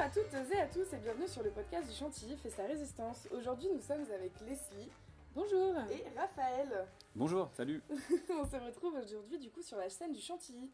à 0.00 0.08
toutes 0.08 0.32
et 0.32 0.58
à 0.58 0.66
tous 0.66 0.90
et 0.94 0.96
bienvenue 0.96 1.28
sur 1.28 1.42
le 1.42 1.50
podcast 1.50 1.86
du 1.86 1.94
Chantilly 1.94 2.34
fait 2.38 2.48
sa 2.48 2.64
résistance. 2.64 3.28
Aujourd'hui 3.32 3.68
nous 3.68 3.82
sommes 3.82 4.06
avec 4.14 4.32
Leslie 4.48 4.88
Bonjour 5.34 5.74
et 5.90 6.18
Raphaël. 6.18 6.86
Bonjour, 7.14 7.50
salut. 7.52 7.82
On 8.30 8.46
se 8.46 8.56
retrouve 8.56 8.94
aujourd'hui 8.94 9.38
du 9.38 9.50
coup 9.50 9.60
sur 9.60 9.76
la 9.76 9.90
scène 9.90 10.12
du 10.12 10.20
Chantilly. 10.22 10.70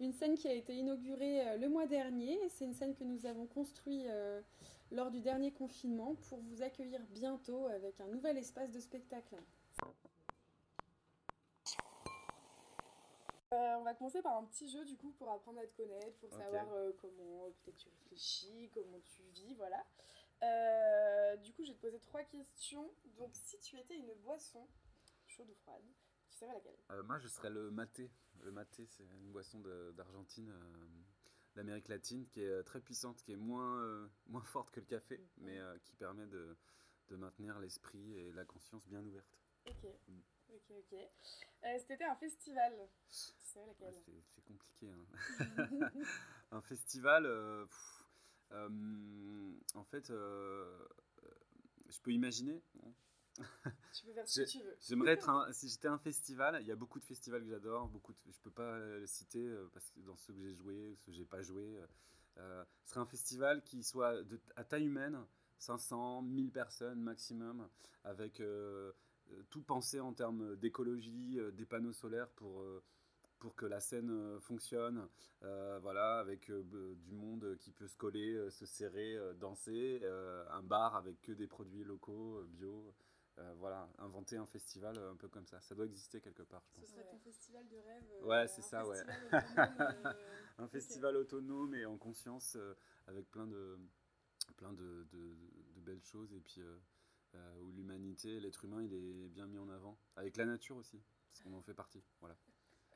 Une 0.00 0.12
scène 0.12 0.34
qui 0.34 0.48
a 0.48 0.52
été 0.52 0.74
inaugurée 0.74 1.46
euh, 1.46 1.56
le 1.58 1.68
mois 1.68 1.86
dernier. 1.86 2.40
C'est 2.48 2.64
une 2.64 2.74
scène 2.74 2.96
que 2.96 3.04
nous 3.04 3.24
avons 3.24 3.46
construite 3.46 4.04
euh, 4.08 4.40
lors 4.90 5.12
du 5.12 5.20
dernier 5.20 5.52
confinement 5.52 6.16
pour 6.28 6.40
vous 6.40 6.60
accueillir 6.60 6.98
bientôt 7.10 7.68
avec 7.68 8.00
un 8.00 8.08
nouvel 8.08 8.36
espace 8.36 8.72
de 8.72 8.80
spectacle. 8.80 9.36
Euh, 13.52 13.76
on 13.76 13.82
va 13.84 13.94
commencer 13.94 14.20
par 14.22 14.36
un 14.36 14.44
petit 14.44 14.68
jeu 14.68 14.84
du 14.84 14.96
coup 14.96 15.12
pour 15.12 15.30
apprendre 15.30 15.60
à 15.60 15.66
te 15.66 15.76
connaître, 15.76 16.18
pour 16.18 16.32
savoir 16.32 16.72
euh, 16.72 16.92
comment 17.00 17.48
peut-être 17.62 17.76
tu 17.76 17.88
réfléchis, 17.88 18.70
comment 18.74 18.98
tu 19.00 19.22
vis, 19.34 19.54
voilà. 19.54 19.86
Euh, 20.42 21.36
du 21.36 21.52
coup, 21.52 21.62
je 21.62 21.68
vais 21.68 21.76
te 21.76 21.80
poser 21.80 22.00
trois 22.00 22.24
questions. 22.24 22.90
Donc, 23.16 23.30
si 23.34 23.58
tu 23.60 23.78
étais 23.78 23.96
une 23.96 24.12
boisson, 24.14 24.66
chaude 25.28 25.48
ou 25.48 25.54
froide, 25.54 25.84
tu 26.28 26.36
serais 26.36 26.52
laquelle? 26.52 26.76
Moi, 27.04 27.18
je 27.18 27.28
serais 27.28 27.50
le 27.50 27.70
maté. 27.70 28.10
Le 28.42 28.50
maté, 28.50 28.84
c'est 28.86 29.04
une 29.04 29.30
boisson 29.30 29.60
d'Argentine, 29.94 30.52
d'Amérique 31.54 31.88
latine, 31.88 32.26
qui 32.26 32.42
est 32.42 32.64
très 32.64 32.80
puissante, 32.80 33.22
qui 33.22 33.32
est 33.32 33.36
moins, 33.36 34.10
moins 34.26 34.42
forte 34.42 34.70
que 34.72 34.80
le 34.80 34.86
café, 34.86 35.24
mais 35.38 35.58
qui 35.84 35.94
permet 35.94 36.26
de, 36.26 36.56
de 37.08 37.16
maintenir 37.16 37.58
l'esprit 37.60 38.18
et 38.18 38.32
la 38.32 38.44
conscience 38.44 38.86
bien 38.88 39.02
ouverte. 39.02 39.38
Ok. 39.66 39.84
Mm. 40.08 40.20
Ok, 40.48 40.70
ok. 40.70 40.98
Euh, 41.66 41.78
C'était 41.86 42.04
un 42.04 42.14
festival. 42.16 42.72
C'est 43.08 43.66
laquelle 43.66 43.94
C'est 44.28 44.44
compliqué. 44.44 44.90
Hein. 44.90 45.06
un 46.52 46.60
festival, 46.60 47.26
euh, 47.26 47.66
euh, 48.52 49.52
en 49.74 49.84
fait, 49.84 50.08
je 50.08 52.00
peux 52.02 52.12
imaginer. 52.12 52.62
tu 53.92 54.06
peux 54.06 54.12
faire 54.12 54.28
ce 54.28 54.42
que 54.42 54.48
tu 54.48 54.62
veux. 54.62 54.76
J'aimerais 54.80 55.12
être 55.12 55.28
un, 55.28 55.52
si 55.52 55.68
j'étais 55.68 55.88
un 55.88 55.98
festival, 55.98 56.58
il 56.60 56.66
y 56.66 56.72
a 56.72 56.76
beaucoup 56.76 57.00
de 57.00 57.04
festivals 57.04 57.42
que 57.42 57.48
j'adore, 57.48 57.88
beaucoup 57.88 58.12
de, 58.12 58.18
je 58.30 58.40
peux 58.40 58.50
pas 58.50 58.78
le 58.78 59.06
citer 59.06 59.46
parce 59.72 59.90
que 59.90 60.00
dans 60.00 60.16
ceux 60.16 60.32
que 60.34 60.40
j'ai 60.40 60.54
joué, 60.54 60.94
ceux 60.98 61.12
que 61.12 61.16
j'ai 61.16 61.24
pas 61.24 61.42
joué, 61.42 61.80
ce 62.36 62.64
serait 62.84 63.00
un 63.00 63.06
festival 63.06 63.62
qui 63.62 63.82
soit 63.82 64.22
de, 64.22 64.40
à 64.56 64.64
taille 64.64 64.84
humaine, 64.86 65.18
500, 65.58 66.22
1000 66.22 66.50
personnes 66.52 67.00
maximum, 67.00 67.68
avec 68.04 68.40
euh, 68.40 68.92
tout 69.50 69.62
penser 69.62 70.00
en 70.00 70.12
termes 70.12 70.56
d'écologie, 70.56 71.38
euh, 71.38 71.50
des 71.50 71.66
panneaux 71.66 71.92
solaires 71.92 72.30
pour, 72.30 72.60
euh, 72.60 72.82
pour 73.38 73.54
que 73.54 73.66
la 73.66 73.80
scène 73.80 74.40
fonctionne. 74.40 75.08
voilà, 75.40 76.18
avec 76.18 76.50
du 76.50 77.12
monde 77.12 77.56
qui 77.60 77.70
peut 77.70 77.86
se 77.86 77.96
coller, 77.96 78.50
se 78.50 78.66
serrer, 78.66 79.16
danser. 79.34 80.00
un 80.50 80.62
bar 80.62 80.96
avec 80.96 81.20
que 81.20 81.32
des 81.32 81.46
produits 81.46 81.84
locaux, 81.84 82.42
bio. 82.48 82.94
voilà, 83.58 83.88
inventer 83.98 84.38
un 84.38 84.46
festival 84.46 84.98
un 84.98 85.16
peu 85.16 85.28
comme 85.28 85.46
ça. 85.46 85.60
Ça 85.60 85.74
doit 85.74 85.84
exister 85.84 86.20
quelque 86.20 86.42
part, 86.42 86.62
je 86.64 86.72
pense. 86.72 86.86
Ce 86.86 86.92
serait 86.92 87.06
ton 87.06 87.18
festival 87.18 87.68
de 87.68 87.76
rêve. 87.76 88.24
ouais, 88.24 88.48
c'est 88.48 88.62
ça, 88.62 88.86
ouais. 88.86 89.02
un 90.58 90.66
festival 90.66 91.16
autonome 91.16 91.74
et 91.74 91.84
en 91.84 91.98
conscience, 91.98 92.56
avec 93.06 93.30
plein 93.30 93.46
de, 93.46 93.78
plein 94.56 94.72
de, 94.72 95.06
de, 95.12 95.36
de 95.74 95.80
belles 95.82 96.02
choses. 96.02 96.32
Et 96.32 96.40
puis, 96.40 96.62
euh, 97.36 97.60
où 97.62 97.72
l'humanité, 97.72 98.40
l'être 98.40 98.64
humain, 98.64 98.82
il 98.82 98.92
est 98.92 99.28
bien 99.28 99.46
mis 99.46 99.58
en 99.58 99.68
avant. 99.68 99.98
Avec 100.16 100.36
la 100.36 100.44
nature 100.44 100.76
aussi, 100.76 101.00
parce 101.30 101.42
qu'on 101.42 101.52
en 101.54 101.62
fait 101.62 101.74
partie. 101.74 102.02
Voilà. 102.20 102.36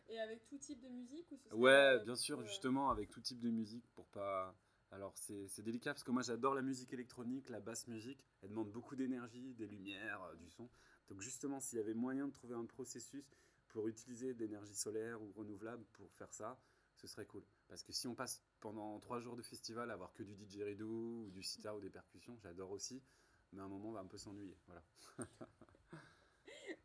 Et 0.08 0.18
avec 0.18 0.44
tout 0.46 0.58
type 0.58 0.80
de 0.80 0.88
musique 0.88 1.30
ou 1.30 1.36
ce 1.36 1.54
Ouais, 1.54 2.00
bien 2.00 2.16
sûr, 2.16 2.42
justement, 2.42 2.90
avec 2.90 3.10
tout 3.10 3.20
type 3.20 3.40
de 3.40 3.50
musique 3.50 3.86
pour 3.94 4.06
pas. 4.08 4.56
Alors 4.92 5.16
c'est 5.16 5.62
délicat 5.62 5.92
parce 5.92 6.02
que 6.02 6.10
moi 6.10 6.22
j'adore 6.22 6.52
la 6.52 6.62
musique 6.62 6.92
électronique, 6.92 7.48
la 7.48 7.60
basse 7.60 7.86
musique. 7.86 8.26
Elle 8.42 8.50
demande 8.50 8.72
beaucoup 8.72 8.96
d'énergie, 8.96 9.54
des 9.54 9.68
lumières, 9.68 10.20
euh, 10.24 10.34
du 10.34 10.50
son. 10.50 10.68
Donc 11.08 11.20
justement, 11.20 11.60
s'il 11.60 11.78
y 11.78 11.80
avait 11.80 11.94
moyen 11.94 12.26
de 12.26 12.32
trouver 12.32 12.56
un 12.56 12.64
processus 12.64 13.30
pour 13.68 13.86
utiliser 13.86 14.34
d'énergie 14.34 14.74
solaire 14.74 15.22
ou 15.22 15.30
renouvelable 15.32 15.84
pour 15.92 16.10
faire 16.14 16.32
ça, 16.32 16.60
ce 16.96 17.06
serait 17.06 17.26
cool. 17.26 17.44
Parce 17.68 17.84
que 17.84 17.92
si 17.92 18.08
on 18.08 18.16
passe 18.16 18.42
pendant 18.58 18.98
trois 18.98 19.20
jours 19.20 19.36
de 19.36 19.42
festival 19.42 19.90
à 19.90 19.94
avoir 19.94 20.12
que 20.12 20.24
du 20.24 20.34
didgeridoo 20.34 21.24
ou 21.26 21.30
du 21.30 21.44
sitar 21.44 21.76
ou 21.76 21.80
des 21.80 21.90
percussions, 21.90 22.36
j'adore 22.42 22.72
aussi 22.72 23.00
mais 23.52 23.60
à 23.60 23.64
un 23.64 23.68
moment, 23.68 23.90
on 23.90 23.92
va 23.92 24.00
un 24.00 24.06
peu 24.06 24.18
s'ennuyer. 24.18 24.56
Voilà. 24.66 24.82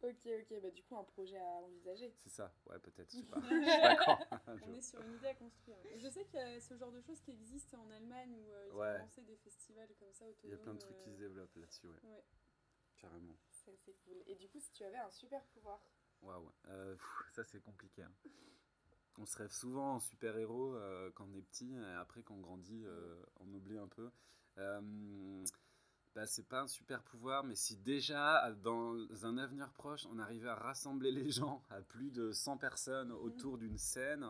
ok, 0.03 0.27
ok, 0.41 0.61
bah 0.61 0.71
du 0.71 0.83
coup, 0.83 0.97
un 0.97 1.03
projet 1.03 1.37
à 1.37 1.61
envisager. 1.61 2.13
C'est 2.23 2.29
ça, 2.29 2.53
ouais, 2.67 2.79
peut-être, 2.79 3.11
je 3.11 3.17
sais 3.17 3.23
pas. 3.23 3.39
on 4.67 4.73
est 4.73 4.81
sur 4.81 5.01
une 5.01 5.13
idée 5.15 5.27
à 5.27 5.35
construire. 5.35 5.77
je 5.97 6.09
sais 6.09 6.25
qu'il 6.25 6.39
y 6.39 6.43
a 6.43 6.59
ce 6.59 6.75
genre 6.75 6.91
de 6.91 7.01
choses 7.01 7.19
qui 7.21 7.31
existent 7.31 7.77
en 7.79 7.89
Allemagne 7.91 8.35
où 8.35 8.51
euh, 8.51 8.67
ils 8.67 8.73
ont 8.73 9.03
lancé 9.03 9.21
des 9.23 9.37
festivals 9.37 9.89
comme 9.99 10.13
ça 10.13 10.25
autonomes. 10.25 10.43
Il 10.43 10.51
y 10.51 10.53
a 10.53 10.57
plein 10.57 10.73
de 10.73 10.79
trucs 10.79 10.97
qui 10.97 11.11
se 11.11 11.15
euh, 11.15 11.19
développent 11.19 11.55
là-dessus, 11.55 11.87
ouais. 11.87 11.99
ouais. 12.03 12.23
Carrément. 12.97 13.35
Ça, 13.51 13.71
c'est 13.83 13.95
cool. 14.05 14.21
Et 14.27 14.35
du 14.35 14.47
coup, 14.49 14.59
si 14.59 14.71
tu 14.71 14.83
avais 14.83 14.97
un 14.97 15.11
super 15.11 15.43
pouvoir? 15.47 15.79
Waouh, 16.21 16.51
euh, 16.67 16.95
ça 17.33 17.43
c'est 17.43 17.61
compliqué. 17.61 18.03
Hein. 18.03 18.13
On 19.17 19.25
se 19.25 19.37
rêve 19.37 19.51
souvent 19.51 19.95
en 19.95 19.99
super-héros 19.99 20.75
quand 21.13 21.25
on 21.25 21.33
est 21.35 21.41
petit, 21.41 21.73
et 21.73 21.93
après 21.93 22.21
quand 22.23 22.35
on 22.35 22.41
grandit, 22.41 22.85
on 23.39 23.53
oublie 23.53 23.77
un 23.77 23.87
peu. 23.87 24.09
Bah, 26.15 26.25
c'est 26.25 26.47
pas 26.47 26.61
un 26.61 26.67
super 26.67 27.03
pouvoir, 27.03 27.43
mais 27.43 27.55
si 27.55 27.75
déjà, 27.75 28.49
dans 28.63 28.95
un 29.25 29.37
avenir 29.37 29.69
proche, 29.73 30.05
on 30.05 30.17
arrivait 30.17 30.47
à 30.47 30.55
rassembler 30.55 31.11
les 31.11 31.29
gens 31.29 31.61
à 31.69 31.81
plus 31.81 32.09
de 32.09 32.31
100 32.31 32.57
personnes 32.57 33.11
autour 33.11 33.57
d'une 33.57 33.77
scène 33.77 34.25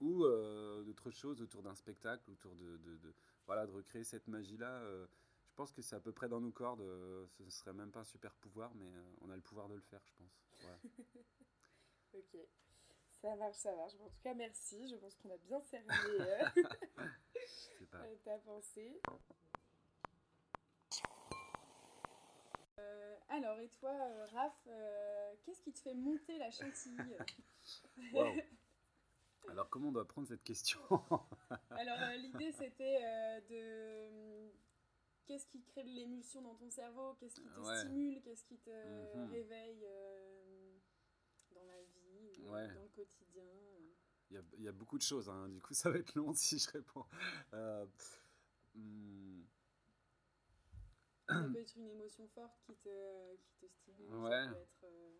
ou 0.00 0.24
euh, 0.24 0.84
d'autres 0.84 1.10
choses, 1.10 1.42
autour 1.42 1.64
d'un 1.64 1.74
spectacle, 1.74 2.30
autour 2.30 2.54
de, 2.54 2.76
de, 2.76 3.12
voilà, 3.46 3.66
de 3.66 3.72
recréer 3.72 4.04
cette 4.04 4.28
magie-là, 4.28 4.70
euh, 4.70 5.04
je 5.48 5.54
pense 5.56 5.72
que 5.72 5.82
c'est 5.82 5.96
à 5.96 6.00
peu 6.00 6.12
près 6.12 6.28
dans 6.28 6.40
nos 6.40 6.52
cordes. 6.52 6.82
Euh, 6.82 7.26
ce 7.38 7.50
serait 7.50 7.72
même 7.72 7.90
pas 7.90 8.00
un 8.00 8.04
super 8.04 8.32
pouvoir, 8.34 8.72
mais 8.76 8.92
on 9.22 9.28
a 9.28 9.34
le 9.34 9.42
pouvoir 9.42 9.68
de 9.68 9.74
le 9.74 9.80
faire, 9.80 10.02
je 10.04 10.12
pense. 10.12 10.38
ok. 12.14 12.36
Ça 13.20 13.34
marche, 13.34 13.56
ça 13.56 13.74
marche. 13.74 13.94
en 13.94 14.08
tout 14.08 14.20
cas, 14.22 14.34
merci. 14.34 14.88
Je 14.88 14.94
pense 14.94 15.16
qu'on 15.16 15.30
a 15.30 15.38
bien 15.38 15.60
servi 15.60 15.88
ta 18.24 18.38
pensée. 18.44 19.00
Alors, 23.36 23.58
et 23.60 23.68
toi, 23.68 23.90
euh, 23.90 24.26
Raph, 24.32 24.66
euh, 24.66 25.34
qu'est-ce 25.44 25.60
qui 25.60 25.72
te 25.72 25.78
fait 25.80 25.94
monter 25.94 26.38
la 26.38 26.50
chantilly 26.50 26.96
Alors, 29.48 29.68
comment 29.68 29.88
on 29.88 29.92
doit 29.92 30.08
prendre 30.08 30.26
cette 30.26 30.42
question? 30.42 30.80
Alors, 31.70 31.98
l'idée, 32.16 32.52
c'était 32.52 33.00
de. 33.48 34.50
Qu'est-ce 35.26 35.46
qui 35.46 35.60
crée 35.62 35.82
de 35.82 35.90
l'émulsion 35.90 36.40
dans 36.40 36.54
ton 36.54 36.70
cerveau? 36.70 37.14
Qu'est-ce 37.14 37.34
qui 37.40 37.48
te 37.48 37.78
stimule? 37.80 38.22
Qu'est-ce 38.22 38.44
qui 38.44 38.58
te 38.58 39.16
mhm. 39.16 39.30
réveille 39.30 39.86
dans 41.52 41.64
la 41.64 41.82
vie, 41.82 42.42
dans 42.42 42.82
le 42.82 42.88
quotidien? 42.94 43.44
Il 44.30 44.62
y, 44.62 44.68
a, 44.68 44.72
beaucoup 44.72 44.98
de 44.98 45.02
choses, 45.02 45.28
hein. 45.28 45.48
du 45.48 45.60
coup 45.60 45.72
ça 45.72 45.88
va 45.88 45.98
être 45.98 46.14
long 46.16 46.34
si 46.34 46.58
je 46.58 46.68
réponds. 46.70 47.06
Hmm, 48.74 49.42
ça 51.28 51.34
peut 51.52 51.58
être 51.58 51.76
une 51.76 51.88
émotion 51.88 52.26
forte 52.28 52.58
qui 52.64 52.74
te, 52.76 53.36
qui 53.36 53.66
te 53.66 53.66
stimule. 53.66 54.14
Ouais. 54.16 54.46
Euh, 54.84 55.12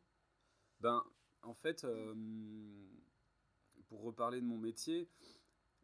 ben, 0.81 1.05
en 1.43 1.55
fait, 1.55 1.85
euh, 1.85 2.15
pour 3.89 4.03
reparler 4.03 4.41
de 4.41 4.47
mon 4.47 4.59
métier, 4.59 5.09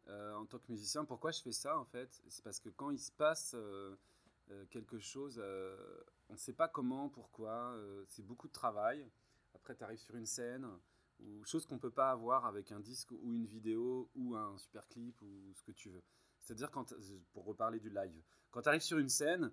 euh, 0.07 0.33
en 0.35 0.45
tant 0.45 0.59
que 0.59 0.71
musicien, 0.71 1.05
pourquoi 1.05 1.31
je 1.31 1.41
fais 1.41 1.51
ça 1.51 1.77
en 1.77 1.85
fait? 1.85 2.21
C'est 2.27 2.43
parce 2.43 2.59
que 2.59 2.69
quand 2.69 2.89
il 2.89 2.99
se 2.99 3.11
passe 3.11 3.55
quelque 4.69 4.99
chose, 4.99 5.41
on 6.29 6.33
ne 6.33 6.37
sait 6.37 6.53
pas 6.53 6.67
comment, 6.67 7.09
pourquoi, 7.09 7.75
c'est 8.07 8.25
beaucoup 8.25 8.47
de 8.47 8.53
travail. 8.53 9.09
Après, 9.53 9.75
tu 9.75 9.83
arrives 9.83 9.99
sur 9.99 10.15
une 10.15 10.25
scène, 10.25 10.67
ou 11.19 11.43
chose 11.45 11.65
qu'on 11.65 11.75
ne 11.75 11.79
peut 11.79 11.91
pas 11.91 12.11
avoir 12.11 12.45
avec 12.45 12.71
un 12.71 12.79
disque 12.79 13.11
ou 13.11 13.33
une 13.33 13.45
vidéo 13.45 14.09
ou 14.15 14.35
un 14.35 14.57
super 14.57 14.87
clip 14.87 15.21
ou 15.21 15.53
ce 15.53 15.63
que 15.63 15.71
tu 15.71 15.89
veux. 15.89 16.03
C'est-à-dire, 16.39 16.69
quand, 16.71 16.93
pour 17.31 17.45
reparler 17.45 17.79
du 17.79 17.89
live, 17.89 18.21
quand 18.51 18.63
tu 18.63 18.69
arrives 18.69 18.81
sur 18.81 18.97
une 18.97 19.09
scène, 19.09 19.51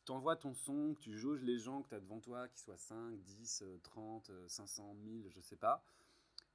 que 0.00 0.06
tu 0.06 0.12
envoies 0.12 0.36
ton 0.36 0.54
son, 0.54 0.94
que 0.94 1.00
tu 1.00 1.16
jauges 1.16 1.42
les 1.42 1.58
gens 1.58 1.82
que 1.82 1.90
tu 1.90 1.94
as 1.94 2.00
devant 2.00 2.20
toi, 2.20 2.48
qu'ils 2.48 2.60
soient 2.60 2.76
5, 2.76 3.16
10, 3.22 3.64
30, 3.82 4.30
500, 4.48 4.94
1000, 4.94 5.30
je 5.30 5.40
sais 5.40 5.56
pas, 5.56 5.84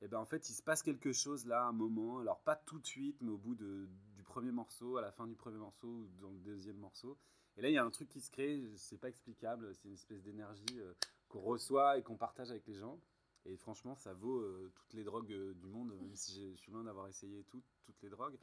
et 0.01 0.05
eh 0.05 0.07
ben 0.09 0.19
en 0.19 0.25
fait, 0.25 0.49
il 0.49 0.53
se 0.53 0.61
passe 0.61 0.83
quelque 0.83 1.13
chose 1.13 1.45
là, 1.45 1.65
un 1.65 1.71
moment, 1.71 2.19
alors 2.19 2.41
pas 2.41 2.57
tout 2.57 2.79
de 2.79 2.85
suite, 2.85 3.15
mais 3.21 3.31
au 3.31 3.37
bout 3.37 3.55
de, 3.55 3.87
du 4.15 4.23
premier 4.23 4.51
morceau, 4.51 4.97
à 4.97 5.01
la 5.01 5.11
fin 5.11 5.25
du 5.25 5.35
premier 5.35 5.57
morceau 5.57 5.87
ou 5.87 6.09
dans 6.21 6.31
le 6.31 6.39
deuxième 6.39 6.75
morceau. 6.77 7.17
Et 7.55 7.61
là, 7.61 7.69
il 7.69 7.73
y 7.73 7.77
a 7.77 7.83
un 7.85 7.89
truc 7.89 8.09
qui 8.09 8.19
se 8.19 8.29
crée, 8.29 8.61
c'est 8.75 8.97
pas 8.97 9.07
explicable, 9.07 9.73
c'est 9.73 9.87
une 9.87 9.93
espèce 9.93 10.21
d'énergie 10.21 10.65
euh, 10.79 10.93
qu'on 11.29 11.39
reçoit 11.39 11.97
et 11.97 12.03
qu'on 12.03 12.17
partage 12.17 12.51
avec 12.51 12.67
les 12.67 12.75
gens. 12.75 12.99
Et 13.45 13.55
franchement, 13.55 13.95
ça 13.95 14.13
vaut 14.13 14.39
euh, 14.39 14.69
toutes 14.75 14.93
les 14.93 15.05
drogues 15.05 15.31
euh, 15.31 15.53
du 15.53 15.67
monde, 15.67 15.93
même 16.01 16.15
si 16.15 16.51
je 16.51 16.57
suis 16.57 16.71
loin 16.73 16.83
d'avoir 16.83 17.07
essayé 17.07 17.45
toutes 17.45 17.63
les 18.01 18.09
drogues. 18.09 18.37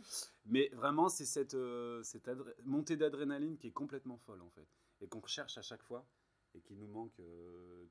Mais 0.47 0.71
vraiment, 0.73 1.11
c'est 1.11 1.27
cette, 1.27 1.57
cette 2.03 2.31
montée 2.65 2.97
d'adrénaline 2.97 3.59
qui 3.59 3.67
est 3.67 3.73
complètement 3.73 4.17
folle, 4.17 4.41
en 4.41 4.51
fait. 4.51 4.69
Et 5.03 5.09
qu'on 5.09 5.21
recherche 5.21 5.59
à 5.59 5.63
chaque 5.63 5.83
fois 5.83 6.07
et 6.55 6.61
qui 6.61 6.75
nous 6.75 6.87
manque 6.87 7.21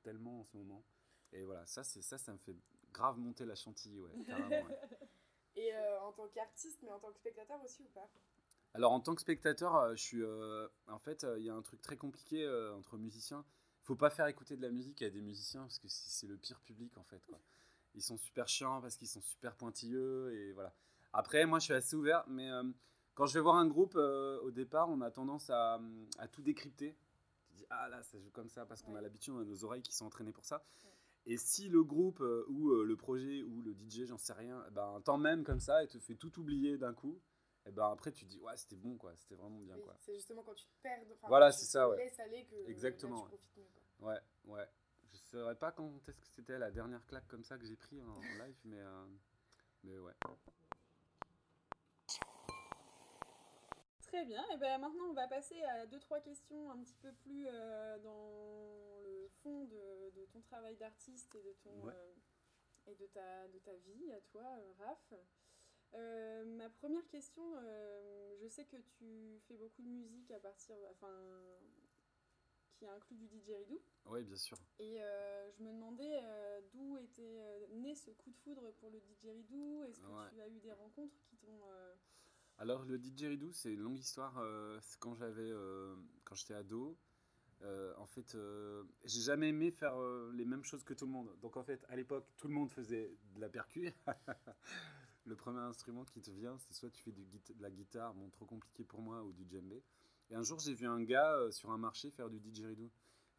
tellement 0.01 0.39
en 0.39 0.43
ce 0.43 0.57
moment. 0.57 0.83
Et 1.33 1.43
voilà, 1.43 1.65
ça, 1.65 1.83
ça, 1.83 2.17
ça 2.17 2.33
me 2.33 2.37
fait 2.39 2.55
grave 2.91 3.17
monter 3.19 3.45
la 3.45 3.55
chantilly, 3.55 3.99
ouais, 3.99 4.11
et 5.55 5.71
en 6.01 6.11
tant 6.11 6.27
qu'artiste, 6.27 6.79
mais 6.83 6.91
en 6.91 6.99
tant 6.99 7.11
que 7.11 7.17
spectateur 7.17 7.61
aussi 7.63 7.83
ou 7.83 7.89
pas? 7.89 8.09
Alors 8.73 8.91
en 8.93 8.99
tant 8.99 9.15
que 9.15 9.21
spectateur, 9.21 9.95
je 9.95 10.01
suis, 10.01 10.23
en 10.87 10.99
fait, 10.99 11.25
il 11.37 11.43
y 11.43 11.49
a 11.49 11.53
un 11.53 11.61
truc 11.61 11.81
très 11.81 11.97
compliqué 11.97 12.47
entre 12.75 12.97
musiciens. 12.97 13.45
Il 13.81 13.85
faut 13.85 13.95
pas 13.95 14.09
faire 14.09 14.27
écouter 14.27 14.55
de 14.55 14.61
la 14.61 14.69
musique 14.69 15.01
à 15.01 15.09
des 15.09 15.21
musiciens 15.21 15.61
parce 15.61 15.79
que 15.79 15.87
c'est 15.87 16.27
le 16.27 16.37
pire 16.37 16.59
public 16.61 16.97
en 16.97 17.03
fait. 17.03 17.21
Quoi. 17.25 17.39
Ils 17.95 18.03
sont 18.03 18.17
super 18.17 18.47
chiants 18.47 18.79
parce 18.81 18.95
qu'ils 18.95 19.07
sont 19.07 19.21
super 19.21 19.55
pointilleux 19.55 20.33
et 20.33 20.53
voilà. 20.53 20.73
Après, 21.13 21.45
moi, 21.45 21.59
je 21.59 21.65
suis 21.65 21.73
assez 21.73 21.95
ouvert, 21.95 22.23
mais 22.27 22.49
quand 23.13 23.25
je 23.25 23.33
vais 23.33 23.41
voir 23.41 23.55
un 23.55 23.67
groupe, 23.67 23.95
au 23.95 24.51
départ, 24.51 24.89
on 24.89 25.01
a 25.01 25.11
tendance 25.11 25.49
à, 25.49 25.79
à 26.17 26.27
tout 26.27 26.41
décrypter. 26.41 26.95
Tu 27.47 27.53
dis 27.55 27.65
ah 27.69 27.89
là, 27.89 28.01
ça 28.03 28.19
joue 28.19 28.31
comme 28.31 28.49
ça 28.49 28.65
parce 28.65 28.81
qu'on 28.81 28.95
a 28.95 29.01
l'habitude, 29.01 29.33
on 29.33 29.39
a 29.39 29.43
nos 29.43 29.63
oreilles 29.63 29.81
qui 29.81 29.93
sont 29.93 30.05
entraînées 30.05 30.31
pour 30.31 30.45
ça. 30.45 30.63
Et 31.25 31.37
si 31.37 31.69
le 31.69 31.83
groupe 31.83 32.21
euh, 32.21 32.45
ou 32.49 32.71
euh, 32.71 32.83
le 32.83 32.95
projet 32.95 33.43
ou 33.43 33.61
le 33.61 33.73
DJ, 33.73 34.05
j'en 34.05 34.17
sais 34.17 34.33
rien, 34.33 34.63
eh 34.67 34.71
ben, 34.71 35.01
t'emmène 35.05 35.43
comme 35.43 35.59
ça 35.59 35.83
et 35.83 35.87
te 35.87 35.99
fait 35.99 36.15
tout 36.15 36.39
oublier 36.39 36.77
d'un 36.77 36.93
coup, 36.93 37.21
et 37.63 37.69
eh 37.69 37.71
ben 37.71 37.91
après 37.91 38.11
tu 38.11 38.25
dis 38.25 38.39
ouais 38.39 38.57
c'était 38.57 38.75
bon 38.75 38.97
quoi, 38.97 39.15
c'était 39.15 39.35
vraiment 39.35 39.59
bien 39.59 39.77
quoi. 39.77 39.95
C'est 39.99 40.15
justement 40.15 40.41
quand 40.41 40.55
tu 40.55 40.65
te 40.65 40.81
perds, 40.81 40.99
voilà 41.27 41.51
c'est 41.51 41.65
ça 41.65 41.87
ouais. 41.87 42.11
aller 42.19 42.43
que 42.45 42.67
exactement. 42.67 43.27
ouais. 43.99 44.17
ouais 44.45 44.67
je 45.13 45.17
saurais 45.17 45.55
pas 45.55 45.71
quand 45.71 45.93
est-ce 46.07 46.19
que 46.19 46.27
c'était 46.27 46.57
la 46.57 46.71
dernière 46.71 47.05
claque 47.05 47.27
comme 47.27 47.43
ça 47.43 47.59
que 47.59 47.65
j'ai 47.65 47.75
pris 47.75 48.01
en, 48.01 48.19
live 48.43 48.57
mais 48.65 48.79
euh, 48.79 49.05
mais 49.83 49.99
ouais. 49.99 50.13
Très 54.11 54.25
bien, 54.25 54.43
et 54.53 54.57
ben 54.57 54.77
maintenant 54.77 55.05
on 55.09 55.13
va 55.13 55.27
passer 55.29 55.63
à 55.63 55.85
deux 55.85 55.99
trois 55.99 56.19
questions 56.19 56.69
un 56.69 56.83
petit 56.83 56.97
peu 56.97 57.13
plus 57.13 57.45
dans 58.03 58.81
fond 59.41 59.65
de, 59.65 60.11
de 60.11 60.25
ton 60.25 60.41
travail 60.41 60.75
d'artiste 60.77 61.33
et 61.35 61.41
de 61.41 61.53
ton 61.63 61.87
euh, 61.87 62.13
et 62.87 62.95
de 62.95 63.05
ta, 63.07 63.47
de 63.47 63.59
ta 63.59 63.75
vie 63.77 64.11
à 64.11 64.21
toi, 64.21 64.43
euh, 64.43 64.73
Raph. 64.79 65.13
Euh, 65.93 66.45
ma 66.45 66.69
première 66.69 67.07
question, 67.09 67.43
je 68.39 68.47
sais 68.47 68.65
que 68.65 68.77
tu 68.77 69.41
fais 69.47 69.57
beaucoup 69.57 69.81
de 69.81 69.89
musique 69.89 70.31
à 70.31 70.39
partir, 70.39 70.75
enfin, 70.89 71.13
qui 72.71 72.87
inclut 72.87 73.17
du 73.17 73.27
didgeridoo. 73.27 73.81
Oui, 74.05 74.23
bien 74.23 74.37
sûr. 74.37 74.57
Et 74.79 74.99
je 74.99 75.61
me 75.61 75.73
demandais 75.73 76.21
d'où 76.71 76.97
était 76.97 77.67
né 77.71 77.93
ce 77.93 78.09
coup 78.11 78.31
de 78.31 78.37
foudre 78.37 78.71
pour 78.79 78.89
le 78.89 79.01
didgeridoo. 79.01 79.83
Est-ce 79.83 79.99
que 79.99 80.29
tu 80.29 80.41
as 80.41 80.47
eu 80.47 80.59
des 80.61 80.71
rencontres 80.71 81.19
qui 81.25 81.35
t'ont 81.35 81.59
alors 82.61 82.85
le 82.85 82.97
didgeridoo, 82.97 83.51
c'est 83.51 83.73
une 83.73 83.81
longue 83.81 83.99
histoire. 83.99 84.41
c'est 84.81 84.99
quand 84.99 85.15
j'avais, 85.15 85.51
quand 86.23 86.35
j'étais 86.35 86.53
ado, 86.53 86.97
euh, 87.63 87.93
en 87.97 88.07
fait, 88.07 88.33
euh, 88.35 88.83
j'ai 89.03 89.21
jamais 89.21 89.49
aimé 89.49 89.71
faire 89.71 89.99
euh, 89.99 90.31
les 90.33 90.45
mêmes 90.45 90.63
choses 90.63 90.83
que 90.83 90.93
tout 90.93 91.05
le 91.05 91.11
monde. 91.11 91.29
Donc 91.41 91.57
en 91.57 91.63
fait, 91.63 91.85
à 91.89 91.95
l'époque, 91.95 92.25
tout 92.37 92.47
le 92.47 92.53
monde 92.53 92.71
faisait 92.71 93.15
de 93.35 93.39
la 93.39 93.49
percu. 93.49 93.93
le 95.25 95.35
premier 95.35 95.59
instrument 95.59 96.03
qui 96.05 96.21
te 96.21 96.31
vient, 96.31 96.57
c'est 96.57 96.73
soit 96.73 96.89
tu 96.89 97.03
fais 97.03 97.11
de 97.11 97.23
la 97.59 97.69
guitare, 97.69 98.13
bon, 98.15 98.29
trop 98.29 98.45
compliqué 98.45 98.83
pour 98.83 99.01
moi, 99.01 99.23
ou 99.23 99.31
du 99.33 99.45
djembé. 99.47 99.83
Et 100.29 100.35
un 100.35 100.43
jour, 100.43 100.59
j'ai 100.59 100.73
vu 100.73 100.87
un 100.87 101.03
gars 101.03 101.51
sur 101.51 101.71
un 101.71 101.77
marché 101.77 102.09
faire 102.09 102.29
du 102.29 102.39
didgeridoo. 102.39 102.89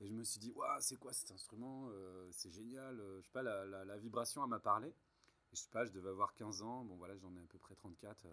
Et 0.01 0.07
je 0.07 0.13
me 0.13 0.25
suis 0.25 0.39
dit, 0.39 0.51
waouh, 0.51 0.81
c'est 0.81 0.97
quoi 0.97 1.13
cet 1.13 1.31
instrument 1.31 1.91
C'est 2.31 2.51
génial. 2.51 3.01
je 3.19 3.23
sais 3.23 3.33
pas, 3.33 3.43
la, 3.43 3.65
la, 3.85 3.99
vibration, 3.99 4.43
elle 4.43 4.51
m'a 4.51 4.59
parlé. 4.59 4.89
Et 4.89 5.57
je 5.57 5.61
sais 5.61 5.71
pas, 5.71 5.85
je 5.85 5.93
devais 5.93 6.11
avoir 6.11 6.35
15 6.35 6.63
ans. 6.63 6.85
Bon, 6.85 6.97
voilà, 6.97 7.17
j'en 7.17 7.35
ai 7.37 7.41
à 7.41 7.47
peu 7.47 7.59
près 7.59 7.75
34. 7.75 8.27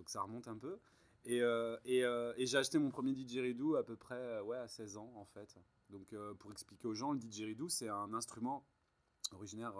Donc 0.00 0.08
ça 0.08 0.22
remonte 0.22 0.48
un 0.48 0.56
peu. 0.56 0.78
Et, 1.26 1.42
euh, 1.42 1.76
euh, 1.86 2.32
j'ai 2.38 2.56
acheté 2.56 2.78
mon 2.78 2.88
premier 2.88 3.12
didgeridoo 3.12 3.76
à 3.76 3.84
peu 3.84 3.96
près 3.96 4.14
euh, 4.14 4.42
ouais, 4.42 4.56
à 4.56 4.66
16 4.66 4.96
ans 4.96 5.12
en 5.14 5.26
fait. 5.26 5.54
Donc 5.90 6.14
pour 6.38 6.52
expliquer 6.52 6.88
aux 6.88 6.94
gens, 6.94 7.12
le 7.12 7.18
didgeridoo 7.18 7.68
c'est 7.68 7.88
un 7.88 8.14
instrument 8.14 8.64
originaire 9.32 9.74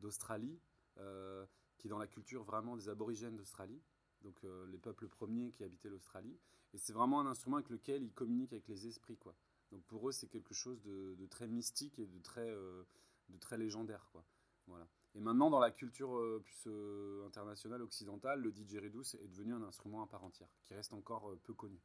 d'Australie 0.00 0.58
qui 0.96 1.86
est 1.86 1.90
dans 1.90 1.98
la 1.98 2.08
culture 2.08 2.42
vraiment 2.42 2.76
des 2.76 2.88
aborigènes 2.88 3.36
d'Australie, 3.36 3.80
donc 4.22 4.42
les 4.68 4.78
peuples 4.78 5.06
premiers 5.06 5.52
qui 5.52 5.62
habitaient 5.62 5.90
l'Australie. 5.90 6.36
Et 6.72 6.78
c'est 6.78 6.94
vraiment 6.94 7.20
un 7.20 7.26
instrument 7.26 7.56
avec 7.56 7.68
lequel 7.68 8.02
ils 8.02 8.14
communiquent 8.14 8.54
avec 8.54 8.66
les 8.68 8.86
esprits 8.86 9.18
quoi. 9.18 9.36
Donc 9.70 9.84
pour 9.84 10.08
eux 10.08 10.12
c'est 10.12 10.28
quelque 10.28 10.54
chose 10.54 10.82
de, 10.82 11.14
de, 11.14 11.26
très 11.26 11.46
mystique 11.46 11.98
et 11.98 12.06
de 12.06 12.18
très, 12.20 12.50
de 12.50 13.38
très 13.38 13.58
légendaire 13.58 14.08
quoi. 14.12 14.24
Voilà. 14.66 14.88
Et 15.16 15.20
maintenant, 15.20 15.48
dans 15.48 15.60
la 15.60 15.70
culture 15.70 16.16
euh, 16.16 16.42
plus 16.44 16.64
euh, 16.66 17.24
internationale, 17.26 17.82
occidentale, 17.82 18.40
le 18.40 18.50
didgeridoo 18.50 19.02
est 19.02 19.28
devenu 19.28 19.54
un 19.54 19.62
instrument 19.62 20.02
à 20.02 20.06
part 20.08 20.24
entière, 20.24 20.48
qui 20.64 20.74
reste 20.74 20.92
encore 20.92 21.30
euh, 21.30 21.40
peu 21.44 21.54
connu. 21.54 21.80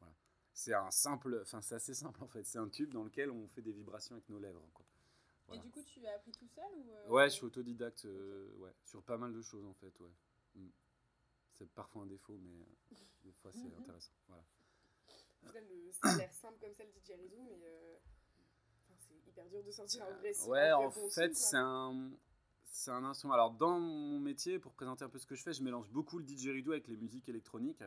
Voilà. 0.00 0.14
C'est 0.52 0.74
un 0.74 0.90
simple, 0.90 1.38
enfin 1.42 1.60
c'est 1.60 1.76
assez 1.76 1.94
simple 1.94 2.22
en 2.22 2.28
fait. 2.28 2.44
C'est 2.44 2.58
un 2.58 2.68
tube 2.68 2.92
dans 2.92 3.04
lequel 3.04 3.30
on 3.30 3.46
fait 3.46 3.62
des 3.62 3.72
vibrations 3.72 4.16
avec 4.16 4.28
nos 4.28 4.40
lèvres. 4.40 4.66
Quoi. 4.72 4.84
Et 5.52 5.58
du 5.58 5.70
coup, 5.70 5.82
tu 5.82 6.04
as 6.06 6.14
appris 6.14 6.32
tout 6.32 6.48
seul 6.48 6.64
ou 6.76 7.12
Ouais, 7.12 7.28
je 7.28 7.34
suis 7.34 7.44
autodidacte, 7.44 8.06
ouais, 8.58 8.74
sur 8.84 9.02
pas 9.02 9.18
mal 9.18 9.32
de 9.32 9.42
choses 9.42 9.64
en 9.66 9.74
fait, 9.74 9.98
ouais. 10.00 10.12
Mm. 10.56 10.68
C'est 11.52 11.70
parfois 11.70 12.02
un 12.02 12.06
défaut, 12.06 12.36
mais 12.42 12.66
des 13.22 13.32
fois 13.32 13.52
c'est 13.52 13.72
intéressant. 13.78 14.12
Voilà. 14.26 14.44
ça 15.92 16.08
a 16.08 16.16
l'air 16.16 16.32
simple 16.32 16.58
comme 16.60 16.74
ça 16.74 16.82
le 16.82 16.90
didgeridoo, 16.90 17.40
mais 17.40 17.60
c'est 18.98 19.28
hyper 19.28 19.48
dur 19.48 19.62
de 19.62 19.70
sortir 19.70 20.04
un 20.04 20.16
vrai. 20.16 20.32
Ouais, 20.48 20.72
en 20.72 20.90
fait, 20.90 21.36
c'est 21.36 21.56
un 21.56 22.10
c'est 22.74 22.90
un 22.90 23.04
instrument. 23.04 23.34
Alors, 23.34 23.52
dans 23.52 23.78
mon 23.78 24.18
métier, 24.18 24.58
pour 24.58 24.72
présenter 24.72 25.04
un 25.04 25.08
peu 25.08 25.18
ce 25.18 25.26
que 25.26 25.36
je 25.36 25.42
fais, 25.42 25.52
je 25.52 25.62
mélange 25.62 25.88
beaucoup 25.90 26.18
le 26.18 26.24
didgeridoo 26.24 26.72
avec 26.72 26.88
les 26.88 26.96
musiques 26.96 27.28
électroniques. 27.28 27.84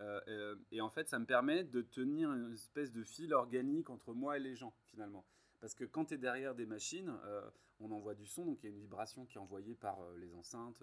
Euh, 0.00 0.20
euh, 0.28 0.54
et 0.70 0.82
en 0.82 0.90
fait, 0.90 1.08
ça 1.08 1.18
me 1.18 1.24
permet 1.24 1.64
de 1.64 1.80
tenir 1.80 2.30
une 2.32 2.52
espèce 2.52 2.92
de 2.92 3.02
fil 3.02 3.32
organique 3.32 3.88
entre 3.88 4.12
moi 4.12 4.36
et 4.36 4.40
les 4.40 4.54
gens, 4.54 4.74
finalement. 4.84 5.24
Parce 5.60 5.74
que 5.74 5.84
quand 5.84 6.04
tu 6.04 6.14
es 6.14 6.18
derrière 6.18 6.54
des 6.54 6.66
machines, 6.66 7.10
euh, 7.24 7.40
on 7.80 7.90
envoie 7.90 8.14
du 8.14 8.26
son, 8.26 8.44
donc 8.44 8.62
il 8.62 8.66
y 8.66 8.68
a 8.68 8.70
une 8.70 8.80
vibration 8.80 9.24
qui 9.24 9.38
est 9.38 9.40
envoyée 9.40 9.74
par 9.74 9.98
les 10.18 10.34
enceintes, 10.34 10.82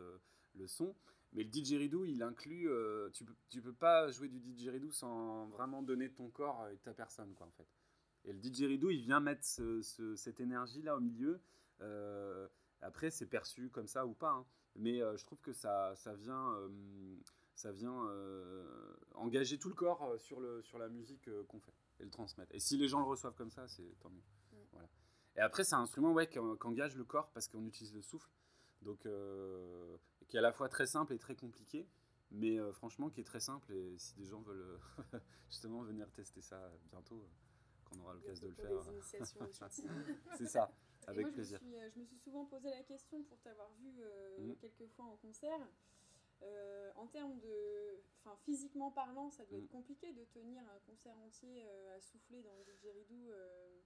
le 0.55 0.67
son. 0.67 0.95
Mais 1.33 1.43
le 1.43 1.49
didgeridoo, 1.49 2.03
il 2.03 2.23
inclut. 2.23 2.67
tu, 3.13 3.25
peux, 3.25 3.35
tu 3.49 3.61
peux 3.61 3.73
pas 3.73 4.09
jouer 4.09 4.27
du 4.27 4.39
didgeridoo 4.39 4.91
sans 4.91 5.45
vraiment 5.49 5.83
donner 5.83 6.09
ton 6.09 6.29
corps 6.29 6.67
et 6.69 6.77
ta 6.77 6.95
personne, 6.95 7.31
quoi, 7.35 7.45
en 7.45 7.51
fait. 7.51 7.67
Et 8.23 8.33
le 8.33 8.39
didgeridoo, 8.39 8.89
il 8.89 9.01
vient 9.01 9.19
mettre 9.19 9.45
cette 9.45 10.39
énergie-là 10.39 10.97
au 10.97 10.99
milieu. 10.99 11.39
Après, 12.81 13.09
c'est 13.09 13.25
perçu 13.25 13.69
comme 13.69 13.87
ça 13.87 14.05
ou 14.05 14.13
pas. 14.13 14.31
Hein. 14.31 14.45
Mais 14.75 15.01
euh, 15.01 15.15
je 15.17 15.25
trouve 15.25 15.39
que 15.41 15.53
ça, 15.53 15.95
ça 15.95 16.13
vient, 16.13 16.53
euh, 16.53 16.69
ça 17.55 17.71
vient 17.71 18.05
euh, 18.07 18.95
engager 19.13 19.57
tout 19.57 19.69
le 19.69 19.75
corps 19.75 20.15
sur, 20.19 20.39
le, 20.39 20.61
sur 20.63 20.77
la 20.77 20.89
musique 20.89 21.29
qu'on 21.47 21.59
fait 21.59 21.73
et 21.99 22.03
le 22.03 22.09
transmettre. 22.09 22.53
Et 22.53 22.59
si 22.59 22.77
les 22.77 22.87
gens 22.87 22.99
le 22.99 23.05
reçoivent 23.05 23.35
comme 23.35 23.51
ça, 23.51 23.67
c'est 23.67 23.97
tant 23.99 24.09
mieux. 24.09 24.23
Voilà. 24.71 24.89
Et 25.37 25.39
après, 25.39 25.63
c'est 25.63 25.75
un 25.75 25.81
instrument 25.81 26.11
ouais, 26.11 26.27
qui, 26.27 26.39
engage 26.39 26.95
le 26.95 27.05
corps 27.05 27.29
parce 27.31 27.47
qu'on 27.47 27.65
utilise 27.65 27.93
le 27.93 28.01
souffle. 28.01 28.29
Donc, 28.81 29.07
qui 30.27 30.35
est 30.35 30.39
à 30.39 30.41
la 30.41 30.51
fois 30.51 30.69
très 30.69 30.85
simple 30.85 31.13
et 31.13 31.17
très 31.17 31.35
compliqué. 31.35 31.87
Mais 32.31 32.57
franchement, 32.73 33.09
qui 33.09 33.21
est 33.21 33.25
très 33.25 33.39
simple. 33.39 33.71
Et 33.71 33.97
si 33.97 34.15
des 34.15 34.25
gens 34.25 34.41
veulent 34.41 34.79
justement 35.49 35.81
venir 35.83 36.11
tester 36.11 36.41
ça 36.41 36.71
bientôt, 36.91 37.25
quand 37.85 37.95
on 37.97 38.03
aura 38.03 38.13
l'occasion 38.13 38.47
de 38.47 38.49
le 38.49 38.55
faire. 38.55 39.69
c'est 40.37 40.47
ça. 40.47 40.69
Avec 41.07 41.31
plaisir. 41.31 41.59
Je 41.61 41.65
me, 41.65 41.71
suis, 41.71 41.79
euh, 41.79 41.89
je 41.93 41.99
me, 41.99 42.05
suis, 42.05 42.17
souvent 42.17 42.45
posé 42.45 42.69
la 42.69 42.83
question 42.83 43.23
pour 43.23 43.39
t'avoir 43.39 43.71
vu 43.79 44.01
euh, 44.01 44.39
mmh. 44.39 44.55
quelques 44.55 44.87
fois 44.95 45.05
en 45.05 45.15
concert. 45.17 45.59
Euh, 46.43 46.91
en 46.95 47.07
termes 47.07 47.39
de. 47.39 48.01
Enfin, 48.19 48.35
physiquement 48.43 48.91
parlant, 48.91 49.29
ça 49.29 49.45
doit 49.45 49.59
être 49.59 49.65
mmh. 49.65 49.67
compliqué 49.67 50.13
de 50.13 50.23
tenir 50.33 50.63
un 50.63 50.79
concert 50.85 51.15
entier 51.19 51.63
à 51.95 52.01
souffler 52.01 52.41
dans 52.41 52.55
le 52.57 52.63
didgeridoo. 52.65 53.33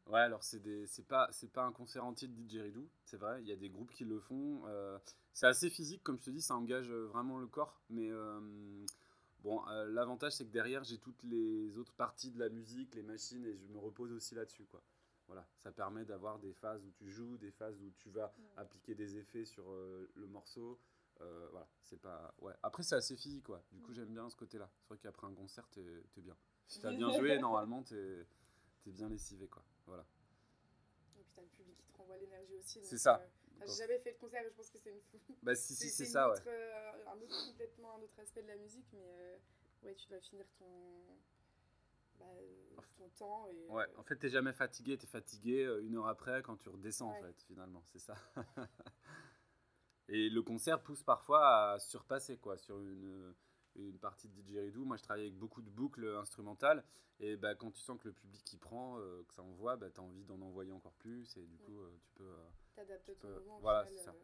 Ouais, 0.07 0.21
alors 0.21 0.43
c'est 0.43 1.07
pas, 1.07 1.29
pas 1.53 1.63
un 1.63 1.73
concert 1.73 2.05
entier 2.05 2.27
de 2.27 2.33
didgeridoo, 2.33 2.87
c'est 3.03 3.17
vrai, 3.17 3.41
il 3.41 3.47
y 3.47 3.51
a 3.51 3.55
des 3.57 3.69
groupes 3.69 3.91
qui 3.91 4.05
le 4.05 4.19
font. 4.19 4.63
c'est 5.33 5.45
assez 5.45 5.69
physique, 5.69 6.01
comme 6.03 6.17
je 6.17 6.23
te 6.23 6.29
dis, 6.31 6.41
ça 6.41 6.55
engage 6.55 6.89
vraiment 6.89 7.37
le 7.37 7.47
corps, 7.47 7.81
mais. 7.89 8.09
Bon, 9.41 9.63
l'avantage 9.87 10.33
c'est 10.33 10.45
que 10.45 10.51
derrière 10.51 10.83
j'ai 10.83 10.97
toutes 10.97 11.23
les 11.23 11.77
autres 11.77 11.93
parties 11.93 12.31
de 12.31 12.39
la 12.39 12.49
musique, 12.49 12.93
les 12.95 13.03
machines, 13.03 13.45
et 13.45 13.55
je 13.55 13.67
me 13.67 13.77
repose 13.77 14.11
aussi 14.11 14.35
là-dessus, 14.35 14.65
quoi. 14.65 14.81
Voilà, 15.29 15.45
ça 15.57 15.71
permet 15.71 16.05
d'avoir 16.05 16.39
des 16.39 16.53
phases 16.53 16.83
où 16.83 16.89
tu 16.89 17.07
joues, 17.07 17.37
des 17.37 17.51
phases 17.51 17.79
où 17.83 17.91
tu 17.91 18.09
vas 18.09 18.33
appliquer 18.57 18.95
des 18.95 19.15
effets 19.17 19.45
sur 19.45 19.69
euh, 19.69 20.09
le 20.15 20.25
morceau. 20.25 20.79
Euh, 21.21 21.47
voilà, 21.51 21.67
c'est 21.83 22.01
pas. 22.01 22.33
Ouais. 22.39 22.53
Après, 22.63 22.81
c'est 22.81 22.95
assez 22.95 23.15
physique, 23.15 23.43
quoi. 23.43 23.63
Du 23.71 23.79
coup, 23.79 23.93
j'aime 23.93 24.11
bien 24.11 24.27
ce 24.27 24.35
côté-là. 24.35 24.67
C'est 24.81 24.87
vrai 24.87 24.97
qu'après 24.97 25.27
un 25.27 25.35
concert, 25.35 25.69
t'es 25.69 25.85
es 26.17 26.21
bien. 26.21 26.35
Si 26.67 26.79
t'as 26.79 26.91
bien 26.97 27.11
joué, 27.11 27.37
normalement, 27.37 27.83
t'es 27.83 28.25
es 28.87 28.91
bien 28.91 29.07
lessivé, 29.07 29.47
quoi. 29.47 29.63
Voilà. 29.85 30.03
Et 31.19 31.21
puis 31.21 31.31
t'as 31.35 31.43
le 31.43 31.47
public 31.49 31.77
qui 31.77 31.85
te 31.85 31.97
renvoie 31.97 32.17
l'énergie 32.17 32.55
aussi. 32.55 32.79
C'est 32.83 32.97
ça. 32.97 33.21
Euh, 33.21 33.65
j'ai 33.67 33.83
jamais 33.83 33.99
fait 33.99 34.13
de 34.13 34.17
concert 34.17 34.41
et 34.41 34.49
je 34.49 34.55
pense 34.55 34.71
que 34.71 34.79
c'est 34.79 34.89
une. 34.89 35.01
Bah, 35.43 35.53
si, 35.53 35.75
si, 35.75 35.89
c'est 35.89 36.05
ça, 36.05 36.31
ouais. 36.31 36.39
un 37.05 37.21
autre, 37.21 37.47
complètement 37.51 37.97
un 37.97 38.01
autre 38.01 38.19
aspect 38.19 38.41
de 38.41 38.47
la 38.47 38.57
musique, 38.57 38.87
mais 38.93 39.39
ouais, 39.83 39.93
tu 39.93 40.07
dois 40.07 40.21
finir 40.21 40.47
ton 40.57 40.65
bah, 42.19 42.83
ton 42.97 43.09
temps. 43.09 43.47
Et, 43.47 43.67
ouais, 43.69 43.85
en 43.97 44.03
fait, 44.03 44.15
t'es 44.17 44.29
jamais 44.29 44.53
fatigué, 44.53 44.97
t'es 44.97 45.07
fatigué 45.07 45.63
euh, 45.63 45.83
une 45.83 45.95
heure 45.95 46.07
après 46.07 46.41
quand 46.41 46.57
tu 46.57 46.69
redescends, 46.69 47.09
en 47.09 47.21
fait, 47.21 47.41
finalement, 47.43 47.81
c'est 47.85 47.99
ça. 47.99 48.15
et 50.09 50.29
le 50.29 50.41
concert 50.41 50.81
pousse 50.81 51.03
parfois 51.03 51.71
à 51.71 51.79
surpasser, 51.79 52.37
quoi, 52.37 52.57
sur 52.57 52.79
une, 52.79 53.33
une 53.75 53.99
partie 53.99 54.27
de 54.27 54.33
didgeridoo. 54.33 54.85
Moi, 54.85 54.97
je 54.97 55.03
travaille 55.03 55.23
avec 55.23 55.37
beaucoup 55.37 55.61
de 55.61 55.69
boucles 55.69 56.15
instrumentales, 56.17 56.83
et 57.19 57.35
bah, 57.35 57.55
quand 57.55 57.71
tu 57.71 57.81
sens 57.81 57.99
que 57.99 58.07
le 58.07 58.13
public 58.13 58.53
y 58.53 58.57
prend, 58.57 58.99
euh, 58.99 59.23
que 59.27 59.33
ça 59.33 59.43
envoie, 59.43 59.75
bah, 59.75 59.89
t'as 59.93 60.01
envie 60.01 60.23
d'en 60.23 60.41
envoyer 60.41 60.71
encore 60.71 60.95
plus, 60.95 61.35
et 61.37 61.45
du 61.45 61.57
coup, 61.57 61.79
euh, 61.81 61.97
tu 62.01 62.11
peux. 62.15 62.33
Ton 63.19 63.27
mouvement 63.27 63.59
voilà, 63.59 63.85
c'est 63.85 63.97
ça. 63.97 64.15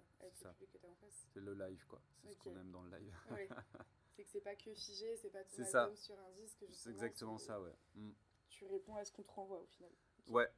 C'est 1.33 1.41
le 1.41 1.53
live, 1.53 1.85
quoi. 1.87 2.01
C'est 2.23 2.31
ce 2.31 2.39
qu'on 2.39 2.55
aime 2.55 2.71
dans 2.71 2.81
le 2.83 2.97
live. 2.97 3.13
C'est 4.15 4.23
que 4.23 4.29
c'est 4.29 4.41
pas 4.41 4.55
que 4.55 4.73
figé, 4.73 5.17
c'est 5.17 5.29
pas 5.29 5.43
tout 5.43 5.61
album 5.61 5.95
sur 5.95 6.17
un 6.19 6.31
disque. 6.31 6.63
C'est 6.71 6.89
exactement 6.89 7.37
ça, 7.37 7.59
ouais. 7.59 7.75
Mm. 7.95 8.11
Tu 8.49 8.65
réponds 8.65 8.95
à 8.95 9.03
ce 9.03 9.11
qu'on 9.11 9.23
te 9.23 9.31
renvoie 9.31 9.59
au 9.59 9.65
final. 9.65 9.91
Ouais. 10.27 10.49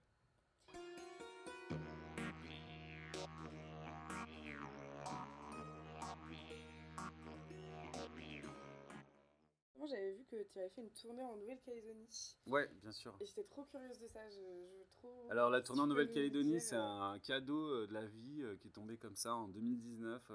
J'avais 9.86 10.14
vu 10.14 10.24
que 10.26 10.42
tu 10.44 10.60
avais 10.60 10.70
fait 10.70 10.82
une 10.82 10.90
tournée 10.90 11.24
en 11.24 11.36
Nouvelle-Calédonie. 11.38 12.36
Ouais, 12.48 12.68
bien 12.82 12.92
sûr. 12.92 13.16
Et 13.20 13.26
j'étais 13.26 13.44
trop 13.44 13.64
curieuse 13.66 14.00
de 14.00 14.08
ça. 14.08 14.28
Je, 14.30 14.84
trop... 14.98 15.28
Alors, 15.30 15.50
la 15.50 15.62
tournée 15.62 15.82
en 15.82 15.88
Nouvelle-Calédonie, 15.88 16.60
c'est 16.60 16.76
euh, 16.76 16.82
un 16.82 17.20
cadeau 17.20 17.70
euh, 17.70 17.88
de 17.88 17.94
la 17.94 18.06
vie 18.06 18.42
euh, 18.42 18.56
qui 18.56 18.70
est 18.70 18.72
tombé 18.72 18.98
comme 18.98 19.16
ça 19.16 19.36
en 19.36 19.48
2019. 19.50 20.32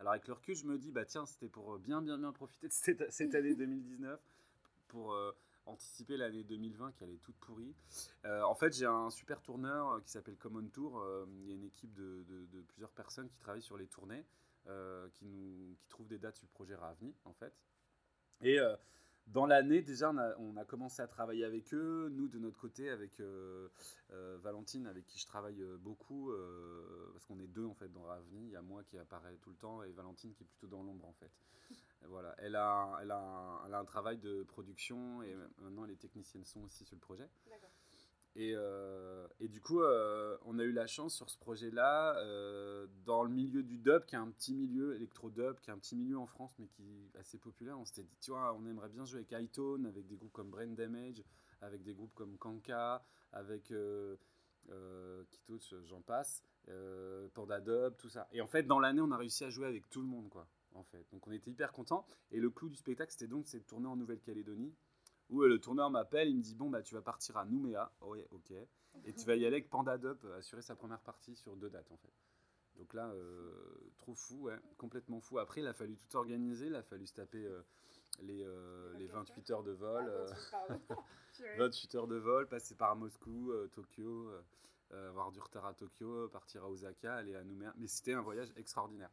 Alors, 0.00 0.12
avec 0.12 0.26
le 0.26 0.34
recul, 0.34 0.54
je 0.56 0.66
me 0.66 0.78
dis, 0.78 0.90
bah 0.90 1.04
tiens, 1.04 1.26
c'était 1.26 1.48
pour 1.48 1.78
bien, 1.78 2.02
bien, 2.02 2.18
bien 2.18 2.32
profiter 2.32 2.68
de 2.68 2.72
cette, 2.72 3.10
cette 3.12 3.34
année 3.34 3.54
2019, 3.54 4.20
pour 4.88 5.16
anticiper 5.66 6.16
l'année 6.16 6.42
2020 6.42 6.92
qui 6.92 7.04
allait 7.04 7.18
toute 7.18 7.36
pourrie. 7.36 7.74
en 8.24 8.54
fait, 8.54 8.72
j'ai 8.72 8.86
un 8.86 9.10
super 9.10 9.40
tourneur 9.40 10.02
qui 10.02 10.10
s'appelle 10.10 10.36
Common 10.36 10.66
Tour. 10.68 11.04
il 11.28 11.48
y 11.48 11.52
a 11.52 11.54
une 11.54 11.64
équipe 11.64 11.94
de, 11.94 12.24
de, 12.28 12.60
plusieurs 12.62 12.90
personnes 12.90 13.28
qui 13.28 13.38
travaillent 13.38 13.62
sur 13.62 13.76
les 13.76 13.86
tournées, 13.86 14.24
qui, 15.12 15.26
nous, 15.26 15.76
qui 15.78 15.88
trouvent 15.88 16.08
des 16.08 16.18
dates 16.18 16.36
sur 16.36 16.46
le 16.46 16.54
projet 16.54 16.74
Ravni, 16.74 17.14
en 17.24 17.32
fait. 17.34 17.54
Et 18.42 18.58
euh, 18.58 18.74
dans 19.26 19.46
l'année, 19.46 19.82
déjà, 19.82 20.12
on 20.38 20.56
a, 20.56 20.64
commencé 20.64 21.02
à 21.02 21.06
travailler 21.06 21.44
avec 21.44 21.72
eux. 21.74 22.08
Nous, 22.12 22.28
de 22.28 22.38
notre 22.38 22.58
côté, 22.58 22.90
avec 22.90 23.20
euh, 23.20 23.68
euh, 24.12 24.38
Valentine, 24.42 24.86
avec 24.86 25.06
qui 25.06 25.18
je 25.18 25.26
travaille 25.26 25.62
beaucoup, 25.78 26.32
parce 27.12 27.26
qu'on 27.26 27.38
est 27.38 27.46
deux 27.46 27.66
en 27.66 27.74
fait 27.74 27.92
dans 27.92 28.02
Ravni. 28.02 28.46
Il 28.46 28.50
y 28.50 28.56
a 28.56 28.62
moi 28.62 28.82
qui 28.84 28.98
apparaît 28.98 29.36
tout 29.42 29.50
le 29.50 29.56
temps 29.56 29.82
et 29.82 29.92
Valentine 29.92 30.32
qui 30.34 30.42
est 30.42 30.46
plutôt 30.46 30.66
dans 30.66 30.82
l'ombre 30.82 31.06
en 31.06 31.12
fait. 31.12 31.30
voilà, 32.08 32.34
elle 32.38 32.56
a, 32.56 32.98
elle, 33.02 33.10
a 33.10 33.62
elle 33.66 33.74
a 33.74 33.78
un 33.78 33.84
travail 33.84 34.18
de 34.18 34.42
production 34.44 35.22
et 35.22 35.36
maintenant 35.58 35.84
elle 35.84 35.92
est 35.92 36.00
technicienne 36.00 36.44
son 36.44 36.62
aussi 36.64 36.84
sur 36.84 36.96
le 36.96 37.00
projet. 37.00 37.28
D'accord. 37.48 37.69
Et, 38.40 38.54
euh, 38.54 39.26
et, 39.38 39.48
du 39.48 39.60
coup, 39.60 39.82
euh, 39.82 40.34
on 40.46 40.58
a 40.58 40.62
eu 40.62 40.72
la 40.72 40.86
chance 40.86 41.14
sur 41.14 41.28
ce 41.28 41.36
projet-là, 41.36 42.16
euh, 42.20 42.86
dans 43.04 43.22
le 43.22 43.28
milieu 43.28 43.62
du 43.62 43.76
dub, 43.76 44.06
qui 44.06 44.14
est 44.14 44.18
un 44.18 44.30
petit 44.30 44.54
milieu, 44.54 44.94
électro-dub, 44.94 45.60
qui 45.60 45.68
est 45.68 45.74
un 45.74 45.78
petit 45.78 45.94
milieu 45.94 46.16
en 46.16 46.24
France, 46.24 46.54
mais 46.58 46.66
qui 46.68 46.82
est 46.82 47.18
assez 47.18 47.36
populaire. 47.36 47.78
On 47.78 47.84
s'était 47.84 48.02
dit, 48.02 48.16
tu 48.18 48.30
vois, 48.30 48.54
on 48.54 48.64
aimerait 48.64 48.88
bien 48.88 49.04
jouer 49.04 49.18
avec 49.18 49.32
iTone, 49.32 49.84
avec 49.84 50.06
des 50.06 50.16
groupes 50.16 50.32
comme 50.32 50.48
Brain 50.48 50.68
Damage, 50.68 51.22
avec 51.60 51.82
des 51.82 51.92
groupes 51.92 52.14
comme 52.14 52.38
Kanka, 52.38 53.04
avec 53.34 53.70
euh, 53.72 54.16
j'en 55.84 56.00
passe, 56.00 56.42
Panda 57.34 57.60
Dub, 57.60 57.94
tout 57.98 58.08
ça. 58.08 58.26
Et 58.32 58.40
en 58.40 58.46
fait, 58.46 58.62
dans 58.62 58.78
l'année, 58.78 59.02
on 59.02 59.10
a 59.10 59.18
réussi 59.18 59.44
à 59.44 59.50
jouer 59.50 59.66
avec 59.66 59.90
tout 59.90 60.00
le 60.00 60.08
monde, 60.08 60.30
quoi, 60.30 60.48
en 60.72 60.84
fait. 60.84 61.04
Donc 61.12 61.26
on 61.26 61.32
était 61.32 61.50
hyper 61.50 61.72
contents. 61.72 62.06
Et 62.30 62.40
le 62.40 62.48
clou 62.48 62.70
du 62.70 62.76
spectacle, 62.76 63.12
c'était 63.12 63.28
donc 63.28 63.52
de 63.52 63.58
tourner 63.58 63.86
en 63.86 63.96
Nouvelle-Calédonie 63.96 64.74
où 65.30 65.42
euh, 65.42 65.48
le 65.48 65.58
tourneur 65.58 65.90
m'appelle, 65.90 66.28
il 66.28 66.36
me 66.36 66.42
dit 66.42 66.54
bon 66.54 66.68
bah 66.68 66.82
tu 66.82 66.94
vas 66.94 67.02
partir 67.02 67.36
à 67.36 67.44
Nouméa, 67.44 67.90
oh, 68.00 68.12
ouais, 68.12 68.26
ok, 68.30 68.52
et 69.04 69.12
tu 69.14 69.24
vas 69.26 69.36
y 69.36 69.46
aller 69.46 69.56
avec 69.56 69.70
Panda 69.70 69.96
Dup, 69.96 70.22
euh, 70.24 70.38
assurer 70.38 70.62
sa 70.62 70.74
première 70.74 71.00
partie 71.00 71.34
sur 71.36 71.56
deux 71.56 71.70
dates 71.70 71.90
en 71.90 71.96
fait. 71.96 72.12
Donc 72.76 72.94
là, 72.94 73.08
euh, 73.08 73.52
trop 73.98 74.14
fou, 74.14 74.42
ouais, 74.42 74.58
complètement 74.78 75.20
fou. 75.20 75.38
Après, 75.38 75.60
il 75.60 75.66
a 75.66 75.74
fallu 75.74 75.96
tout 75.96 76.16
organiser, 76.16 76.66
il 76.66 76.74
a 76.74 76.82
fallu 76.82 77.06
se 77.06 77.14
taper 77.14 77.46
les, 78.20 78.46
les 78.98 79.06
28 79.06 79.50
heures 79.50 79.62
de 79.62 79.72
vol, 79.72 80.10
28 81.58 81.94
heures 81.94 82.06
de 82.06 82.16
vol, 82.16 82.48
passer 82.48 82.74
par 82.74 82.96
Moscou, 82.96 83.52
Tokyo, 83.72 84.30
avoir 84.92 85.30
du 85.30 85.40
retard 85.40 85.66
à 85.66 85.74
Tokyo, 85.74 86.28
partir 86.28 86.64
à 86.64 86.70
Osaka, 86.70 87.16
aller 87.16 87.34
à 87.34 87.44
Nouméa. 87.44 87.74
Mais 87.76 87.86
c'était 87.86 88.14
un 88.14 88.22
voyage 88.22 88.50
extraordinaire. 88.56 89.10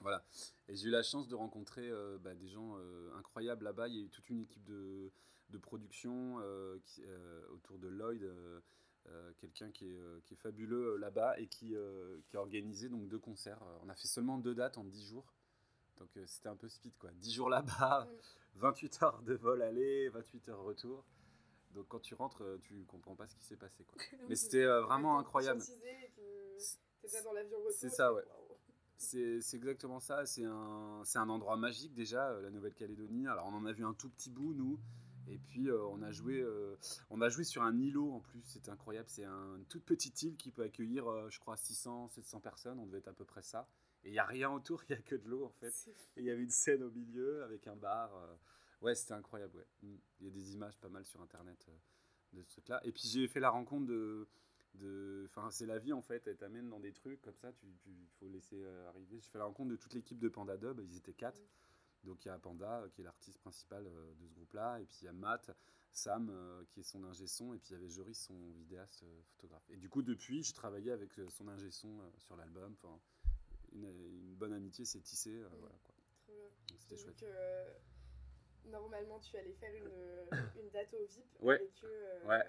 Voilà. 0.00 0.24
Et 0.68 0.76
j'ai 0.76 0.86
eu 0.86 0.92
la 0.92 1.02
chance 1.02 1.26
de 1.26 1.34
rencontrer 1.34 1.90
bah, 2.20 2.34
des 2.34 2.48
gens 2.48 2.78
incroyables 3.16 3.64
là-bas. 3.64 3.88
Il 3.88 3.96
y 3.96 3.98
a 3.98 4.04
eu 4.04 4.08
toute 4.08 4.30
une 4.30 4.40
équipe 4.40 4.64
de, 4.64 5.10
de 5.50 5.58
production 5.58 6.38
euh, 6.40 6.78
euh, 7.00 7.46
autour 7.52 7.78
de 7.78 7.88
Lloyd, 7.88 8.22
euh, 8.22 9.32
quelqu'un 9.38 9.70
qui 9.70 9.86
est, 9.86 10.34
fabuleux 10.36 10.96
là-bas 10.96 11.38
et 11.38 11.46
qui, 11.46 11.76
qui, 12.26 12.36
a 12.36 12.40
organisé 12.40 12.88
donc 12.88 13.08
deux 13.08 13.18
concerts. 13.18 13.62
On 13.82 13.88
a 13.88 13.94
fait 13.94 14.08
seulement 14.08 14.38
deux 14.38 14.54
dates 14.54 14.78
en 14.78 14.84
dix 14.84 15.08
jours. 15.08 15.32
Donc 15.98 16.10
c'était 16.26 16.48
un 16.48 16.56
peu 16.56 16.68
speed 16.68 16.96
quoi. 16.98 17.10
10 17.12 17.32
jours 17.32 17.48
là-bas, 17.48 18.08
28 18.56 19.02
heures 19.02 19.22
de 19.22 19.34
vol 19.34 19.62
aller, 19.62 20.08
28 20.08 20.48
heures 20.48 20.62
retour. 20.62 21.04
Donc 21.70 21.86
quand 21.88 22.00
tu 22.00 22.14
rentres, 22.14 22.42
tu 22.62 22.84
comprends 22.86 23.14
pas 23.14 23.28
ce 23.28 23.36
qui 23.36 23.44
s'est 23.44 23.56
passé 23.56 23.84
quoi. 23.84 24.02
Mais 24.28 24.34
c'était 24.34 24.66
vraiment 24.80 25.18
incroyable. 25.18 25.62
C'est 27.70 27.90
ça 27.90 28.12
ouais. 28.12 28.24
C'est 28.96 29.54
exactement 29.54 30.00
ça. 30.00 30.26
C'est 30.26 30.44
un, 30.44 31.02
un 31.14 31.28
endroit 31.28 31.56
magique 31.56 31.94
déjà, 31.94 32.40
la 32.40 32.50
Nouvelle-Calédonie. 32.50 33.28
Alors 33.28 33.46
on 33.46 33.54
en 33.54 33.66
a 33.66 33.72
vu 33.72 33.84
un 33.84 33.94
tout 33.94 34.08
petit 34.08 34.30
bout 34.30 34.52
nous. 34.54 34.80
Et 35.28 35.38
puis 35.38 35.68
euh, 35.68 35.82
on, 35.86 36.02
a 36.02 36.10
joué, 36.10 36.40
euh, 36.40 36.76
on 37.10 37.20
a 37.20 37.28
joué 37.28 37.44
sur 37.44 37.62
un 37.62 37.78
îlot 37.78 38.12
en 38.12 38.20
plus, 38.20 38.42
c'est 38.44 38.68
incroyable. 38.68 39.08
C'est 39.08 39.24
une 39.24 39.64
toute 39.68 39.84
petite 39.84 40.22
île 40.22 40.36
qui 40.36 40.50
peut 40.50 40.62
accueillir, 40.62 41.08
euh, 41.08 41.30
je 41.30 41.38
crois, 41.40 41.56
600, 41.56 42.08
700 42.08 42.40
personnes. 42.40 42.78
On 42.78 42.86
devait 42.86 42.98
être 42.98 43.08
à 43.08 43.12
peu 43.12 43.24
près 43.24 43.42
ça. 43.42 43.68
Et 44.04 44.08
il 44.08 44.12
n'y 44.12 44.18
a 44.18 44.26
rien 44.26 44.50
autour, 44.50 44.82
il 44.88 44.92
n'y 44.92 44.98
a 44.98 45.02
que 45.02 45.14
de 45.14 45.28
l'eau 45.28 45.44
en 45.44 45.50
fait. 45.50 45.72
Et 46.16 46.20
il 46.20 46.24
y 46.24 46.30
avait 46.30 46.42
une 46.42 46.50
scène 46.50 46.82
au 46.82 46.90
milieu 46.90 47.42
avec 47.42 47.66
un 47.66 47.76
bar. 47.76 48.10
Ouais, 48.82 48.94
c'était 48.94 49.14
incroyable. 49.14 49.56
Ouais. 49.56 49.66
Mm. 49.82 49.96
Il 50.20 50.26
y 50.26 50.28
a 50.28 50.32
des 50.32 50.52
images 50.52 50.78
pas 50.78 50.88
mal 50.88 51.04
sur 51.04 51.22
internet 51.22 51.66
de 52.32 52.42
ce 52.42 52.50
truc-là. 52.50 52.80
Et 52.84 52.92
puis 52.92 53.04
j'ai 53.06 53.26
fait 53.28 53.40
la 53.40 53.50
rencontre 53.50 53.86
de. 53.86 54.28
Enfin, 55.26 55.50
c'est 55.52 55.66
la 55.66 55.78
vie 55.78 55.92
en 55.92 56.02
fait, 56.02 56.26
elle 56.26 56.36
t'amène 56.36 56.68
dans 56.68 56.80
des 56.80 56.92
trucs 56.92 57.22
comme 57.22 57.36
ça, 57.36 57.52
il 57.62 57.76
tu, 57.76 57.90
faut 58.18 58.28
laisser 58.28 58.60
arriver. 58.88 59.20
J'ai 59.20 59.30
fait 59.30 59.38
la 59.38 59.44
rencontre 59.44 59.70
de 59.70 59.76
toute 59.76 59.94
l'équipe 59.94 60.18
de 60.18 60.28
Panda 60.28 60.56
Dub, 60.56 60.80
ils 60.80 60.96
étaient 60.96 61.14
quatre. 61.14 61.40
Donc 62.04 62.24
il 62.24 62.28
y 62.28 62.30
a 62.30 62.38
Panda 62.38 62.80
euh, 62.80 62.88
qui 62.90 63.00
est 63.00 63.04
l'artiste 63.04 63.38
principal 63.38 63.86
euh, 63.86 64.14
de 64.20 64.26
ce 64.26 64.34
groupe-là, 64.34 64.80
et 64.80 64.84
puis 64.84 64.98
il 65.02 65.04
y 65.06 65.08
a 65.08 65.12
Matt, 65.12 65.50
Sam 65.92 66.30
euh, 66.30 66.64
qui 66.70 66.80
est 66.80 66.84
son 66.84 67.04
ingé 67.04 67.26
son, 67.26 67.54
et 67.54 67.58
puis 67.58 67.70
il 67.70 67.72
y 67.72 67.76
avait 67.76 67.88
Joris, 67.88 68.18
son 68.18 68.50
vidéaste 68.52 69.04
photographe. 69.30 69.64
Et 69.70 69.76
du 69.76 69.88
coup, 69.88 70.02
depuis, 70.02 70.42
j'ai 70.42 70.52
travaillé 70.52 70.90
avec 70.90 71.12
son 71.30 71.48
ingé 71.48 71.70
son 71.70 72.00
sur 72.18 72.36
l'album. 72.36 72.74
Enfin, 72.82 72.98
une, 73.72 74.34
bonne 74.34 74.52
amitié 74.52 74.84
s'est 74.84 75.00
tissée. 75.00 75.30
Mmh. 75.30 75.48
Voilà, 75.58 75.76
quoi. 75.84 75.94
C'était 76.78 76.96
chouette. 76.96 77.16
Que, 77.16 78.70
normalement, 78.70 79.18
tu 79.20 79.36
allais 79.36 79.52
faire 79.54 79.72
une, 79.74 80.60
une 80.60 80.70
date 80.70 80.92
au 80.94 81.06
VIP 81.06 81.40
ouais. 81.40 81.54
avec 81.56 81.84
eux. 81.84 82.26
ouais. 82.26 82.42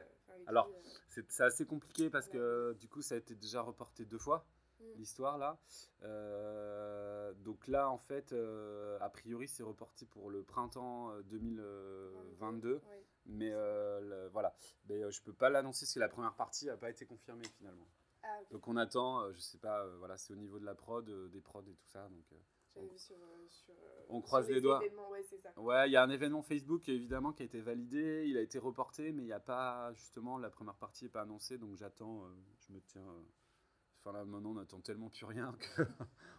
Alors, 0.48 0.70
c'est 1.08 1.42
assez 1.42 1.66
compliqué 1.66 2.10
parce 2.10 2.28
que 2.28 2.74
du 2.80 2.88
coup, 2.88 3.02
ça 3.02 3.16
a 3.16 3.18
été 3.18 3.36
déjà 3.36 3.62
reporté 3.62 4.06
deux 4.06 4.18
fois. 4.18 4.46
Mm. 4.79 4.84
l'histoire 4.98 5.38
là. 5.38 5.58
Euh, 6.03 7.34
donc 7.44 7.67
là, 7.67 7.89
en 7.89 7.98
fait, 7.98 8.34
euh, 8.34 8.98
a 9.01 9.10
priori, 9.10 9.48
c'est 9.48 9.63
reporté 9.63 10.05
pour 10.05 10.29
le 10.29 10.44
printemps 10.44 11.12
2022. 11.25 12.70
Euh, 12.70 12.79
mais 13.27 13.51
voilà, 14.32 14.55
mais 14.88 15.10
je 15.12 15.22
peux 15.22 15.34
pas 15.34 15.50
l'annoncer 15.50 15.86
parce 15.86 15.94
que 15.94 16.00
la 16.00 16.10
première 16.10 16.36
partie 16.36 16.65
n'a 16.65 16.77
pas 16.77 16.89
été 16.89 17.05
confirmée 17.05 17.48
finalement. 17.58 17.88
Ah, 18.24 18.39
donc 18.51 18.67
on 18.67 18.75
attend, 18.75 19.32
je 19.34 19.39
sais 19.39 19.58
pas, 19.60 19.86
voilà, 19.98 20.17
c'est 20.17 20.34
au 20.34 20.36
niveau 20.36 20.60
de 20.60 20.65
la 20.65 20.75
prod, 20.75 21.10
des 21.29 21.41
prods 21.41 21.62
et 21.62 21.75
tout 21.75 21.88
ça. 21.88 22.08
Donc 22.10 22.25
on, 24.10 24.22
croise 24.22 24.50
les, 24.50 24.62
doigts. 24.62 24.82
Ouais, 25.58 25.88
il 25.88 25.94
y 25.94 25.96
a 25.96 26.03
un 26.03 26.10
événement 26.10 26.41
Facebook 26.41 26.89
évidemment 26.89 27.34
qui 27.34 27.44
a 27.44 27.46
été 27.46 27.62
validé, 27.62 28.25
il 28.27 28.38
a 28.38 28.41
été 28.41 28.60
reporté, 28.60 29.12
mais 29.12 29.24
il 29.24 29.27
n'y 29.27 29.32
a 29.32 29.39
pas 29.39 29.94
justement 29.94 30.38
la 30.38 30.50
première 30.50 30.75
partie 30.75 31.05
n'est 31.05 31.10
pas 31.10 31.22
annoncée, 31.22 31.58
donc 31.58 31.75
j'attends, 31.77 32.27
je 32.67 32.74
me 32.74 32.82
tiens 32.82 33.05
Enfin 34.06 34.16
là, 34.16 34.24
maintenant, 34.24 34.52
on 34.52 34.56
n'attend 34.56 34.82
tellement 34.82 35.10
plus 35.10 35.26
rien 35.26 35.58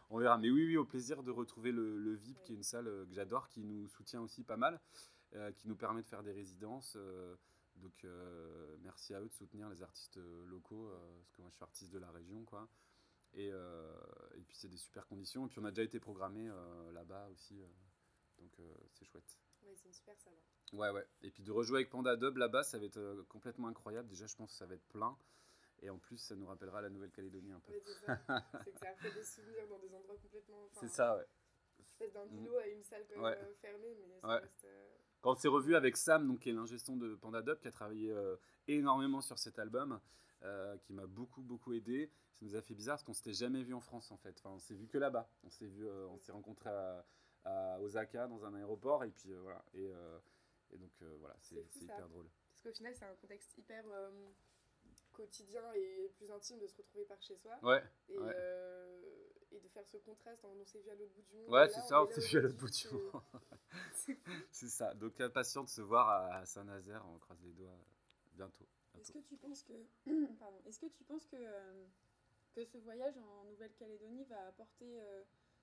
qu'on 0.09 0.19
verra. 0.19 0.39
Mais 0.39 0.51
oui, 0.51 0.67
oui, 0.67 0.77
au 0.77 0.85
plaisir 0.85 1.25
de 1.25 1.33
retrouver 1.33 1.73
le, 1.73 2.15
VIP, 2.15 2.41
qui 2.45 2.53
est 2.53 2.55
une 2.55 2.63
salle 2.63 2.87
euh, 2.87 3.05
que 3.07 3.13
j'adore, 3.13 3.49
qui 3.49 3.65
nous 3.65 3.89
soutient 3.89 4.21
aussi 4.21 4.45
pas 4.45 4.57
mal, 4.57 4.81
euh, 5.35 5.51
qui 5.51 5.67
nous 5.67 5.75
permet 5.75 6.03
de 6.03 6.07
faire 6.07 6.23
des 6.23 6.31
résidences. 6.31 6.95
Euh, 6.97 7.35
donc, 7.75 8.07
merci 8.83 9.15
à 9.15 9.21
eux 9.21 9.29
de 9.29 9.35
soutenir 9.35 9.69
les 9.69 9.83
artistes 9.83 10.19
locaux, 10.47 10.91
parce 11.19 11.33
que 11.33 11.43
moi, 11.43 11.51
je 11.51 11.57
suis 11.57 11.63
artiste 11.63 11.93
de 11.93 11.99
la 11.99 12.11
région, 12.11 12.43
quoi. 12.45 12.71
Et, 13.35 13.49
et 13.49 14.43
puis, 14.49 14.57
c'est 14.57 14.69
des 14.69 14.79
super 14.79 15.07
conditions. 15.07 15.45
Et 15.45 15.51
puis, 15.51 15.59
on 15.59 15.65
a 15.67 15.71
déjà 15.71 15.83
été 15.83 16.01
programmé 16.01 16.49
là-bas 16.95 17.29
aussi. 17.33 17.61
donc, 18.39 18.59
c'est 18.95 19.05
chouette. 19.05 19.39
Oui, 19.63 19.75
c'est 19.77 19.89
une 19.89 19.93
super 19.93 20.19
salle. 20.19 20.33
Hein. 20.39 20.77
Ouais, 20.79 20.89
ouais. 20.89 21.07
Et 21.21 21.31
puis, 21.31 21.43
de 21.43 21.53
rejouer 21.53 21.81
avec 21.81 21.91
Panda 21.91 22.17
Dub 22.17 22.39
là-bas, 22.39 22.63
ça 22.63 22.79
va 22.79 22.87
être 22.87 23.27
complètement 23.29 23.69
incroyable. 23.69 24.09
Déjà, 24.09 24.27
je 24.27 24.37
pense 24.37 24.53
que 24.53 24.57
ça 24.57 24.65
va 24.65 24.75
être 24.75 24.89
plein. 24.89 25.19
Et 25.83 25.91
en 25.91 25.99
plus, 25.99 26.17
ça 26.17 26.35
nous 26.35 26.47
rappellera 26.47 26.81
la 26.81 26.89
Nouvelle-Calédonie 26.91 27.53
un 27.53 27.61
peu. 27.61 27.73
c'est 27.85 28.07
ça. 28.07 28.19
c'est 28.65 28.73
que 28.73 28.79
ça 28.79 28.95
fait 28.97 29.13
des 29.13 29.25
souvenirs 29.25 29.69
dans 29.69 29.79
des 29.79 29.95
endroits 29.95 30.17
complètement. 30.17 30.69
C'est 30.73 30.89
ça, 30.89 31.17
ouais. 31.17 31.27
Peut-être 31.99 32.13
d'un 32.13 32.27
mm. 32.27 32.39
îlot 32.39 32.57
à 32.57 32.67
une 32.67 32.83
salle 32.83 33.05
quand 33.09 33.23
même 33.23 33.39
euh, 33.39 33.55
fermée, 33.61 33.95
mais 33.99 34.21
ça 34.21 34.29
reste. 34.29 34.65
Euh, 34.65 34.89
quand 35.21 35.33
on 35.33 35.35
s'est 35.35 35.49
revu 35.49 35.75
avec 35.75 35.97
Sam, 35.97 36.27
donc, 36.27 36.41
qui 36.41 36.51
est 36.51 36.53
l'ingestion 36.53 36.97
de 36.97 37.15
Panda 37.17 37.43
Dub, 37.43 37.59
qui 37.59 37.69
a 37.69 37.73
travaillé 37.73 38.11
euh, 38.11 38.37
énormément 38.69 39.21
sur 39.21 39.39
cet 39.39 39.59
album, 39.59 40.01
qui 40.83 40.93
m'a 40.93 41.07
beaucoup, 41.07 41.43
beaucoup 41.43 41.73
aidé, 41.73 42.13
ça 42.31 42.45
nous 42.45 42.55
a 42.55 42.63
fait 42.63 42.75
bizarre 42.75 42.95
parce 42.95 43.03
qu'on 43.03 43.15
s'était 43.15 43.33
jamais 43.33 43.65
vu 43.65 43.75
en 43.75 43.81
France 43.81 44.13
en 44.13 44.17
fait. 44.17 44.39
Enfin, 44.39 44.51
on 44.55 44.61
s'est 44.61 44.77
vu 44.77 44.87
que 44.87 44.97
là-bas. 44.97 45.29
On 45.43 45.51
s'est 45.51 45.67
vu, 45.67 45.89
on 45.89 46.19
s'est 46.19 46.31
rencontrés 46.31 46.71
à, 47.45 47.81
Osaka 47.81 48.29
dans 48.29 48.45
un 48.45 48.55
aéroport 48.55 49.03
et 49.03 49.11
puis 49.11 49.33
voilà. 49.33 49.65
Et, 49.75 49.91
et 50.71 50.79
donc 50.79 50.93
voilà, 51.19 51.35
c'est 51.41 51.67
hyper 51.81 52.09
drôle. 52.09 52.29
Parce 52.53 52.63
qu'au 52.63 52.73
final, 52.79 52.95
c'est 52.95 53.07
un 53.07 53.15
contexte 53.17 53.59
hyper 53.59 53.83
quotidien 55.17 55.63
et 55.75 56.11
plus 56.17 56.31
intime 56.31 56.59
de 56.59 56.67
se 56.67 56.77
retrouver 56.77 57.05
par 57.05 57.21
chez 57.23 57.37
soi. 57.37 57.59
Ouais. 57.63 57.83
Et, 58.09 58.17
euh, 58.19 59.03
et 59.53 59.61
de 59.61 59.69
faire 59.69 59.87
ce 59.87 59.97
contraste 59.99 60.45
en 60.45 60.51
on 60.51 60.65
s'est 60.65 60.81
vu 60.81 60.91
à 60.91 60.95
l'autre 60.95 61.13
bout 61.15 61.23
du 61.23 61.37
monde. 61.37 61.51
Ouais, 61.51 61.69
c'est 61.69 61.81
ça, 61.81 62.03
on 62.03 62.07
s'est 62.09 62.21
vu 62.21 62.39
à 62.39 62.43
l'autre 62.43 62.57
bout 62.57 62.71
du 62.71 62.89
monde. 62.91 63.23
c'est 64.51 64.69
ça. 64.69 64.95
Donc, 64.95 65.21
impatient 65.21 65.65
de 65.65 65.69
se 65.69 65.81
voir 65.81 66.09
à 66.09 66.45
Saint-Nazaire, 66.47 67.05
on 67.09 67.19
croise 67.19 67.43
les 67.43 67.53
doigts 67.53 67.79
bientôt. 68.35 68.67
Est-ce 68.99 69.13
que 69.13 69.19
tu 69.19 69.37
penses 69.37 69.63
que, 69.63 69.73
Pardon. 70.39 70.61
Est-ce 70.67 70.79
que 70.79 70.87
tu 70.87 71.05
penses 71.05 71.27
que, 71.27 71.37
euh, 71.37 71.87
que 72.55 72.65
ce 72.65 72.79
voyage 72.79 73.17
en 73.19 73.45
Nouvelle-Calédonie 73.45 74.25
va 74.25 74.47
apporter 74.49 75.01
euh, 75.01 75.23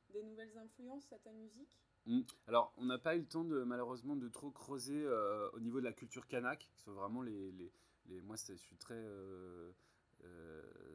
des 0.10 0.24
nouvelles 0.24 0.58
influences 0.58 1.12
à 1.12 1.20
ta 1.20 1.32
musique? 1.32 1.70
Mmh. 2.06 2.22
Alors, 2.48 2.74
on 2.78 2.86
n'a 2.86 2.98
pas 2.98 3.16
eu 3.16 3.20
le 3.20 3.28
temps 3.28 3.46
de 3.46 3.64
malheureusement 3.64 4.16
de 4.16 4.28
trop 4.28 4.52
creuser 4.52 5.04
euh, 5.06 5.50
au 5.54 5.60
niveau 5.60 5.80
de 5.80 5.86
la 5.86 5.94
culture 5.94 6.28
kanak, 6.28 6.60
qui 6.60 6.80
sont 6.82 6.94
vraiment 6.94 7.22
les, 7.22 7.52
les, 7.52 7.72
les... 8.08 8.22
moi, 8.22 8.36
je 8.36 8.54
suis 8.54 8.78
très 8.78 9.04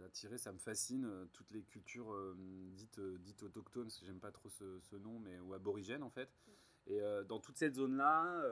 attiré, 0.07 0.38
ça 0.38 0.53
me 0.53 0.59
fascine 0.59 1.07
toutes 1.33 1.50
les 1.50 1.62
cultures 1.62 2.15
dites 2.73 3.00
dites 3.21 3.43
autochtones, 3.43 3.85
parce 3.85 3.99
que 3.99 4.07
j'aime 4.07 4.21
pas 4.21 4.33
trop 4.33 4.49
ce, 4.49 4.79
ce, 4.81 4.97
nom, 4.97 5.19
mais 5.19 5.38
ou 5.41 5.53
aborigènes 5.53 6.03
en 6.03 6.11
fait. 6.11 6.29
Mmh. 6.29 6.93
Et 6.93 7.00
dans 7.29 7.38
toute 7.38 7.59
cette 7.59 7.75
zone-là, 7.75 8.43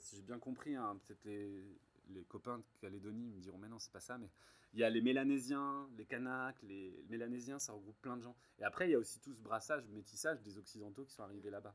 si 0.00 0.16
j'ai 0.16 0.22
bien 0.22 0.38
compris, 0.38 0.74
hein, 0.74 1.00
peut-être 1.06 1.24
les 1.24 1.64
les 2.12 2.24
copains 2.24 2.58
de 2.58 2.64
Calédonie 2.80 3.28
me 3.28 3.40
diront 3.40 3.58
mais 3.58 3.68
non 3.68 3.78
c'est 3.78 3.92
pas 3.92 4.00
ça 4.00 4.18
mais 4.18 4.30
il 4.72 4.78
y 4.78 4.84
a 4.84 4.90
les 4.90 5.00
Mélanésiens, 5.00 5.88
les 5.96 6.06
Kanaks, 6.06 6.62
les 6.62 7.04
Mélanésiens 7.08 7.58
ça 7.58 7.72
regroupe 7.72 8.00
plein 8.00 8.16
de 8.16 8.22
gens 8.22 8.36
et 8.58 8.64
après 8.64 8.88
il 8.88 8.92
y 8.92 8.94
a 8.94 8.98
aussi 8.98 9.20
tout 9.20 9.32
ce 9.32 9.40
brassage, 9.40 9.86
métissage 9.88 10.40
des 10.42 10.58
Occidentaux 10.58 11.04
qui 11.04 11.12
sont 11.12 11.22
arrivés 11.22 11.50
là-bas 11.50 11.74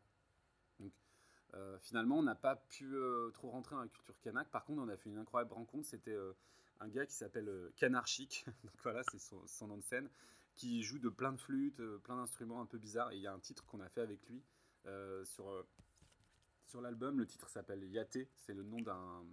donc 0.79 0.91
euh, 1.55 1.77
finalement 1.79 2.17
on 2.19 2.24
n'a 2.24 2.35
pas 2.35 2.55
pu 2.55 2.95
euh, 2.95 3.29
trop 3.31 3.50
rentrer 3.50 3.75
dans 3.75 3.81
la 3.81 3.88
culture 3.88 4.19
kanak 4.21 4.50
par 4.50 4.65
contre 4.65 4.81
on 4.81 4.89
a 4.89 4.97
fait 4.97 5.09
une 5.09 5.17
incroyable 5.17 5.53
rencontre 5.53 5.85
c'était 5.85 6.12
euh, 6.12 6.33
un 6.79 6.88
gars 6.88 7.05
qui 7.05 7.13
s'appelle 7.13 7.50
Canarchic 7.75 8.45
donc 8.63 8.74
voilà 8.83 9.01
c'est 9.12 9.19
son, 9.19 9.67
nom 9.67 9.77
de 9.77 9.83
scène 9.83 10.09
qui 10.55 10.83
joue 10.83 11.00
de 11.00 11.09
plein 11.09 11.33
de 11.33 11.38
flûtes, 11.38 11.81
plein 12.03 12.15
d'instruments 12.15 12.62
un 12.62 12.65
peu 12.65 12.77
bizarres 12.77 13.13
il 13.13 13.19
y 13.19 13.27
a 13.27 13.33
un 13.33 13.39
titre 13.39 13.65
qu'on 13.65 13.81
a 13.81 13.89
fait 13.89 14.01
avec 14.01 14.25
lui 14.27 14.43
sur 15.24 15.65
sur 16.67 16.81
l'album, 16.81 17.17
le 17.17 17.25
titre 17.25 17.50
s'appelle 17.50 17.83
Yaté, 17.85 18.29
c'est 18.35 18.53
le 18.53 18.63
nom 18.63 18.79
d'un 18.81 19.24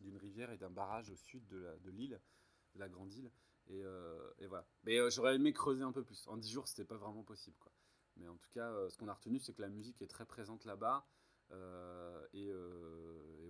d'une 0.00 0.16
rivière 0.16 0.50
et 0.50 0.56
d'un 0.56 0.70
barrage 0.70 1.10
au 1.10 1.16
sud 1.16 1.46
de 1.48 1.90
l'île, 1.90 2.20
de, 2.74 2.80
la 2.80 2.88
grande 2.88 3.12
île. 3.12 3.30
Et, 3.68 3.84
euh, 3.84 4.30
voilà. 4.48 4.66
Mais 4.84 4.98
euh, 4.98 5.10
j'aurais 5.10 5.34
aimé 5.34 5.52
creuser 5.52 5.82
un 5.82 5.92
peu 5.92 6.02
plus. 6.02 6.26
En 6.28 6.36
10 6.36 6.50
jours, 6.50 6.68
c'était 6.68 6.84
pas 6.84 6.96
vraiment 6.96 7.22
possible. 7.22 7.56
Mais 8.16 8.28
en 8.28 8.36
tout 8.36 8.48
cas, 8.50 8.70
euh, 8.70 8.88
ce 8.88 8.96
qu'on 8.96 9.08
a 9.08 9.14
retenu, 9.14 9.38
c'est 9.38 9.52
que 9.52 9.62
la 9.62 9.68
musique 9.68 10.00
est 10.02 10.06
très 10.06 10.24
présente 10.24 10.64
là-bas. 10.64 11.06
Et, 12.32 12.52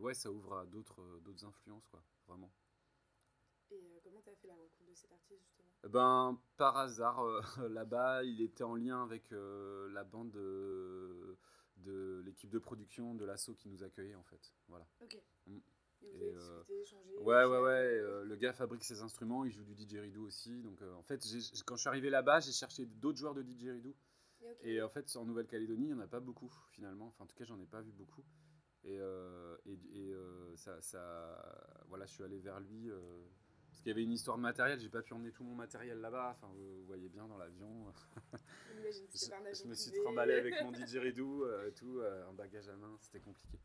ouais, 0.00 0.14
ça 0.14 0.30
ouvre 0.30 0.58
à 0.58 0.66
d'autres 0.66 1.44
influences, 1.44 1.86
quoi, 1.88 2.02
vraiment. 2.26 2.52
Et 3.70 4.00
comment 4.02 4.22
tu 4.22 4.30
as 4.30 4.36
fait 4.36 4.46
la 4.46 4.54
rencontre 4.54 4.88
de 4.88 4.94
cet 4.94 5.12
artiste, 5.12 5.42
justement? 5.42 5.68
Eh 5.84 5.88
ben, 5.88 6.40
Par 6.56 6.76
hasard, 6.78 7.20
là-bas, 7.68 8.24
il 8.24 8.40
était 8.40 8.64
en 8.64 8.76
lien 8.76 9.02
avec 9.02 9.30
la 9.30 10.04
bande 10.04 10.30
de, 10.30 11.36
de 11.76 12.22
l'équipe 12.24 12.50
de 12.50 12.58
production 12.58 13.14
de 13.14 13.24
l'assaut 13.24 13.54
qui 13.54 13.68
nous 13.68 13.82
accueillait, 13.82 14.14
en 14.14 14.24
fait. 14.24 14.54
Voilà. 14.68 14.86
Ok. 15.00 15.20
Mm. 15.46 15.58
Et, 16.02 16.34
euh, 16.34 16.62
ouais, 17.20 17.44
ouais, 17.44 17.58
ouais. 17.58 17.70
Euh, 17.70 18.24
le 18.24 18.36
gars 18.36 18.52
fabrique 18.52 18.84
ses 18.84 19.02
instruments, 19.02 19.44
il 19.44 19.50
joue 19.50 19.64
du 19.64 19.74
didgeridoo 19.74 20.26
aussi. 20.26 20.62
Donc, 20.62 20.80
euh, 20.82 20.94
en 20.94 21.02
fait, 21.02 21.24
quand 21.66 21.76
je 21.76 21.80
suis 21.80 21.88
arrivé 21.88 22.10
là-bas, 22.10 22.40
j'ai 22.40 22.52
cherché 22.52 22.86
d'autres 22.86 23.18
joueurs 23.18 23.34
de 23.34 23.42
didgeridoo. 23.42 23.94
Et 24.62 24.80
en 24.82 24.88
fait, 24.88 25.14
en 25.16 25.24
Nouvelle-Calédonie, 25.24 25.88
il 25.88 25.94
n'y 25.94 26.00
en 26.00 26.00
a 26.00 26.06
pas 26.06 26.20
beaucoup 26.20 26.52
finalement. 26.70 27.06
Enfin, 27.08 27.24
en 27.24 27.26
tout 27.26 27.36
cas, 27.36 27.44
j'en 27.44 27.58
ai 27.60 27.66
pas 27.66 27.80
vu 27.80 27.92
beaucoup. 27.92 28.24
Et, 28.84 28.98
et, 29.66 30.14
ça, 30.56 30.80
ça, 30.80 31.84
voilà, 31.88 32.06
je 32.06 32.12
suis 32.12 32.24
allé 32.24 32.38
vers 32.38 32.60
lui 32.60 32.90
parce 33.68 33.80
qu'il 33.80 33.88
y 33.88 33.92
avait 33.92 34.02
une 34.02 34.12
histoire 34.12 34.36
de 34.36 34.42
matériel. 34.42 34.78
J'ai 34.78 34.88
pas 34.88 35.02
pu 35.02 35.12
emmener 35.12 35.32
tout 35.32 35.44
mon 35.44 35.54
matériel 35.54 36.00
là-bas. 36.00 36.36
Enfin, 36.36 36.48
vous, 36.54 36.84
voyez 36.86 37.08
bien 37.08 37.26
dans 37.26 37.36
l'avion. 37.38 37.92
je, 38.74 39.66
me 39.66 39.74
suis 39.74 39.92
trimballé 39.92 40.34
avec 40.34 40.62
mon 40.62 40.72
didgeridoo, 40.72 41.46
tout, 41.76 42.00
un 42.00 42.32
bagage 42.32 42.68
à 42.68 42.76
main. 42.76 42.96
C'était 43.00 43.20
compliqué 43.20 43.58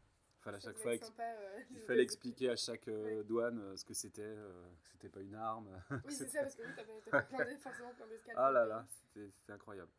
à 0.52 0.60
chaque 0.60 0.78
fois, 0.78 0.91
euh, 0.91 1.60
il 1.71 1.80
fallait 1.80 2.04
expliquer 2.04 2.50
à 2.50 2.56
chaque 2.56 2.88
euh, 2.88 3.24
douane 3.24 3.60
euh, 3.60 3.76
ce 3.76 3.86
que 3.86 3.93
c'était, 3.93 4.21
que 4.21 4.89
c'était 4.91 5.10
pas 5.10 5.21
une 5.21 5.36
arme. 5.36 5.69
Oui, 5.89 5.97
c'est 6.10 6.28
ça, 6.30 6.41
parce 6.41 6.56
que 6.56 6.63
oui, 6.63 6.74
t'as 6.76 7.21
fait 7.21 7.36
plein 7.36 7.58
forcément 7.58 7.93
plein 7.93 8.08
d'escales. 8.08 8.36
Ah 8.38 8.52
là 8.52 8.65
là, 8.65 8.86
c'était 8.89 9.54
incroyable. 9.54 9.91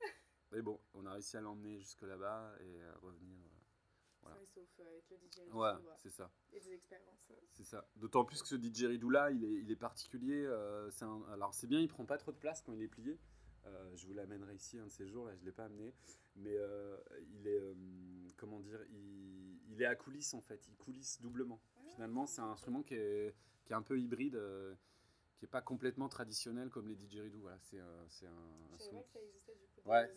Mais 0.55 0.63
bon, 0.63 0.81
on 0.95 1.05
a 1.07 1.13
réussi 1.13 1.37
à 1.37 1.41
l'emmener 1.41 1.79
jusque 1.79 2.03
là-bas 2.03 2.55
et 2.61 2.83
à 2.83 2.97
revenir. 2.99 3.39
Voilà. 4.23 4.37
sauf 4.47 4.65
avec 4.81 5.05
le 5.11 5.17
DJ 5.17 5.53
Ouais, 5.53 5.73
c'est 5.99 6.11
ça. 6.11 6.31
Et 6.53 6.61
des 6.61 6.73
expériences. 6.73 7.31
C'est 7.51 7.65
ça. 7.65 7.87
D'autant 7.97 8.25
plus 8.25 8.41
que 8.41 8.49
ce 8.49 8.55
didgeridoo 8.55 9.11
là, 9.11 9.31
il 9.31 9.45
est, 9.45 9.53
il 9.61 9.71
est 9.71 9.77
particulier. 9.77 10.49
c'est 10.91 11.05
un... 11.05 11.23
Alors 11.33 11.53
c'est 11.53 11.67
bien, 11.67 11.81
il 11.81 11.89
prend 11.89 12.07
pas 12.07 12.17
trop 12.17 12.33
de 12.33 12.39
place 12.39 12.63
quand 12.63 12.73
il 12.73 12.81
est 12.81 12.89
plié. 12.89 13.19
je 13.95 14.07
vous 14.07 14.15
l'amènerai 14.15 14.55
ici 14.55 14.79
un 14.79 14.87
de 14.87 14.91
ces 14.91 15.07
jours, 15.07 15.27
là 15.27 15.35
je 15.37 15.45
l'ai 15.45 15.53
pas 15.53 15.65
amené. 15.67 15.93
Mais 16.37 16.57
il 17.35 17.47
est, 17.47 17.61
comment 18.39 18.61
dire, 18.61 18.81
il 18.91 19.35
il 19.75 19.83
est 19.83 19.87
à 19.87 19.95
coulisses 19.95 20.35
en 20.35 20.41
fait, 20.41 20.67
il 20.69 20.77
coulisse 20.77 21.21
doublement. 21.21 21.61
Finalement, 21.95 22.27
c'est 22.27 22.41
un 22.41 22.51
instrument 22.51 22.83
qui 22.83 22.95
est, 22.95 23.35
qui 23.65 23.73
est 23.73 23.77
un 23.77 23.83
peu 23.83 23.99
hybride, 23.99 24.37
euh, 24.37 24.75
qui 25.47 25.51
pas 25.51 25.61
complètement 25.61 26.09
traditionnel 26.09 26.71
comme 26.71 26.89
les 26.89 26.95
didgeridoo. 26.95 27.41
Voilà, 27.41 27.59
c'est 27.61 27.79
un, 27.79 28.07
c'est 28.09 28.27
un 28.27 28.77
que 28.77 29.11
ça 29.13 29.21
existait 29.21 29.55
du 29.55 29.67
coup. 29.67 29.89
Ouais, 29.89 30.11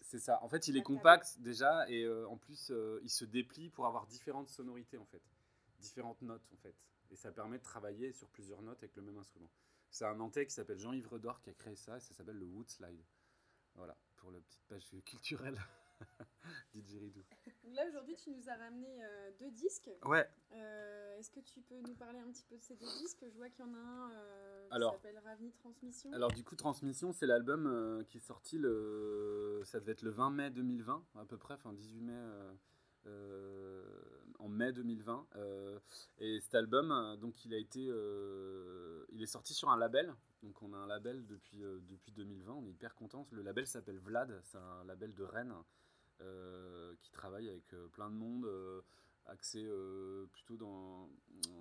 c'est 0.00 0.18
ça. 0.18 0.42
En 0.42 0.48
fait, 0.48 0.68
il 0.68 0.76
est 0.76 0.82
compact 0.82 1.38
déjà 1.40 1.88
et 1.88 2.04
euh, 2.04 2.28
en 2.28 2.36
plus, 2.36 2.70
euh, 2.70 3.00
il 3.02 3.10
se 3.10 3.24
déplie 3.24 3.70
pour 3.70 3.86
avoir 3.86 4.06
différentes 4.06 4.48
sonorités 4.48 4.98
en 4.98 5.06
fait, 5.06 5.22
différentes 5.78 6.22
notes 6.22 6.48
en 6.52 6.56
fait. 6.58 6.74
Et 7.10 7.16
ça 7.16 7.30
permet 7.32 7.58
de 7.58 7.62
travailler 7.62 8.12
sur 8.12 8.28
plusieurs 8.28 8.62
notes 8.62 8.78
avec 8.82 8.96
le 8.96 9.02
même 9.02 9.18
instrument. 9.18 9.50
C'est 9.90 10.06
un 10.06 10.14
Nantais 10.14 10.46
qui 10.46 10.54
s'appelle 10.54 10.78
Jean-Yves 10.78 11.08
Redor 11.08 11.40
qui 11.42 11.50
a 11.50 11.52
créé 11.52 11.76
ça 11.76 11.96
et 11.96 12.00
ça 12.00 12.14
s'appelle 12.14 12.38
le 12.38 12.46
Wood 12.46 12.70
Slide. 12.70 13.02
Voilà, 13.74 13.96
pour 14.16 14.30
la 14.30 14.38
petite 14.40 14.64
page 14.68 14.88
culturelle. 15.04 15.58
Didgeridoo. 16.74 17.22
Là, 17.74 17.86
aujourd'hui, 17.88 18.14
tu 18.16 18.30
nous 18.30 18.48
as 18.48 18.56
ramené 18.56 19.02
euh, 19.02 19.30
deux 19.38 19.50
disques. 19.50 19.90
Ouais. 20.04 20.28
Euh, 20.52 21.18
est-ce 21.18 21.30
que 21.30 21.40
tu 21.40 21.60
peux 21.62 21.80
nous 21.80 21.94
parler 21.94 22.18
un 22.18 22.30
petit 22.30 22.44
peu 22.44 22.56
de 22.56 22.62
ces 22.62 22.76
deux 22.76 22.86
disques? 23.00 23.24
Je 23.30 23.36
vois 23.36 23.48
qu'il 23.48 23.64
y 23.64 23.68
en 23.68 23.74
a 23.74 23.78
un 23.78 24.10
euh, 24.10 24.68
qui 24.70 24.80
s'appelle 24.80 25.20
Ravni 25.24 25.52
Transmission. 25.52 26.12
Alors, 26.12 26.32
du 26.32 26.44
coup, 26.44 26.56
Transmission, 26.56 27.12
c'est 27.12 27.26
l'album 27.26 28.04
qui 28.08 28.18
est 28.18 28.20
sorti 28.20 28.58
le. 28.58 29.62
Ça 29.64 29.80
devait 29.80 29.92
être 29.92 30.02
le 30.02 30.10
20 30.10 30.30
mai 30.30 30.50
2020, 30.50 31.04
à 31.16 31.24
peu 31.24 31.38
près, 31.38 31.54
enfin 31.54 31.72
18 31.72 32.00
mai. 32.00 32.20
en 34.38 34.48
mai 34.48 34.72
2020 34.72 35.26
et 36.18 36.40
cet 36.40 36.54
album 36.54 37.16
donc 37.20 37.44
il 37.44 37.54
a 37.54 37.58
été 37.58 37.80
il 37.80 39.22
est 39.22 39.26
sorti 39.26 39.54
sur 39.54 39.70
un 39.70 39.76
label 39.76 40.14
donc 40.42 40.60
on 40.62 40.72
a 40.72 40.76
un 40.76 40.86
label 40.86 41.24
depuis 41.26 41.58
depuis 41.58 42.12
2020 42.12 42.52
on 42.52 42.66
est 42.66 42.70
hyper 42.70 42.94
contents 42.94 43.26
le 43.30 43.42
label 43.42 43.66
s'appelle 43.66 43.98
Vlad 43.98 44.40
c'est 44.44 44.58
un 44.58 44.84
label 44.84 45.14
de 45.14 45.24
Rennes 45.24 45.52
euh, 45.52 45.62
qui 47.02 47.10
travaille 47.10 47.48
avec 47.48 47.72
euh, 47.74 47.88
plein 47.88 48.10
de 48.10 48.14
monde, 48.14 48.44
euh, 48.46 48.80
axé 49.26 49.64
plutôt 50.32 50.56
dans 50.56 51.08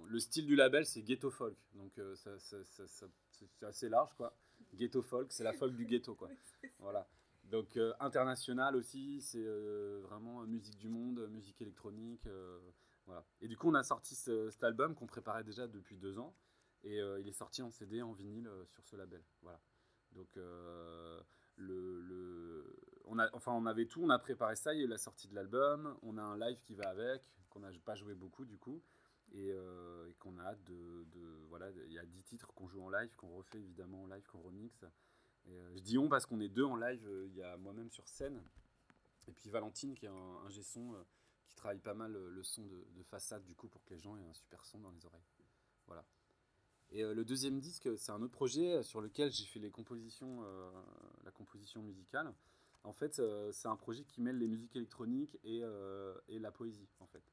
le 0.08 0.20
style 0.20 0.48
du 0.48 0.56
label, 0.56 0.86
c'est 0.86 1.04
ghetto 1.04 1.30
folk, 1.30 1.56
donc 1.74 2.00
ça, 2.16 2.38
c'est 2.40 3.64
assez 3.64 3.88
large 3.88 4.14
quoi. 4.16 4.36
Ghetto 4.74 5.02
folk, 5.02 5.32
c'est 5.32 5.44
la 5.44 5.54
folk 5.54 5.76
du 5.76 5.86
ghetto 5.86 6.16
quoi. 6.16 6.30
Voilà. 6.80 7.08
Donc 7.44 7.78
international 8.00 8.76
aussi, 8.76 9.22
c'est 9.22 9.46
vraiment 10.02 10.44
musique 10.48 10.78
du 10.80 10.90
monde, 10.90 11.28
musique 11.30 11.62
électronique, 11.62 12.28
voilà. 13.06 13.24
Et 13.42 13.48
du 13.48 13.58
coup, 13.58 13.70
on 13.70 13.76
a 13.76 13.84
sorti 13.84 14.16
cet 14.16 14.64
album 14.64 14.96
qu'on 14.96 15.06
préparait 15.08 15.44
déjà 15.44 15.68
depuis 15.68 15.98
deux 15.98 16.18
ans, 16.18 16.36
et 16.84 16.98
il 16.98 17.28
est 17.28 17.34
sorti 17.34 17.62
en 17.62 17.70
CD, 17.70 18.02
en 18.02 18.14
vinyle 18.14 18.50
sur 18.66 18.84
ce 18.88 18.96
label, 18.96 19.24
voilà. 19.44 19.62
Donc 20.14 20.36
le, 21.58 22.76
on 23.12 23.20
enfin, 23.34 23.52
on 23.52 23.66
avait 23.66 23.86
tout, 23.86 24.02
on 24.02 24.10
a 24.10 24.20
préparé 24.20 24.56
ça, 24.56 24.74
il 24.74 24.80
y 24.80 24.82
a 24.82 24.86
eu 24.86 24.88
la 24.88 24.98
sortie 24.98 25.28
de 25.28 25.36
l'album, 25.36 25.98
on 26.02 26.18
a 26.18 26.22
un 26.22 26.38
live 26.38 26.60
qui 26.64 26.76
va 26.76 26.90
avec, 26.90 27.30
qu'on 27.50 27.60
n'a 27.60 27.70
pas 27.84 27.96
joué 27.96 28.16
beaucoup 28.16 28.46
du 28.46 28.58
coup, 28.58 28.82
et, 29.34 29.52
euh, 29.52 30.10
qu'on 30.20 30.38
a 30.40 30.44
hâte 30.44 30.64
de, 30.64 31.06
Voilà, 31.50 31.70
il 31.88 31.92
y 31.92 32.00
a 32.00 32.06
10 32.06 32.24
titres 32.24 32.54
qu'on 32.54 32.70
joue 32.70 32.82
en 32.82 32.90
live, 32.90 33.14
qu'on 33.18 33.36
refait 33.36 33.60
évidemment 33.60 34.04
en 34.04 34.08
live, 34.08 34.26
qu'on 34.32 34.40
remixe. 34.40 34.86
Euh, 35.50 35.72
je 35.76 35.82
dis 35.82 35.98
on 35.98 36.08
parce 36.08 36.26
qu'on 36.26 36.40
est 36.40 36.50
deux 36.50 36.64
en 36.64 36.78
live, 36.78 37.06
euh, 37.06 37.28
il 37.28 37.36
y 37.36 37.44
a 37.44 37.58
moi-même 37.58 37.92
sur 37.92 38.08
scène, 38.08 38.42
et 39.28 39.34
puis 39.34 39.50
Valentine 39.50 39.94
qui 39.94 40.06
est 40.06 40.10
un, 40.10 40.14
un 40.46 40.50
G-son 40.50 40.96
qui 41.48 41.56
travaille 41.56 41.80
pas 41.80 41.94
mal 41.94 42.14
le 42.14 42.44
son 42.44 42.66
de, 42.66 42.88
de, 42.92 43.04
façade 43.04 43.44
du 43.44 43.56
coup 43.56 43.68
pour 43.68 43.84
que 43.84 43.94
les 43.94 44.00
gens 44.00 44.16
aient 44.16 44.24
un 44.24 44.34
super 44.34 44.64
son 44.64 44.80
dans 44.80 44.92
les 44.92 45.06
oreilles. 45.06 45.26
Voilà. 45.86 46.06
Et 46.92 47.04
le 47.04 47.26
deuxième 47.26 47.60
disque, 47.60 47.90
c'est 47.98 48.12
un 48.12 48.22
autre 48.22 48.34
projet 48.34 48.84
sur 48.84 49.02
lequel 49.02 49.32
j'ai 49.32 49.46
fait 49.46 49.60
les 49.60 49.72
compositions, 49.72 50.44
la 51.24 51.32
composition 51.32 51.82
musicale. 51.82 52.34
En 52.84 52.94
fait, 52.94 53.20
euh, 53.20 53.52
c'est 53.52 53.68
un 53.68 53.76
projet 53.76 54.04
qui 54.04 54.22
mêle 54.22 54.38
les 54.38 54.48
musiques 54.48 54.76
électroniques 54.76 55.38
et, 55.44 55.62
et 56.28 56.40
la 56.40 56.52
poésie, 56.52 56.90
en 57.00 57.08
fait. 57.08 57.24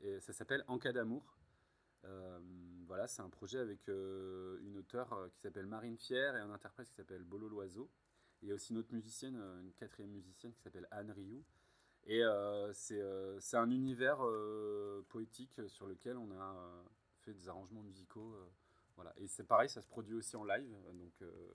Et 0.00 0.20
ça 0.20 0.32
s'appelle 0.32 0.64
En 0.68 0.78
cas 0.78 0.92
d'amour. 0.92 1.36
voilà, 2.86 3.08
c'est 3.08 3.22
un 3.22 3.30
projet 3.30 3.58
avec 3.58 3.88
une 3.88 4.76
auteure 4.78 5.28
qui 5.32 5.40
s'appelle 5.40 5.66
Marine 5.66 5.96
Fier 5.96 6.36
et 6.36 6.40
un 6.40 6.50
interprète 6.50 6.88
qui 6.88 6.94
s'appelle 6.94 7.24
Bolo 7.24 7.48
Loiseau. 7.48 7.90
Il 8.42 8.48
y 8.48 8.52
a 8.52 8.54
aussi 8.54 8.72
une 8.72 8.78
autre 8.78 8.92
musicienne, 8.92 9.36
une 9.62 9.72
quatrième 9.72 10.10
musicienne 10.10 10.52
qui 10.52 10.60
s'appelle 10.60 10.86
Anne 10.90 11.10
Rioux. 11.10 11.44
Et 12.04 12.22
c'est 12.72 13.56
un 13.56 13.70
univers 13.70 14.18
poétique 15.08 15.60
sur 15.68 15.86
lequel 15.86 16.16
on 16.16 16.30
a 16.32 16.84
fait 17.22 17.32
des 17.32 17.48
arrangements 17.48 17.82
musicaux 17.82 18.36
voilà. 18.96 19.12
Et 19.18 19.28
c'est 19.28 19.44
pareil, 19.44 19.68
ça 19.68 19.80
se 19.80 19.86
produit 19.86 20.14
aussi 20.14 20.36
en 20.36 20.44
live, 20.44 20.74
donc 20.94 21.12
euh, 21.22 21.54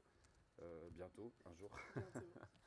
euh, 0.61 0.89
bientôt, 0.91 1.33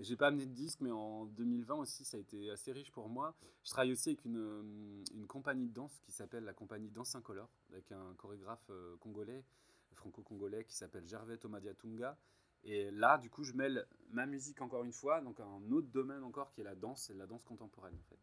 J'ai 0.00 0.16
pas 0.16 0.26
amené 0.26 0.46
de 0.46 0.52
disque, 0.52 0.80
mais 0.80 0.90
en 0.90 1.26
2020 1.26 1.76
aussi, 1.76 2.04
ça 2.04 2.16
a 2.16 2.20
été 2.20 2.50
assez 2.50 2.72
riche 2.72 2.90
pour 2.90 3.08
moi. 3.08 3.36
Je 3.62 3.70
travaille 3.70 3.92
aussi 3.92 4.10
avec 4.10 4.24
une, 4.24 4.38
euh, 4.38 5.04
une 5.14 5.26
compagnie 5.26 5.68
de 5.68 5.72
danse 5.72 6.00
qui 6.00 6.10
s'appelle 6.10 6.44
la 6.44 6.52
compagnie 6.52 6.90
Danse 6.90 7.14
Incolore, 7.14 7.50
avec 7.70 7.92
un 7.92 8.14
chorégraphe 8.16 8.66
euh, 8.70 8.96
congolais, 8.96 9.44
franco-congolais, 9.92 10.64
qui 10.64 10.74
s'appelle 10.74 11.06
Gervais 11.06 11.38
Tomadiatunga. 11.38 12.18
Et 12.64 12.90
là, 12.90 13.18
du 13.18 13.30
coup, 13.30 13.44
je 13.44 13.52
mêle 13.52 13.86
ma 14.10 14.26
musique 14.26 14.60
encore 14.62 14.84
une 14.84 14.92
fois, 14.92 15.20
donc 15.20 15.38
un 15.38 15.70
autre 15.70 15.88
domaine 15.88 16.24
encore 16.24 16.50
qui 16.50 16.62
est 16.62 16.64
la 16.64 16.74
danse, 16.74 17.02
c'est 17.02 17.14
la 17.14 17.26
danse 17.26 17.44
contemporaine 17.44 17.94
en 17.94 18.02
fait. 18.08 18.18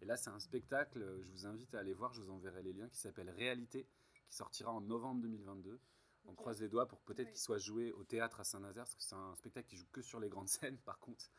Et 0.00 0.04
là, 0.06 0.16
c'est 0.16 0.30
un 0.30 0.40
spectacle, 0.40 1.20
je 1.22 1.30
vous 1.30 1.46
invite 1.46 1.74
à 1.74 1.78
aller 1.78 1.92
voir, 1.92 2.12
je 2.14 2.20
vous 2.20 2.30
enverrai 2.30 2.62
les 2.62 2.72
liens, 2.72 2.88
qui 2.88 2.98
s'appelle 2.98 3.30
Réalité, 3.30 3.86
qui 4.28 4.34
sortira 4.34 4.72
en 4.72 4.80
novembre 4.80 5.20
2022. 5.20 5.78
On 6.26 6.34
croise 6.34 6.60
les 6.60 6.68
doigts 6.68 6.86
pour 6.86 7.00
peut-être 7.00 7.30
qu'il 7.30 7.40
soit 7.40 7.58
joué 7.58 7.92
au 7.92 8.04
théâtre 8.04 8.40
à 8.40 8.44
Saint-Nazaire, 8.44 8.84
parce 8.84 8.94
que 8.94 9.02
c'est 9.02 9.14
un 9.14 9.34
spectacle 9.34 9.68
qui 9.68 9.76
joue 9.76 9.86
que 9.92 10.02
sur 10.02 10.20
les 10.20 10.28
grandes 10.28 10.48
scènes, 10.48 10.78
par 10.78 10.98
contre, 10.98 11.30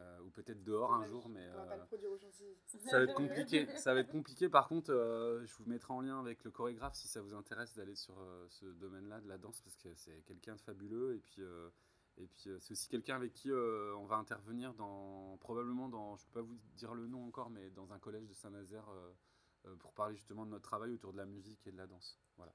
euh, 0.00 0.20
ou 0.20 0.30
peut-être 0.30 0.62
dehors 0.62 0.92
un 0.92 1.06
jour, 1.06 1.28
mais 1.28 1.46
euh, 1.46 1.54
ça 2.84 2.98
va 2.98 3.04
être 3.04 3.14
compliqué. 3.14 3.66
ça 3.78 3.94
va 3.94 4.00
être 4.00 4.10
compliqué. 4.10 4.48
Par 4.48 4.68
contre, 4.68 4.92
euh, 4.92 5.44
je 5.46 5.54
vous 5.56 5.64
mettrai 5.64 5.94
en 5.94 6.02
lien 6.02 6.20
avec 6.20 6.44
le 6.44 6.50
chorégraphe 6.50 6.94
si 6.94 7.08
ça 7.08 7.22
vous 7.22 7.34
intéresse 7.34 7.74
d'aller 7.74 7.94
sur 7.94 8.14
ce 8.50 8.66
domaine-là 8.66 9.20
de 9.20 9.28
la 9.28 9.38
danse, 9.38 9.60
parce 9.62 9.76
que 9.76 9.94
c'est 9.94 10.22
quelqu'un 10.26 10.56
de 10.56 10.60
fabuleux 10.60 11.14
et 11.16 11.20
puis. 11.20 11.42
et 12.18 12.26
puis 12.26 12.48
c'est 12.60 12.72
aussi 12.72 12.88
quelqu'un 12.88 13.16
avec 13.16 13.32
qui 13.32 13.50
on 13.52 14.04
va 14.06 14.16
intervenir 14.16 14.74
dans 14.74 15.36
probablement 15.38 15.88
dans 15.88 16.16
je 16.16 16.26
peux 16.26 16.40
pas 16.40 16.42
vous 16.42 16.58
dire 16.74 16.94
le 16.94 17.06
nom 17.06 17.26
encore 17.26 17.50
mais 17.50 17.70
dans 17.70 17.92
un 17.92 17.98
collège 17.98 18.26
de 18.26 18.34
Saint-Nazaire 18.34 18.88
pour 19.78 19.92
parler 19.92 20.14
justement 20.16 20.44
de 20.44 20.50
notre 20.50 20.64
travail 20.64 20.92
autour 20.92 21.12
de 21.12 21.18
la 21.18 21.26
musique 21.26 21.66
et 21.66 21.72
de 21.72 21.76
la 21.76 21.86
danse. 21.86 22.18
Voilà. 22.36 22.52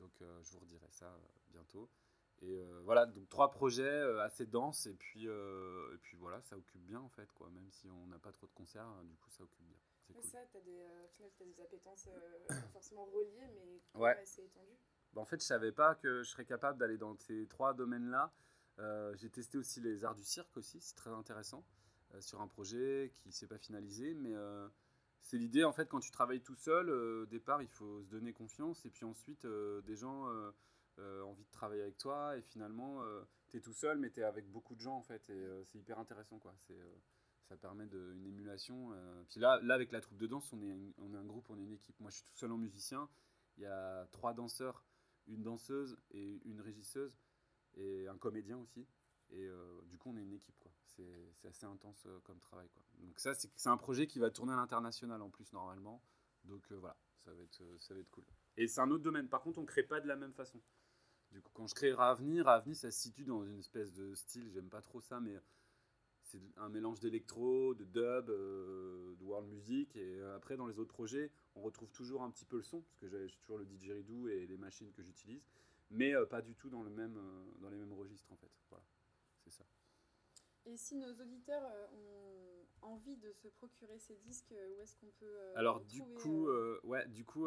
Donc 0.00 0.10
euh, 0.22 0.42
je 0.42 0.50
vous 0.52 0.58
redirai 0.60 0.88
ça 0.90 1.06
euh, 1.06 1.18
bientôt. 1.50 1.88
Et 2.42 2.58
euh, 2.58 2.80
voilà, 2.84 3.04
donc 3.04 3.28
trois 3.28 3.50
projets 3.50 4.00
assez 4.20 4.46
denses 4.46 4.86
et 4.86 4.94
puis, 4.94 5.26
et 5.26 5.98
puis 6.00 6.16
voilà, 6.16 6.40
ça 6.40 6.56
occupe 6.56 6.80
bien 6.80 6.98
en 6.98 7.08
fait, 7.10 7.30
quoi. 7.32 7.50
Même 7.50 7.70
si 7.70 7.88
on 7.90 8.06
n'a 8.06 8.18
pas 8.18 8.32
trop 8.32 8.46
de 8.46 8.52
concerts, 8.52 8.88
du 9.04 9.14
coup 9.16 9.28
ça 9.30 9.44
occupe 9.44 9.66
bien. 9.66 9.76
C'est 10.06 10.14
cool. 10.14 10.22
ça, 10.24 10.38
tu 10.50 10.56
as, 10.56 10.60
des, 10.60 10.80
as 10.82 11.44
des 11.44 11.60
appétences 11.60 12.08
forcément 12.72 13.04
reliées, 13.04 13.46
mais 13.54 14.00
ouais. 14.00 14.16
assez 14.22 14.42
étendues. 14.42 14.78
Bah, 15.12 15.20
en 15.20 15.26
fait, 15.26 15.40
je 15.40 15.46
savais 15.46 15.70
pas 15.70 15.94
que 15.96 16.22
je 16.22 16.30
serais 16.30 16.46
capable 16.46 16.78
d'aller 16.78 16.96
dans 16.96 17.14
ces 17.18 17.46
trois 17.46 17.74
domaines-là. 17.74 18.32
J'ai 19.16 19.28
testé 19.28 19.58
aussi 19.58 19.80
les 19.80 20.04
arts 20.04 20.14
du 20.14 20.24
cirque 20.24 20.56
aussi, 20.56 20.80
c'est 20.80 20.96
très 20.96 21.10
intéressant, 21.10 21.62
sur 22.20 22.40
un 22.40 22.48
projet 22.48 23.12
qui 23.18 23.32
s'est 23.32 23.46
pas 23.46 23.58
finalisé, 23.58 24.14
mais 24.14 24.34
c'est 25.22 25.36
l'idée, 25.36 25.64
en 25.64 25.72
fait, 25.72 25.86
quand 25.86 26.00
tu 26.00 26.10
travailles 26.10 26.40
tout 26.40 26.56
seul, 26.56 26.88
euh, 26.88 27.22
au 27.22 27.26
départ, 27.26 27.62
il 27.62 27.68
faut 27.68 28.02
se 28.02 28.08
donner 28.08 28.32
confiance, 28.32 28.84
et 28.84 28.90
puis 28.90 29.04
ensuite, 29.04 29.44
euh, 29.44 29.80
des 29.82 29.96
gens 29.96 30.26
ont 30.26 30.52
euh, 30.98 31.22
envie 31.22 31.44
de 31.44 31.50
travailler 31.50 31.82
avec 31.82 31.98
toi, 31.98 32.36
et 32.36 32.42
finalement, 32.42 33.02
tu 33.48 33.56
es 33.56 33.60
tout 33.60 33.72
seul, 33.72 33.98
mais 33.98 34.10
tu 34.10 34.20
es 34.20 34.22
avec 34.24 34.50
beaucoup 34.50 34.74
de 34.74 34.80
gens, 34.80 34.96
en 34.96 35.02
fait, 35.02 35.28
et 35.30 35.64
c'est 35.64 35.78
hyper 35.78 35.98
intéressant, 35.98 36.38
quoi. 36.38 36.54
C'est, 36.58 36.78
ça 37.48 37.56
permet 37.56 37.86
de, 37.86 38.12
une 38.14 38.26
émulation. 38.26 38.92
Puis 39.28 39.40
là, 39.40 39.58
là, 39.62 39.74
avec 39.74 39.92
la 39.92 40.00
troupe 40.00 40.18
de 40.18 40.26
danse, 40.26 40.52
on 40.52 40.62
est, 40.62 40.76
on 40.98 41.12
est 41.12 41.16
un 41.16 41.24
groupe, 41.24 41.46
on 41.50 41.58
est 41.58 41.64
une 41.64 41.72
équipe. 41.72 41.98
Moi, 41.98 42.10
je 42.10 42.16
suis 42.16 42.24
tout 42.24 42.36
seul 42.36 42.52
en 42.52 42.58
musicien, 42.58 43.08
il 43.56 43.64
y 43.64 43.66
a 43.66 44.06
trois 44.12 44.34
danseurs, 44.34 44.84
une 45.26 45.42
danseuse 45.42 45.96
et 46.12 46.40
une 46.44 46.60
régisseuse, 46.60 47.18
et 47.74 48.06
un 48.08 48.18
comédien 48.18 48.58
aussi. 48.58 48.86
Et 49.30 49.48
du 49.86 49.98
coup, 49.98 50.10
on 50.10 50.16
est 50.16 50.22
une 50.22 50.32
équipe. 50.32 50.58
Quoi 50.60 50.69
c'est 50.96 51.48
assez 51.48 51.66
intense 51.66 52.04
euh, 52.06 52.18
comme 52.24 52.38
travail. 52.38 52.68
Donc 52.98 53.18
ça, 53.18 53.34
c'est 53.34 53.68
un 53.68 53.76
projet 53.76 54.06
qui 54.06 54.18
va 54.18 54.30
tourner 54.30 54.52
à 54.52 54.56
l'international 54.56 55.22
en 55.22 55.30
plus 55.30 55.52
normalement. 55.52 56.02
Donc 56.44 56.70
euh, 56.72 56.76
voilà, 56.76 56.96
ça 57.24 57.32
va, 57.32 57.42
être, 57.42 57.60
euh, 57.62 57.78
ça 57.78 57.94
va 57.94 58.00
être 58.00 58.10
cool. 58.10 58.24
Et 58.56 58.66
c'est 58.66 58.80
un 58.80 58.90
autre 58.90 59.02
domaine. 59.02 59.28
Par 59.28 59.42
contre, 59.42 59.58
on 59.58 59.62
ne 59.62 59.66
crée 59.66 59.82
pas 59.82 60.00
de 60.00 60.08
la 60.08 60.16
même 60.16 60.32
façon. 60.32 60.60
Du 61.30 61.40
coup, 61.40 61.50
quand 61.54 61.66
je 61.66 61.74
crée 61.74 61.92
Ravenir, 61.92 62.46
Ravenir, 62.46 62.76
ça 62.76 62.90
se 62.90 63.00
situe 63.00 63.24
dans 63.24 63.44
une 63.44 63.58
espèce 63.58 63.92
de 63.92 64.14
style, 64.14 64.50
j'aime 64.50 64.68
pas 64.68 64.82
trop 64.82 65.00
ça, 65.00 65.20
mais 65.20 65.36
c'est 66.22 66.40
un 66.56 66.68
mélange 66.68 66.98
d'électro, 66.98 67.74
de 67.74 67.84
dub, 67.84 68.26
de 68.26 69.22
world 69.22 69.48
music. 69.48 69.94
Et 69.94 70.20
après, 70.34 70.56
dans 70.56 70.66
les 70.66 70.80
autres 70.80 70.92
projets, 70.92 71.30
on 71.54 71.62
retrouve 71.62 71.92
toujours 71.92 72.22
un 72.22 72.30
petit 72.30 72.44
peu 72.44 72.56
le 72.56 72.64
son, 72.64 72.80
parce 72.80 72.96
que 72.96 73.08
j'ai 73.28 73.36
toujours 73.36 73.58
le 73.58 73.64
didgeridoo 73.64 74.26
et 74.26 74.46
les 74.46 74.56
machines 74.56 74.90
que 74.90 75.04
j'utilise, 75.04 75.48
mais 75.92 76.14
pas 76.28 76.42
du 76.42 76.56
tout 76.56 76.68
dans, 76.68 76.82
le 76.82 76.90
même, 76.90 77.16
dans 77.60 77.68
les 77.68 77.76
mêmes 77.76 77.92
registres 77.92 78.32
en 78.32 78.36
fait. 78.36 78.50
Voilà. 78.68 78.84
Et 80.66 80.76
si 80.76 80.96
nos 80.96 81.12
auditeurs 81.12 81.62
euh, 81.64 81.86
ont 82.82 82.92
envie 82.92 83.16
de 83.16 83.32
se 83.32 83.48
procurer 83.48 83.98
ces 83.98 84.16
disques, 84.16 84.52
euh, 84.52 84.76
où 84.76 84.80
est-ce 84.80 84.96
qu'on 84.96 85.10
peut 85.18 85.26
euh, 85.26 85.52
Alors 85.56 85.80
du 85.80 86.02
coup, 86.02 86.48
ouais, 86.84 87.06
du 87.08 87.24
coup, 87.24 87.46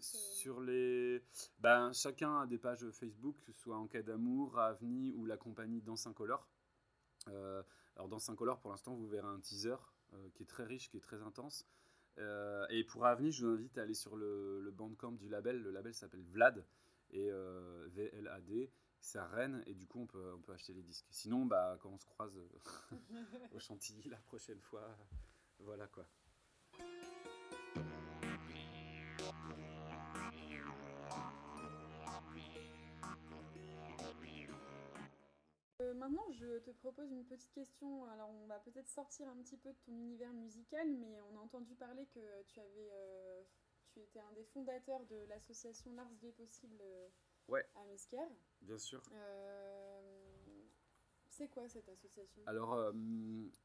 sur 0.00 0.60
les, 0.60 1.22
ben 1.58 1.92
chacun 1.92 2.40
a 2.40 2.46
des 2.46 2.58
pages 2.58 2.88
Facebook, 2.90 3.36
que 3.40 3.52
ce 3.52 3.60
soit 3.60 3.76
En 3.76 3.86
cas 3.86 4.02
d'amour, 4.02 4.58
Avni 4.58 5.12
ou 5.14 5.24
la 5.24 5.36
compagnie 5.36 5.80
Dans 5.82 6.06
Incolore. 6.06 6.48
alors 7.26 8.08
Dans 8.08 8.30
Incolore, 8.30 8.60
pour 8.60 8.70
l'instant, 8.70 8.94
vous 8.94 9.08
verrez 9.08 9.28
un 9.28 9.40
teaser 9.40 9.76
qui 10.34 10.42
est 10.42 10.46
très 10.46 10.64
riche, 10.64 10.90
qui 10.90 10.96
est 10.96 11.00
très 11.00 11.22
intense. 11.22 11.66
et 12.18 12.84
pour 12.84 13.06
Avni, 13.06 13.30
je 13.30 13.46
vous 13.46 13.52
invite 13.52 13.78
à 13.78 13.82
aller 13.82 13.94
sur 13.94 14.16
le, 14.16 14.60
le 14.60 14.70
bandcamp 14.72 15.12
du 15.12 15.28
label. 15.28 15.62
Le 15.62 15.70
label 15.70 15.94
s'appelle 15.94 16.24
Vlad 16.24 16.66
et 17.12 17.30
VLAD 17.30 18.70
c'est 19.00 19.18
à 19.18 19.26
Rennes 19.26 19.62
et 19.66 19.74
du 19.74 19.86
coup 19.86 20.00
on 20.00 20.06
peut, 20.06 20.34
on 20.34 20.52
acheter 20.52 20.74
les 20.74 20.82
disques. 20.82 21.06
Sinon, 21.10 21.46
bah, 21.46 21.78
quand 21.80 21.90
on 21.90 21.98
se 21.98 22.06
croise 22.06 22.36
euh, 22.36 22.96
au 23.54 23.58
Chantilly 23.58 24.08
la 24.08 24.18
prochaine 24.18 24.60
fois, 24.60 24.96
voilà 25.58 25.86
quoi. 25.88 26.06
Euh, 35.80 35.94
maintenant, 35.94 36.30
je 36.32 36.58
te 36.58 36.70
propose 36.70 37.10
une 37.10 37.24
petite 37.24 37.52
question. 37.52 38.04
Alors, 38.06 38.30
on 38.30 38.46
va 38.46 38.58
peut-être 38.60 38.88
sortir 38.88 39.28
un 39.28 39.36
petit 39.42 39.56
peu 39.56 39.70
de 39.70 39.78
ton 39.86 39.92
univers 39.92 40.32
musical, 40.32 40.86
mais 40.98 41.20
on 41.32 41.36
a 41.36 41.40
entendu 41.40 41.74
parler 41.74 42.06
que 42.06 42.42
tu 42.48 42.60
avais, 42.60 42.90
euh, 42.92 43.42
tu 43.88 44.00
étais 44.00 44.20
un 44.20 44.32
des 44.32 44.44
fondateurs 44.44 45.04
de 45.06 45.24
l'association 45.28 45.92
L'Ars 45.94 46.12
des 46.20 46.32
Possibles 46.32 46.82
ouais. 47.50 47.66
à 47.76 47.84
Mesquer. 47.84 48.16
Bien 48.62 48.78
sûr. 48.78 49.02
Euh, 49.12 50.00
c'est 51.28 51.48
quoi 51.48 51.68
cette 51.68 51.88
association? 51.88 52.42
Alors, 52.46 52.74
euh, 52.74 52.92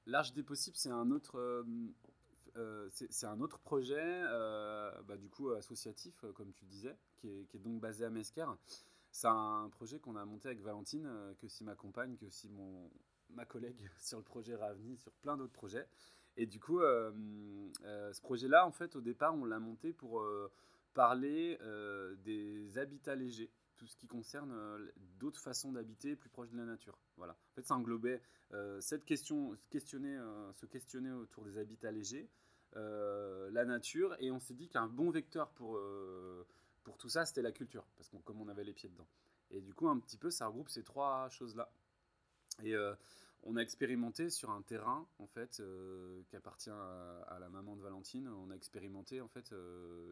l'Arche 0.05 0.33
des 0.33 0.43
Possibles, 0.43 0.77
c'est 0.77 0.89
un 0.89 1.11
autre. 1.11 1.37
Euh, 2.57 2.89
c'est 2.91 3.25
un 3.25 3.41
autre 3.41 3.59
projet, 3.59 4.23
bah, 5.03 5.17
du 5.17 5.29
coup 5.29 5.49
associatif, 5.51 6.23
comme 6.35 6.53
tu 6.53 6.63
disais, 6.63 6.95
qui 7.17 7.27
est, 7.27 7.45
qui 7.47 7.57
est 7.57 7.59
donc 7.59 7.81
basé 7.81 8.05
à 8.05 8.09
Mesquer. 8.09 8.45
C'est 9.11 9.27
un 9.27 9.69
projet 9.71 9.99
qu'on 9.99 10.15
a 10.15 10.23
monté 10.23 10.47
avec 10.47 10.61
Valentine, 10.61 11.35
que 11.37 11.47
aussi 11.47 11.65
ma 11.65 11.75
compagne, 11.75 12.15
que 12.15 12.25
aussi 12.25 12.49
mon, 12.49 12.89
ma 13.31 13.45
collègue 13.45 13.89
sur 13.99 14.17
le 14.19 14.23
projet 14.23 14.55
Ravni, 14.55 14.97
sur 14.97 15.11
plein 15.15 15.35
d'autres 15.35 15.51
projets. 15.51 15.85
Et 16.37 16.45
du 16.45 16.61
coup, 16.61 16.79
ce 16.79 18.21
projet-là, 18.21 18.65
en 18.65 18.71
fait, 18.71 18.95
au 18.95 19.01
départ, 19.01 19.35
on 19.35 19.43
l'a 19.43 19.59
monté 19.59 19.91
pour 19.91 20.25
parler 20.93 21.57
des 22.23 22.77
habitats 22.77 23.15
légers 23.15 23.51
tout 23.75 23.87
ce 23.87 23.95
qui 23.97 24.07
concerne 24.07 24.51
euh, 24.51 24.91
d'autres 25.19 25.39
façons 25.39 25.71
d'habiter 25.71 26.15
plus 26.15 26.29
proches 26.29 26.49
de 26.49 26.57
la 26.57 26.65
nature. 26.65 26.97
Voilà. 27.17 27.33
En 27.33 27.55
fait, 27.55 27.65
ça 27.65 27.75
englobait 27.75 28.21
euh, 28.53 28.79
cette 28.81 29.05
question, 29.05 29.53
euh, 29.53 30.53
se 30.53 30.65
questionner 30.65 31.11
autour 31.11 31.45
des 31.45 31.57
habitats 31.57 31.91
légers, 31.91 32.29
la 32.73 33.63
nature, 33.63 34.17
et 34.19 34.31
on 34.31 34.39
s'est 34.39 34.53
dit 34.53 34.67
qu'un 34.67 34.87
bon 34.87 35.09
vecteur 35.09 35.49
pour, 35.51 35.79
pour 36.83 36.97
tout 36.97 37.07
ça, 37.07 37.25
c'était 37.25 37.41
la 37.41 37.53
culture, 37.53 37.85
parce 37.95 38.09
qu'on 38.09 38.19
comme 38.19 38.41
on 38.41 38.49
avait 38.49 38.65
les 38.65 38.73
pieds 38.73 38.89
dedans. 38.89 39.07
Et 39.49 39.61
du 39.61 39.73
coup, 39.73 39.87
un 39.87 39.97
petit 39.97 40.17
peu, 40.17 40.29
ça 40.29 40.47
regroupe 40.47 40.67
ces 40.67 40.83
trois 40.83 41.29
choses-là. 41.29 41.71
Et 42.65 42.75
on 43.43 43.55
a 43.55 43.61
expérimenté 43.61 44.29
sur 44.29 44.49
un 44.49 44.61
terrain, 44.61 45.07
en 45.19 45.27
fait, 45.27 45.63
qui 46.27 46.35
appartient 46.35 46.69
à, 46.69 47.21
à, 47.29 47.39
la 47.39 47.47
maman 47.47 47.77
de 47.77 47.81
Valentine. 47.81 48.27
On 48.27 48.51
a 48.51 48.55
expérimenté, 48.55 49.21
en 49.21 49.29
fait, 49.29 49.53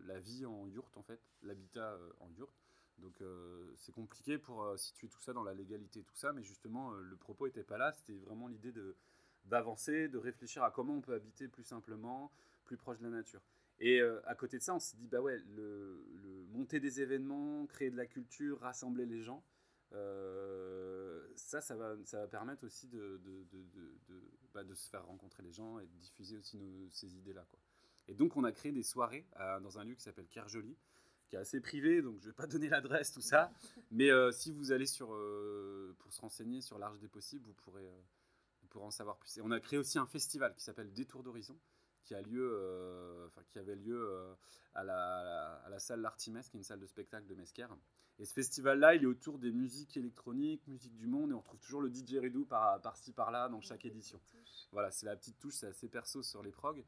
la 0.06 0.21
vie 0.21 0.45
en 0.45 0.65
yourte, 0.67 0.95
en 0.95 1.04
fait, 1.04 1.19
l'habitat 1.41 1.99
en 2.21 2.30
yourte. 2.32 2.62
Donc 2.99 3.21
euh, 3.21 3.73
c'est 3.77 3.91
compliqué 3.91 4.38
pour 4.38 4.63
euh, 4.63 4.77
situer 4.77 5.08
tout 5.08 5.21
ça 5.21 5.34
dans 5.34 5.43
la 5.43 5.53
légalité, 5.53 6.03
tout 6.03 6.15
ça, 6.15 6.32
mais 6.34 6.43
justement 6.43 6.93
euh, 6.93 7.01
le 7.01 7.15
propos 7.17 7.47
n'était 7.47 7.63
pas 7.63 7.77
là, 7.77 7.91
c'était 7.93 8.17
vraiment 8.19 8.47
l'idée 8.47 8.71
de 8.71 8.95
d'avancer, 9.45 10.08
de 10.08 10.17
réfléchir 10.17 10.63
à 10.63 10.71
comment 10.71 10.93
on 10.93 11.01
peut 11.01 11.13
habiter 11.13 11.49
plus 11.49 11.65
simplement, 11.65 12.32
plus 12.63 12.77
proche 12.77 12.99
de 12.99 13.03
la 13.03 13.10
nature. 13.10 13.41
Et 13.79 13.99
à 13.99 14.36
côté 14.36 14.58
de 14.58 14.63
ça, 14.63 14.73
on 14.73 14.79
s'est 14.79 14.95
dit, 14.95 15.08
bah 15.08 15.19
ouais, 15.19 15.38
le, 15.53 16.01
monter 16.53 16.79
des 16.79 17.01
événements, 17.01 17.65
créer 17.65 17.91
de 17.91 17.97
la 17.97 18.06
culture, 18.06 18.62
rassembler 18.62 19.06
les 19.06 19.21
gens, 19.21 19.43
ça, 19.91 21.60
ça 21.60 21.75
va, 21.75 21.97
ça 22.06 22.19
va 22.19 22.27
permettre 22.29 22.65
aussi 22.65 22.88
de, 22.88 23.19
de, 23.25 23.43
de, 23.51 24.23
bah, 24.53 24.63
de, 24.63 24.73
se 24.73 24.89
faire 24.89 25.06
rencontrer 25.06 25.43
les 25.43 25.51
gens 25.51 25.77
et 25.79 25.88
de 25.88 25.97
diffuser 25.97 26.38
aussi 26.38 26.56
nos, 26.56 26.89
ces 26.89 27.13
idées-là. 27.17 27.45
Quoi. 27.49 27.60
Et 28.08 28.13
donc, 28.13 28.38
on 28.38 28.45
a 28.45 28.53
créé 28.53 28.71
des 28.71 28.84
soirées 28.84 29.25
dans 29.62 29.77
un 29.77 29.84
lieu 29.84 29.95
qui 29.95 30.03
s'appelle 30.03 30.27
Kerjoli, 30.29 30.77
assez 31.38 31.60
privé, 31.60 32.02
donc 32.02 32.19
je 32.19 32.26
ne 32.26 32.32
vais 32.32 32.36
pas 32.36 32.48
donner 32.48 32.69
l'adresse, 32.69 33.12
tout 33.12 33.22
ça. 33.22 33.52
Mais 33.91 34.12
euh, 34.12 34.32
si 34.32 34.52
vous 34.52 34.72
allez 34.72 34.86
sur, 34.86 35.13
euh, 35.13 35.96
pour 36.00 36.13
se 36.13 36.22
renseigner 36.22 36.62
sur 36.62 36.78
l'Arche 36.78 37.00
des 37.00 37.08
Possibles, 37.08 37.46
vous 37.46 37.54
pourrez, 37.54 37.88
euh, 37.88 38.02
vous 38.62 38.67
pourrez 38.67 38.86
en 38.86 38.91
savoir 38.91 39.17
plus. 39.17 39.38
Et 39.38 39.41
on 39.41 39.52
a 39.52 39.60
créé 39.60 39.80
aussi 39.80 40.00
un 40.00 40.06
festival 40.06 40.54
qui 40.56 40.63
s'appelle 40.63 40.91
Détour 40.93 41.24
d'Horizon, 41.24 41.58
qui 42.04 42.15
a 42.15 42.22
lieu, 42.22 43.28
enfin 43.28 43.41
qui 43.48 43.60
avait 43.60 43.76
lieu 43.76 44.36
à 44.74 44.84
la, 44.84 45.62
à, 45.65 45.69
la, 45.69 45.80
salle 45.80 46.02
L'Artimès, 46.02 46.50
qui 46.50 46.58
est 46.58 46.60
une 46.60 46.65
salle 46.65 46.82
de 46.82 46.86
spectacle 46.86 47.26
de 47.28 47.36
Mesquer. 47.36 47.67
Et 48.19 48.26
ce 48.26 48.34
festival-là, 48.34 48.96
il 48.96 49.04
est 49.04 49.08
autour 49.08 49.39
des 49.39 49.52
musiques 49.52 49.96
électroniques, 49.96 50.67
musique 50.67 50.96
du 50.96 51.08
monde, 51.08 51.32
et 51.32 51.34
on 51.34 51.41
trouve 51.41 51.60
toujours 51.62 51.82
le 51.82 51.89
DJ 51.89 52.17
Redou 52.22 52.46
par, 52.46 52.82
par-ci, 52.82 53.13
par-là 53.13 53.48
dans 53.48 53.62
chaque 53.62 53.86
édition. 53.86 54.19
Voilà, 54.74 54.91
c'est 54.91 55.06
la 55.06 55.15
petite 55.15 55.39
touche, 55.39 55.54
c'est 55.54 55.67
assez 55.67 55.88
perso 55.88 56.22
sur 56.22 56.43
les 56.43 56.52
progs. 56.52 56.84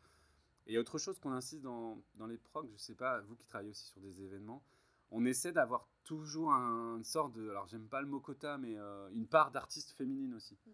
Et 0.67 0.71
il 0.71 0.73
y 0.73 0.77
a 0.77 0.79
autre 0.79 0.97
chose 0.97 1.19
qu'on 1.19 1.31
insiste 1.31 1.61
dans, 1.61 2.01
dans 2.15 2.25
les 2.25 2.37
progs, 2.37 2.69
je 2.73 2.77
sais 2.77 2.95
pas, 2.95 3.21
vous 3.21 3.35
qui 3.35 3.45
travaillez 3.45 3.69
aussi 3.69 3.85
sur 3.85 4.01
des 4.01 4.21
événements, 4.21 4.63
on 5.11 5.25
essaie 5.25 5.51
d'avoir 5.51 5.87
toujours 6.03 6.51
un, 6.51 6.97
une 6.97 7.03
sorte 7.03 7.33
de, 7.33 7.49
alors 7.49 7.67
j'aime 7.67 7.87
pas 7.87 8.01
le 8.01 8.07
mot 8.07 8.19
quota, 8.19 8.57
mais 8.57 8.77
euh, 8.77 9.09
une 9.11 9.27
part 9.27 9.51
d'artistes 9.51 9.91
féminines 9.91 10.33
aussi, 10.33 10.57
mhm. 10.65 10.73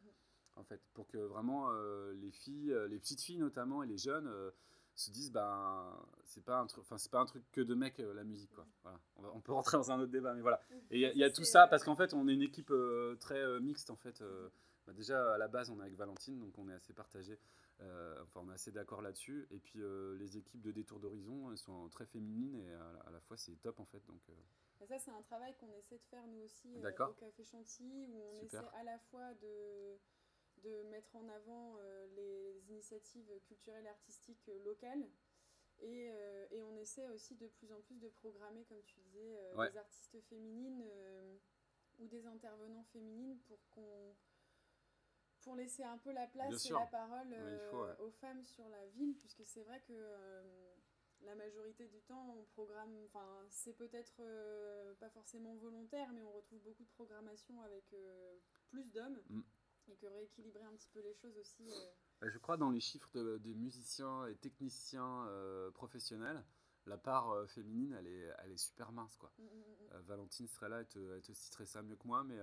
en 0.57 0.63
fait, 0.63 0.81
pour 0.93 1.07
que 1.07 1.17
vraiment 1.17 1.69
euh, 1.71 2.13
les 2.13 2.31
filles, 2.31 2.71
euh, 2.71 2.87
les 2.87 2.99
petites 2.99 3.21
filles 3.21 3.37
notamment 3.37 3.83
et 3.83 3.87
les 3.87 3.97
jeunes 3.97 4.31
se 4.93 5.09
disent 5.09 5.31
ben 5.31 5.87
c'est 6.25 6.43
pas 6.43 6.59
un 6.59 6.67
truc 6.67 6.83
enfin 6.83 6.97
c'est 6.97 7.09
pas 7.09 7.21
un 7.21 7.25
truc 7.25 7.43
que 7.53 7.61
de 7.61 7.73
mecs 7.73 7.99
la 7.99 8.25
musique 8.25 8.51
quoi. 8.51 8.67
Voilà. 8.83 8.99
On, 9.33 9.39
peut 9.39 9.53
rentrer 9.53 9.77
dans 9.77 9.89
un 9.89 9.99
autre 9.99 10.11
débat 10.11 10.33
mais 10.33 10.41
voilà. 10.41 10.61
Et 10.91 10.99
il 10.99 11.17
y, 11.17 11.23
a 11.23 11.31
tout 11.31 11.45
ça 11.45 11.65
parce 11.67 11.85
qu'en 11.85 11.95
fait 11.95 12.13
on 12.13 12.27
est 12.27 12.33
une 12.33 12.41
équipe 12.41 12.73
très 13.21 13.59
mixte 13.61 13.89
en 13.89 13.95
fait 13.95 14.21
bah, 14.85 14.91
déjà 14.91 15.33
à 15.33 15.37
la 15.37 15.47
base 15.47 15.69
on 15.69 15.79
est 15.79 15.83
avec 15.83 15.95
Valentine 15.95 16.37
donc 16.39 16.57
on 16.57 16.67
est 16.67 16.73
assez 16.73 16.91
partagé 16.91 17.39
euh, 17.81 18.21
enfin, 18.23 18.41
on 18.43 18.49
est 18.49 18.53
assez 18.53 18.71
d'accord 18.71 19.01
là-dessus. 19.01 19.47
Et 19.51 19.59
puis, 19.59 19.81
euh, 19.81 20.15
les 20.17 20.37
équipes 20.37 20.61
de 20.61 20.71
Détour 20.71 20.99
d'Horizon, 20.99 21.55
sont 21.55 21.89
très 21.89 22.05
féminines 22.05 22.55
et 22.55 22.71
à, 22.73 23.09
la 23.11 23.19
fois, 23.21 23.37
c'est 23.37 23.55
top 23.61 23.79
en 23.79 23.85
fait. 23.85 24.05
Donc, 24.07 24.21
euh. 24.29 24.85
ça, 24.87 24.99
c'est 24.99 25.11
un 25.11 25.21
travail 25.21 25.55
qu'on 25.57 25.71
essaie 25.73 25.97
de 25.97 26.05
faire 26.09 26.25
nous 26.27 26.41
aussi 26.41 26.75
au 26.77 27.13
Café 27.13 27.43
Chantilly, 27.43 28.07
où 28.07 28.21
on 28.33 28.39
essaie 28.41 28.57
à 28.57 28.83
la 28.83 28.99
fois 28.99 29.33
de, 29.35 29.97
de 30.63 30.83
mettre 30.89 31.15
en 31.15 31.27
avant 31.29 31.77
les 32.15 32.61
initiatives 32.69 33.31
culturelles 33.47 33.85
et 33.85 33.89
artistiques 33.89 34.49
locales. 34.63 35.07
Et, 35.79 36.11
et, 36.51 36.61
on 36.61 36.75
essaie 36.77 37.07
aussi 37.09 37.35
de 37.35 37.47
plus 37.47 37.71
en 37.71 37.81
plus 37.81 37.99
de 37.99 38.07
programmer, 38.09 38.63
comme 38.65 38.83
tu 38.83 38.99
disais, 38.99 39.35
des 39.55 39.77
artistes 39.77 40.21
féminines 40.29 40.85
ou 41.97 42.07
des 42.07 42.27
intervenants 42.27 42.83
féminines 42.91 43.39
pour 43.47 43.59
qu'on 43.71 44.15
pour 45.43 45.55
laisser 45.55 45.83
un 45.83 45.97
peu 45.97 46.11
la 46.11 46.27
place 46.27 46.65
et 46.65 46.71
la 46.71 46.85
parole 46.85 47.33
euh, 47.33 47.95
aux 47.99 48.11
femmes 48.11 48.43
sur 48.45 48.67
la 48.69 48.85
ville, 48.87 49.15
puisque 49.17 49.45
c'est 49.45 49.63
vrai 49.63 49.81
que 49.87 49.93
euh, 49.93 50.41
la 51.21 51.35
majorité 51.35 51.87
du 51.87 52.01
temps, 52.01 52.35
on 52.37 52.43
programme, 52.53 52.95
enfin, 53.05 53.25
c'est 53.49 53.73
peut-être 53.73 54.13
euh, 54.19 54.93
pas 54.95 55.09
forcément 55.09 55.55
volontaire, 55.55 56.11
mais 56.13 56.23
on 56.23 56.31
retrouve 56.31 56.61
beaucoup 56.61 56.83
de 56.83 56.89
programmation 56.89 57.61
avec 57.61 57.93
plus 58.69 58.91
d'hommes. 58.91 59.19
Mm. 59.29 59.41
Et 59.87 59.95
que 59.95 60.05
rééquilibrer 60.05 60.63
un 60.63 60.73
petit 60.73 60.89
peu 60.93 61.01
les 61.01 61.13
choses 61.15 61.35
aussi. 61.39 61.67
Je 62.21 62.37
crois 62.37 62.55
dans 62.55 62.69
les 62.69 62.79
chiffres 62.79 63.37
des 63.37 63.55
musiciens 63.55 64.27
et 64.27 64.35
techniciens 64.35 65.27
professionnels, 65.73 66.45
la 66.85 66.97
part 66.97 67.49
féminine, 67.49 67.95
elle 67.97 68.07
est, 68.07 68.31
elle 68.43 68.51
est 68.51 68.57
super 68.57 68.91
mince. 68.91 69.17
Quoi. 69.17 69.33
Mm, 69.39 69.43
mm, 69.43 69.97
Valentine 70.01 70.47
serait 70.47 70.69
là, 70.69 70.81
elle 70.81 70.87
te, 70.87 71.15
elle 71.15 71.21
te 71.23 71.33
citerait 71.33 71.65
ça 71.65 71.81
mieux 71.81 71.95
que 71.95 72.07
moi, 72.07 72.23
mais 72.23 72.37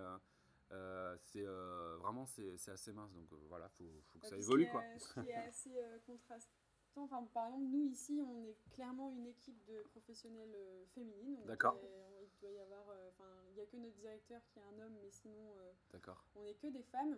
euh, 0.70 1.16
c'est 1.22 1.46
euh, 1.46 1.96
vraiment 1.96 2.26
c'est 2.26 2.68
assez 2.68 2.92
mince 2.92 3.12
donc 3.14 3.32
euh, 3.32 3.36
voilà 3.48 3.68
faut, 3.70 4.02
faut 4.06 4.18
que 4.18 4.26
ça 4.26 4.36
évolue 4.36 4.68
quoi. 4.68 4.82
ce 4.98 5.20
qui 5.20 5.30
est 5.30 5.34
assez 5.34 5.80
contrastant 6.04 6.50
enfin, 6.96 7.26
par 7.32 7.46
exemple 7.46 7.64
nous 7.64 7.86
ici 7.86 8.20
on 8.22 8.44
est 8.44 8.56
clairement 8.72 9.10
une 9.10 9.26
équipe 9.26 9.64
de 9.64 9.80
professionnels 9.84 10.54
féminines 10.94 11.42
d'accord. 11.46 11.80
il 12.20 12.28
doit 12.40 12.50
y 12.50 12.58
avoir 12.58 12.84
enfin 13.08 13.24
il 13.50 13.56
y 13.56 13.60
a 13.62 13.66
que 13.66 13.76
notre 13.78 13.96
directeur 13.96 14.42
qui 14.48 14.58
est 14.58 14.62
un 14.62 14.78
homme 14.78 14.98
mais 15.00 15.10
sinon 15.10 15.54
d'accord. 15.90 16.22
on 16.34 16.44
est 16.44 16.54
que 16.54 16.66
des 16.66 16.82
femmes. 16.82 17.16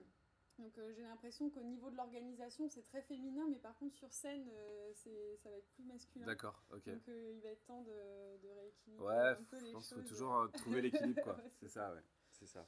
Donc 0.58 0.78
j'ai 0.92 1.02
l'impression 1.02 1.48
qu'au 1.48 1.62
niveau 1.62 1.90
de 1.90 1.96
l'organisation 1.96 2.68
c'est 2.68 2.82
très 2.82 3.00
féminin 3.00 3.46
mais 3.50 3.58
par 3.58 3.74
contre 3.78 3.94
sur 3.94 4.12
scène 4.12 4.52
c'est 4.94 5.38
ça 5.38 5.48
va 5.48 5.56
être 5.56 5.70
plus 5.70 5.84
masculin. 5.84 6.26
D'accord 6.26 6.62
ok. 6.70 6.84
Donc 6.86 7.08
il 7.08 7.40
va 7.40 7.48
être 7.48 7.64
temps 7.64 7.82
de, 7.82 8.36
de 8.42 8.48
rééquilibrer 8.48 9.06
ouais 9.06 9.28
un 9.30 9.44
peu 9.44 9.58
je 9.58 9.72
pense 9.72 9.88
qu'il 9.88 9.96
faut 9.96 10.08
toujours 10.08 10.50
trouver 10.52 10.82
l'équilibre 10.82 11.22
quoi. 11.22 11.36
C'est 11.54 11.68
ça. 11.68 11.92
ouais 11.94 12.02
c'est 12.30 12.46
ça 12.46 12.66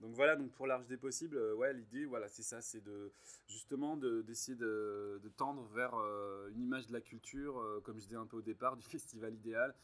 Donc 0.00 0.14
voilà, 0.14 0.36
donc 0.36 0.52
pour 0.52 0.66
l'arche 0.66 0.86
des 0.86 0.96
possibles, 0.96 1.36
euh, 1.36 1.54
ouais, 1.54 1.72
l'idée, 1.72 2.04
voilà, 2.04 2.28
c'est 2.28 2.44
ça, 2.44 2.60
c'est 2.60 2.80
de 2.80 3.12
justement 3.48 3.96
d'essayer 3.96 4.56
de, 4.56 5.20
de, 5.20 5.28
tendre 5.28 5.64
vers 5.74 5.94
euh, 5.94 6.48
une 6.50 6.62
image 6.62 6.86
de 6.86 6.92
la 6.92 7.00
culture, 7.00 7.58
euh, 7.58 7.80
comme 7.80 7.98
je 7.98 8.04
disais 8.04 8.16
un 8.16 8.26
peu 8.26 8.36
au 8.36 8.42
départ, 8.42 8.76
du 8.76 8.84
festival 8.84 9.34
idéal, 9.34 9.74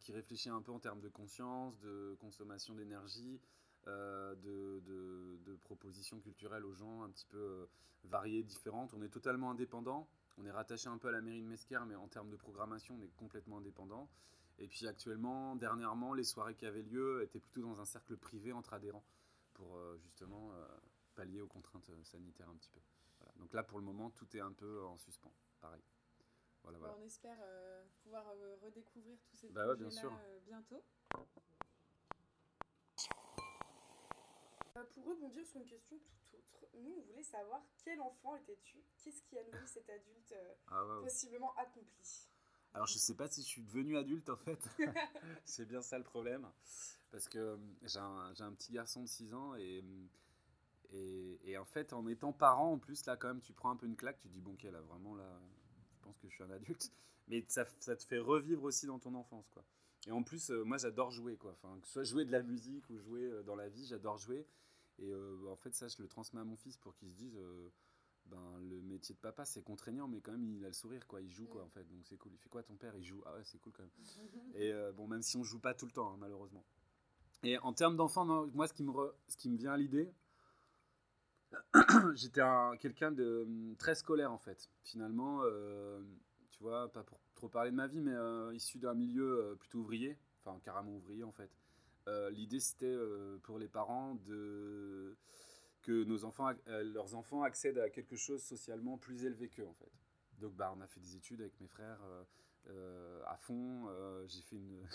qui 0.00 0.10
réfléchit 0.10 0.48
un 0.48 0.60
peu 0.60 0.72
en 0.72 0.80
termes 0.80 1.00
de 1.00 1.08
conscience, 1.08 1.78
de 1.78 2.16
consommation 2.18 2.74
d'énergie, 2.74 3.40
de, 3.86 4.80
de, 4.80 5.54
propositions 5.62 6.18
culturelles 6.18 6.64
aux 6.64 6.72
gens 6.72 7.02
un 7.02 7.10
petit 7.10 7.26
peu 7.26 7.68
variées, 8.02 8.42
différentes. 8.42 8.92
On 8.92 9.02
est 9.02 9.08
totalement 9.08 9.52
indépendant, 9.52 10.08
on 10.36 10.44
est 10.44 10.50
rattaché 10.50 10.88
un 10.88 10.98
peu 10.98 11.06
à 11.06 11.12
la 11.12 11.20
mairie 11.20 11.42
de 11.42 11.46
Mesquer, 11.46 11.78
mais 11.86 11.94
en 11.94 12.08
termes 12.08 12.28
de 12.28 12.34
programmation, 12.34 12.96
on 12.98 13.04
est 13.04 13.14
complètement 13.14 13.58
indépendant. 13.58 14.08
Et 14.58 14.66
puis 14.66 14.86
actuellement, 14.86 15.54
dernièrement, 15.56 16.14
les 16.14 16.24
soirées 16.24 16.54
qui 16.54 16.66
avaient 16.66 16.82
lieu 16.82 17.22
étaient 17.22 17.38
plutôt 17.38 17.62
dans 17.62 17.80
un 17.80 17.84
cercle 17.84 18.16
privé 18.16 18.52
entre 18.52 18.72
adhérents 18.72 19.04
pour 19.54 19.76
euh, 19.76 19.96
justement 19.98 20.52
euh, 20.52 20.66
pallier 21.14 21.40
aux 21.40 21.46
contraintes 21.46 21.88
euh, 21.90 22.04
sanitaires 22.04 22.48
un 22.48 22.56
petit 22.56 22.70
peu. 22.70 22.80
Donc 23.36 23.52
là, 23.52 23.62
pour 23.62 23.78
le 23.78 23.84
moment, 23.84 24.10
tout 24.10 24.36
est 24.36 24.40
un 24.40 24.52
peu 24.52 24.84
en 24.84 24.96
suspens. 24.96 25.32
Pareil. 25.60 25.82
Voilà, 26.62 26.78
On 26.96 27.02
espère 27.02 27.38
pouvoir 28.02 28.24
redécouvrir 28.62 29.18
tous 29.22 29.36
ces 29.36 29.48
bah 29.50 29.74
bientôt. 30.44 30.84
Pour 34.94 35.04
rebondir 35.04 35.46
sur 35.46 35.60
une 35.60 35.66
question 35.66 35.98
tout 35.98 36.36
autre, 36.36 36.66
nous 36.74 36.94
on 36.98 37.00
voulait 37.02 37.22
savoir 37.22 37.62
quel 37.84 38.00
enfant 38.00 38.36
étais-tu? 38.36 38.84
Qu'est-ce 39.02 39.22
qui 39.22 39.38
a 39.38 39.44
nourri 39.44 39.66
cet 39.66 39.88
adulte 39.88 40.34
ah 40.68 40.84
possiblement 41.02 41.54
accompli? 41.56 42.28
Alors 42.74 42.86
je 42.86 42.98
sais 42.98 43.14
pas 43.14 43.28
si 43.28 43.42
je 43.42 43.46
suis 43.46 43.62
devenu 43.62 43.96
adulte 43.96 44.28
en 44.28 44.36
fait. 44.36 44.58
c'est 45.44 45.66
bien 45.66 45.82
ça 45.82 45.98
le 45.98 46.04
problème. 46.04 46.46
Parce 47.10 47.28
que 47.28 47.38
euh, 47.38 47.56
j'ai 47.82 47.98
un, 47.98 48.32
un, 48.38 48.52
petit 48.52 48.72
garçon 48.72 49.02
de 49.02 49.08
6 49.08 49.34
ans 49.34 49.54
et, 49.56 49.82
et, 50.92 51.40
et, 51.50 51.58
en 51.58 51.64
fait 51.64 51.92
en 51.92 52.06
étant 52.06 52.32
parent 52.32 52.72
en 52.72 52.78
plus 52.78 53.06
là 53.06 53.16
quand 53.16 53.28
même 53.28 53.40
tu 53.40 53.52
prends 53.52 53.70
un 53.70 53.76
peu 53.76 53.86
une 53.86 53.96
claque, 53.96 54.18
tu 54.20 54.28
dis 54.28 54.40
bon 54.40 54.52
ok 54.52 54.64
là 54.64 54.80
vraiment 54.82 55.14
là 55.14 55.40
je 55.94 56.00
pense 56.02 56.18
que 56.18 56.28
je 56.28 56.34
suis 56.34 56.44
un 56.44 56.50
adulte. 56.50 56.92
Mais 57.28 57.44
ça, 57.48 57.66
ça 57.78 57.94
te 57.94 58.04
fait 58.04 58.18
revivre 58.18 58.64
aussi 58.64 58.86
dans 58.86 58.98
ton 58.98 59.14
enfance 59.14 59.48
quoi. 59.50 59.64
Et 60.06 60.12
en 60.12 60.22
plus 60.22 60.50
euh, 60.50 60.64
moi 60.64 60.76
j'adore 60.76 61.10
jouer 61.10 61.36
quoi. 61.36 61.52
Enfin, 61.52 61.78
que 61.80 61.86
ce 61.86 61.94
soit 61.94 62.04
jouer 62.04 62.24
de 62.24 62.32
la 62.32 62.42
musique 62.42 62.88
ou 62.90 62.98
jouer 62.98 63.24
euh, 63.24 63.42
dans 63.42 63.56
la 63.56 63.68
vie, 63.68 63.86
j'adore 63.86 64.18
jouer. 64.18 64.46
Et 65.00 65.12
en 65.14 65.56
fait 65.56 65.74
ça 65.74 65.86
je 65.88 66.02
le 66.02 66.08
transmets 66.08 66.40
à 66.40 66.44
mon 66.44 66.56
fils 66.56 66.76
pour 66.76 66.94
qu'il 66.96 67.08
se 67.08 67.14
dise 67.14 67.38
ben, 68.30 68.60
le 68.68 68.80
métier 68.82 69.14
de 69.14 69.20
papa 69.20 69.44
c'est 69.44 69.62
contraignant 69.62 70.08
mais 70.08 70.20
quand 70.20 70.32
même 70.32 70.44
il 70.44 70.64
a 70.64 70.68
le 70.68 70.74
sourire 70.74 71.06
quoi. 71.06 71.20
Il 71.20 71.30
joue 71.30 71.46
quoi 71.46 71.64
en 71.64 71.68
fait. 71.68 71.84
Donc 71.88 72.00
c'est 72.04 72.16
cool. 72.16 72.32
Il 72.34 72.38
fait 72.38 72.48
quoi 72.48 72.62
ton 72.62 72.76
père? 72.76 72.94
Il 72.96 73.04
joue. 73.04 73.22
Ah 73.26 73.34
ouais 73.34 73.44
c'est 73.44 73.58
cool 73.58 73.72
quand 73.72 73.82
même. 73.82 74.52
Et 74.54 74.72
euh, 74.72 74.92
bon 74.92 75.06
même 75.06 75.22
si 75.22 75.36
on 75.36 75.44
joue 75.44 75.58
pas 75.58 75.74
tout 75.74 75.86
le 75.86 75.92
temps 75.92 76.12
hein, 76.12 76.16
malheureusement. 76.18 76.64
Et 77.42 77.58
en 77.58 77.72
termes 77.72 77.96
d'enfant 77.96 78.24
moi 78.24 78.66
ce 78.66 78.72
qui 78.72 78.82
me 78.82 78.92
ce 79.28 79.36
qui 79.36 79.48
me 79.48 79.56
vient 79.56 79.72
à 79.72 79.76
l'idée 79.76 80.12
j'étais 82.14 82.42
quelqu'un 82.80 83.10
de 83.10 83.44
hum, 83.46 83.76
très 83.76 83.94
scolaire 83.94 84.32
en 84.32 84.38
fait. 84.38 84.68
Finalement 84.82 85.40
euh, 85.44 86.00
tu 86.50 86.62
vois 86.62 86.92
pas 86.92 87.02
pour 87.04 87.20
trop 87.34 87.48
parler 87.48 87.70
de 87.70 87.76
ma 87.76 87.86
vie 87.86 88.00
mais 88.00 88.14
euh, 88.14 88.54
issu 88.54 88.78
d'un 88.78 88.94
milieu 88.94 89.56
plutôt 89.58 89.78
ouvrier 89.78 90.18
enfin 90.42 90.58
carrément 90.60 90.94
ouvrier 90.96 91.24
en 91.24 91.32
fait. 91.32 91.50
L'idée 92.30 92.58
c'était 92.58 92.96
pour 93.42 93.58
les 93.58 93.68
parents 93.68 94.14
de 94.14 95.14
que 95.88 96.04
nos 96.04 96.26
enfants, 96.26 96.52
euh, 96.66 96.84
leurs 96.84 97.14
enfants 97.14 97.42
accèdent 97.42 97.78
à 97.78 97.88
quelque 97.88 98.14
chose 98.14 98.42
socialement 98.42 98.98
plus 98.98 99.24
élevé 99.24 99.48
qu'eux 99.48 99.66
en 99.66 99.72
fait. 99.72 99.90
Donc 100.38 100.52
bah, 100.54 100.70
on 100.76 100.82
a 100.82 100.86
fait 100.86 101.00
des 101.00 101.16
études 101.16 101.40
avec 101.40 101.58
mes 101.60 101.66
frères 101.66 102.02
euh, 102.04 102.24
euh, 102.68 103.22
à 103.26 103.38
fond. 103.38 103.88
j'ai 104.26 104.42
fait 104.42 104.56
une, 104.56 104.86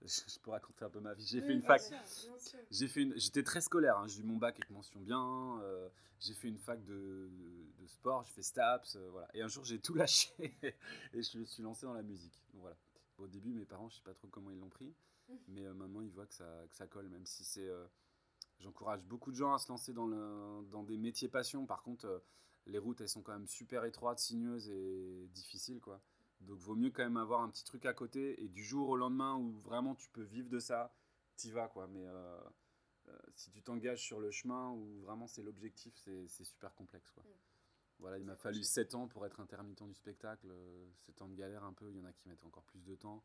je 0.02 0.38
peux 0.40 0.50
raconter 0.50 0.84
un 0.84 0.90
peu 0.90 0.98
ma 0.98 1.14
vie. 1.14 1.24
J'ai 1.24 1.40
fait 1.40 1.52
une 1.52 1.62
fac. 1.62 1.80
J'ai 2.72 2.88
fait 2.88 3.02
une. 3.02 3.16
J'étais 3.16 3.44
très 3.44 3.60
scolaire. 3.60 3.98
Hein. 3.98 4.08
J'ai 4.08 4.22
eu 4.22 4.24
mon 4.24 4.36
bac 4.36 4.56
avec 4.56 4.68
mention 4.70 4.98
bien. 4.98 5.62
j'ai 6.18 6.34
fait 6.34 6.48
une 6.48 6.58
fac 6.58 6.84
de, 6.84 7.30
de, 7.78 7.86
sport. 7.86 8.24
J'ai 8.24 8.32
fait 8.32 8.42
STAPS. 8.42 8.96
voilà. 9.12 9.28
Et 9.32 9.42
un 9.42 9.48
jour 9.48 9.64
j'ai 9.64 9.78
tout 9.78 9.94
lâché 10.02 10.32
et 11.12 11.22
je 11.22 11.38
me 11.38 11.44
suis 11.44 11.62
lancé 11.62 11.86
dans 11.86 11.94
la 11.94 12.02
musique. 12.02 12.42
Donc 12.52 12.62
voilà. 12.62 12.76
Au 13.18 13.28
début 13.28 13.52
mes 13.52 13.64
parents 13.64 13.88
je 13.88 13.96
sais 13.96 14.02
pas 14.02 14.12
trop 14.12 14.26
comment 14.26 14.50
ils 14.50 14.58
l'ont 14.58 14.68
pris, 14.68 14.92
mmh. 15.28 15.34
mais 15.48 15.72
maintenant 15.72 16.00
ils 16.00 16.10
voient 16.10 16.26
que 16.26 16.34
ça 16.34 16.66
que 16.68 16.74
ça 16.74 16.88
colle 16.88 17.08
même 17.08 17.24
si 17.24 17.44
c'est 17.44 17.70
J'encourage 18.60 19.02
beaucoup 19.04 19.30
de 19.30 19.36
gens 19.36 19.52
à 19.52 19.58
se 19.58 19.68
lancer 19.68 19.92
dans, 19.92 20.06
le, 20.06 20.64
dans 20.70 20.82
des 20.82 20.96
métiers 20.96 21.28
passion. 21.28 21.66
Par 21.66 21.82
contre, 21.82 22.06
euh, 22.06 22.18
les 22.66 22.78
routes, 22.78 23.00
elles 23.00 23.08
sont 23.08 23.22
quand 23.22 23.32
même 23.32 23.46
super 23.46 23.84
étroites, 23.84 24.18
sinueuses 24.18 24.68
et 24.70 25.28
difficiles. 25.32 25.80
Quoi. 25.80 26.00
Donc, 26.40 26.58
vaut 26.58 26.74
mieux 26.74 26.90
quand 26.90 27.02
même 27.02 27.16
avoir 27.16 27.42
un 27.42 27.50
petit 27.50 27.64
truc 27.64 27.84
à 27.86 27.92
côté. 27.92 28.42
Et 28.42 28.48
du 28.48 28.64
jour 28.64 28.88
au 28.88 28.96
lendemain 28.96 29.36
où 29.36 29.52
vraiment 29.60 29.94
tu 29.94 30.08
peux 30.08 30.22
vivre 30.22 30.48
de 30.48 30.58
ça, 30.58 30.94
t'y 31.36 31.50
vas. 31.50 31.68
Quoi. 31.68 31.86
Mais 31.88 32.06
euh, 32.06 32.40
euh, 33.08 33.18
si 33.32 33.50
tu 33.50 33.62
t'engages 33.62 34.02
sur 34.02 34.20
le 34.20 34.30
chemin 34.30 34.70
où 34.70 35.00
vraiment 35.02 35.26
c'est 35.26 35.42
l'objectif, 35.42 35.94
c'est 36.26 36.44
super 36.44 36.74
complexe. 36.74 37.10
Quoi. 37.10 37.22
Mm. 37.22 37.26
Voilà, 37.98 38.18
il 38.18 38.24
m'a 38.24 38.36
fallu 38.36 38.62
7 38.62 38.94
ans 38.94 39.06
pour 39.06 39.24
être 39.26 39.40
intermittent 39.40 39.86
du 39.86 39.94
spectacle. 39.94 40.52
7 41.06 41.22
ans 41.22 41.28
de 41.28 41.34
galère 41.34 41.64
un 41.64 41.72
peu. 41.72 41.90
Il 41.90 41.96
y 41.96 42.00
en 42.00 42.04
a 42.04 42.12
qui 42.12 42.28
mettent 42.28 42.44
encore 42.44 42.64
plus 42.64 42.84
de 42.84 42.94
temps. 42.94 43.22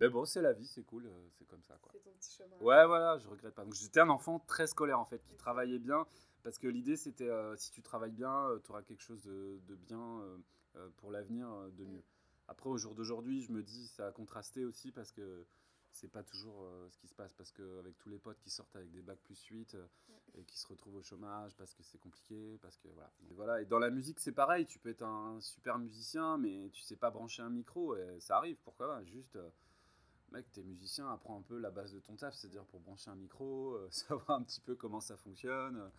Mais 0.00 0.08
bon, 0.08 0.24
c'est 0.24 0.42
la 0.42 0.52
vie, 0.52 0.66
c'est 0.66 0.82
cool, 0.82 1.06
euh, 1.06 1.28
c'est 1.38 1.46
comme 1.46 1.62
ça. 1.62 1.76
Quoi. 1.80 1.92
C'est 1.92 2.02
ton 2.02 2.12
petit 2.12 2.32
chemin. 2.36 2.56
Ouais, 2.60 2.86
voilà, 2.86 3.18
je 3.18 3.28
regrette 3.28 3.54
pas. 3.54 3.64
Donc 3.64 3.74
j'étais 3.74 4.00
un 4.00 4.08
enfant 4.08 4.38
très 4.40 4.66
scolaire 4.66 5.00
en 5.00 5.06
fait, 5.06 5.22
qui 5.26 5.36
travaillait 5.36 5.78
bien, 5.78 6.06
parce 6.42 6.58
que 6.58 6.66
l'idée 6.66 6.96
c'était 6.96 7.28
euh, 7.28 7.56
si 7.56 7.70
tu 7.70 7.82
travailles 7.82 8.12
bien, 8.12 8.48
euh, 8.50 8.58
tu 8.62 8.70
auras 8.70 8.82
quelque 8.82 9.02
chose 9.02 9.22
de, 9.22 9.60
de 9.66 9.74
bien 9.74 10.22
pour 10.98 11.10
l'avenir 11.10 11.48
de 11.72 11.84
mieux. 11.84 12.02
Après, 12.48 12.68
au 12.68 12.76
jour 12.76 12.94
d'aujourd'hui, 12.94 13.40
je 13.40 13.50
me 13.50 13.62
dis, 13.62 13.88
ça 13.88 14.08
a 14.08 14.12
contrasté 14.12 14.66
aussi 14.66 14.92
parce 14.92 15.10
que 15.10 15.46
c'est 15.96 16.08
pas 16.10 16.22
toujours 16.22 16.62
euh, 16.62 16.88
ce 16.90 16.98
qui 16.98 17.08
se 17.08 17.14
passe 17.14 17.32
parce 17.32 17.50
qu'avec 17.52 17.96
tous 17.98 18.10
les 18.10 18.18
potes 18.18 18.38
qui 18.38 18.50
sortent 18.50 18.76
avec 18.76 18.90
des 18.90 19.00
bacs 19.00 19.20
plus 19.20 19.42
8 19.46 19.74
euh, 19.74 19.86
et 20.34 20.44
qui 20.44 20.58
se 20.58 20.66
retrouvent 20.66 20.96
au 20.96 21.02
chômage 21.02 21.56
parce 21.56 21.72
que 21.72 21.82
c'est 21.82 21.98
compliqué 21.98 22.58
parce 22.60 22.76
que 22.76 22.88
voilà. 22.88 23.10
Et 23.30 23.34
voilà 23.34 23.62
et 23.62 23.64
dans 23.64 23.78
la 23.78 23.88
musique 23.88 24.20
c'est 24.20 24.32
pareil 24.32 24.66
tu 24.66 24.78
peux 24.78 24.90
être 24.90 25.02
un 25.02 25.40
super 25.40 25.78
musicien 25.78 26.36
mais 26.36 26.68
tu 26.70 26.82
sais 26.82 26.96
pas 26.96 27.10
brancher 27.10 27.42
un 27.42 27.48
micro 27.48 27.96
et 27.96 28.20
ça 28.20 28.36
arrive 28.36 28.56
pourquoi 28.62 28.88
pas 28.88 29.04
juste 29.04 29.36
euh, 29.36 29.48
mec 30.32 30.50
t'es 30.52 30.62
musicien 30.62 31.10
apprends 31.10 31.38
un 31.38 31.42
peu 31.42 31.58
la 31.58 31.70
base 31.70 31.92
de 31.92 32.00
ton 32.00 32.16
taf 32.16 32.34
c'est 32.34 32.48
à 32.48 32.50
dire 32.50 32.64
pour 32.66 32.80
brancher 32.80 33.10
un 33.10 33.16
micro 33.16 33.78
savoir 33.90 34.30
un 34.30 34.42
petit 34.42 34.60
peu 34.60 34.74
comment 34.74 35.00
ça 35.00 35.16
fonctionne 35.16 35.90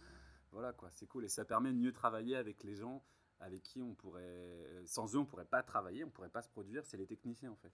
voilà 0.52 0.74
quoi 0.74 0.90
c'est 0.92 1.08
cool 1.08 1.26
et 1.26 1.30
ça 1.30 1.46
permet 1.46 1.72
de 1.72 1.78
mieux 1.78 1.94
travailler 1.94 2.36
avec 2.36 2.64
les 2.64 2.76
gens 2.76 3.04
avec 3.40 3.62
qui 3.62 3.82
on 3.82 3.94
pourrait 3.94 4.84
sans 4.86 5.16
eux 5.16 5.20
on 5.20 5.26
pourrait 5.26 5.46
pas 5.46 5.64
travailler 5.64 6.04
on 6.04 6.10
pourrait 6.10 6.30
pas 6.30 6.42
se 6.42 6.50
produire 6.50 6.86
c'est 6.86 6.98
les 6.98 7.08
techniciens 7.08 7.52
en 7.52 7.56
fait 7.56 7.74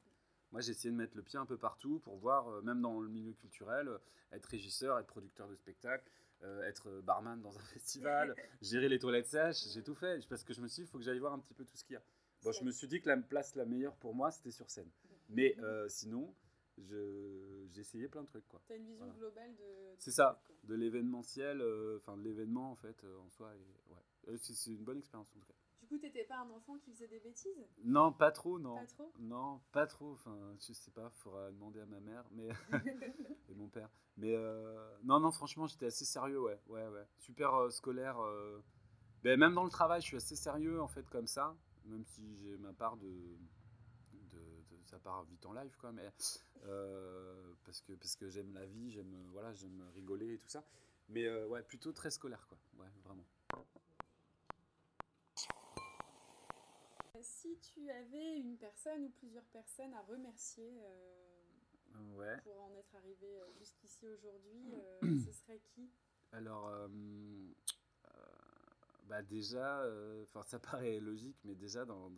moi, 0.53 0.61
j'ai 0.61 0.69
essayé 0.69 0.91
de 0.91 0.95
mettre 0.95 1.17
le 1.17 1.23
pied 1.23 1.39
un 1.39 1.47
peu 1.47 1.57
partout 1.57 1.99
pour 2.03 2.15
voir, 2.17 2.47
euh, 2.47 2.61
même 2.61 2.79
dans 2.79 2.99
le 2.99 3.09
milieu 3.09 3.33
culturel, 3.33 3.87
euh, 3.87 3.97
être 4.31 4.45
régisseur, 4.45 4.99
être 4.99 5.07
producteur 5.07 5.47
de 5.49 5.55
spectacle, 5.55 6.07
euh, 6.43 6.61
être 6.61 7.01
barman 7.01 7.41
dans 7.41 7.57
un 7.57 7.63
festival, 7.73 8.35
gérer 8.61 8.87
les 8.87 8.99
toilettes 8.99 9.25
sèches, 9.25 9.67
j'ai 9.73 9.81
tout 9.81 9.95
fait. 9.95 10.23
Parce 10.29 10.43
que 10.43 10.53
je 10.53 10.61
me 10.61 10.67
suis 10.67 10.83
dit, 10.83 10.87
il 10.87 10.91
faut 10.91 10.99
que 10.99 11.03
j'aille 11.03 11.17
voir 11.17 11.33
un 11.33 11.39
petit 11.39 11.55
peu 11.55 11.65
tout 11.65 11.75
ce 11.75 11.83
qu'il 11.83 11.95
y 11.95 11.97
a. 11.97 12.03
Bon, 12.43 12.51
je 12.51 12.63
me 12.63 12.71
suis 12.71 12.87
dit 12.87 13.01
que 13.01 13.09
la 13.09 13.17
place 13.17 13.55
la 13.55 13.65
meilleure 13.65 13.95
pour 13.95 14.13
moi, 14.13 14.29
c'était 14.29 14.51
sur 14.51 14.69
scène. 14.69 14.91
Mais 15.29 15.55
sinon, 15.87 16.35
j'ai 16.77 17.79
essayé 17.79 18.07
plein 18.07 18.23
de 18.23 18.27
trucs. 18.27 18.45
Tu 18.65 18.73
as 18.73 18.75
une 18.75 18.85
vision 18.85 19.07
globale 19.17 19.55
de. 19.55 19.95
C'est 19.97 20.11
ça, 20.11 20.41
de 20.63 20.75
l'événementiel, 20.75 21.61
enfin 21.97 22.17
de 22.17 22.23
l'événement 22.23 22.71
en 22.71 22.75
fait, 22.75 23.03
en 23.23 23.29
soi. 23.29 23.53
Et, 23.55 23.93
ouais. 23.93 24.37
C'est 24.37 24.71
une 24.71 24.83
bonne 24.83 24.97
expérience 24.97 25.29
en 25.35 25.39
tout 25.39 25.45
cas. 25.45 25.53
Du 25.83 25.87
coup, 25.89 25.97
t'étais 25.97 26.23
pas 26.23 26.37
un 26.37 26.49
enfant 26.49 26.77
qui 26.77 26.93
faisait 26.93 27.09
des 27.09 27.19
bêtises? 27.19 27.67
Non, 27.83 28.13
pas 28.13 28.31
trop, 28.31 28.57
non. 28.57 28.75
Pas 28.75 28.85
trop? 28.85 29.11
Non, 29.19 29.61
pas 29.73 29.85
trop. 29.85 30.13
Enfin, 30.13 30.55
je 30.59 30.71
sais 30.71 30.91
pas, 30.91 31.09
faudra 31.09 31.51
demander 31.51 31.81
à 31.81 31.85
ma 31.85 31.99
mère 31.99 32.23
mais 32.31 32.47
et 33.49 33.53
mon 33.53 33.67
père. 33.67 33.89
Mais 34.17 34.33
euh, 34.33 34.97
non, 35.03 35.19
non, 35.19 35.31
franchement, 35.31 35.67
j'étais 35.67 35.87
assez 35.87 36.05
sérieux, 36.05 36.39
ouais, 36.39 36.59
ouais, 36.67 36.87
ouais. 36.87 37.05
Super 37.17 37.53
euh, 37.55 37.69
scolaire. 37.69 38.19
Euh. 38.19 38.63
Ben, 39.23 39.39
même 39.39 39.53
dans 39.53 39.63
le 39.63 39.69
travail, 39.69 40.01
je 40.01 40.07
suis 40.07 40.17
assez 40.17 40.35
sérieux 40.35 40.81
en 40.81 40.87
fait, 40.87 41.09
comme 41.09 41.27
ça. 41.27 41.55
Même 41.85 42.05
si 42.05 42.37
j'ai 42.37 42.57
ma 42.57 42.71
part 42.73 42.95
de, 42.97 43.37
de, 44.33 44.77
ça 44.85 44.99
part 44.99 45.23
vite 45.23 45.45
en 45.45 45.53
live, 45.53 45.75
quoi. 45.77 45.91
Mais 45.91 46.09
parce 47.65 47.81
que 47.81 47.93
parce 47.93 48.15
que 48.15 48.29
j'aime 48.29 48.53
la 48.53 48.65
vie, 48.65 48.91
j'aime 48.91 49.15
voilà, 49.31 49.53
j'aime 49.53 49.83
rigoler 49.93 50.33
et 50.33 50.37
tout 50.37 50.49
ça. 50.49 50.63
Mais 51.09 51.29
ouais, 51.45 51.63
plutôt 51.63 51.91
très 51.91 52.11
scolaire, 52.11 52.47
quoi. 52.47 52.57
Ouais, 52.77 52.89
vraiment. 53.03 53.25
si 57.23 57.57
tu 57.59 57.89
avais 57.89 58.37
une 58.39 58.57
personne 58.57 59.05
ou 59.05 59.09
plusieurs 59.09 59.45
personnes 59.45 59.93
à 59.93 60.01
remercier 60.01 60.81
euh, 60.83 62.39
pour 62.43 62.61
en 62.61 62.75
être 62.75 62.95
arrivé 62.95 63.39
euh, 63.39 63.51
jusqu'ici 63.57 64.07
aujourd'hui, 64.07 64.73
euh, 64.75 64.99
ce 65.25 65.31
serait 65.31 65.61
qui? 65.73 65.89
Alors, 66.31 66.71
bah 69.07 69.21
déjà, 69.21 69.85
enfin 70.23 70.41
ça 70.43 70.59
paraît 70.59 70.99
logique, 70.99 71.37
mais 71.43 71.55
déjà 71.55 71.85
dans, 71.85 72.09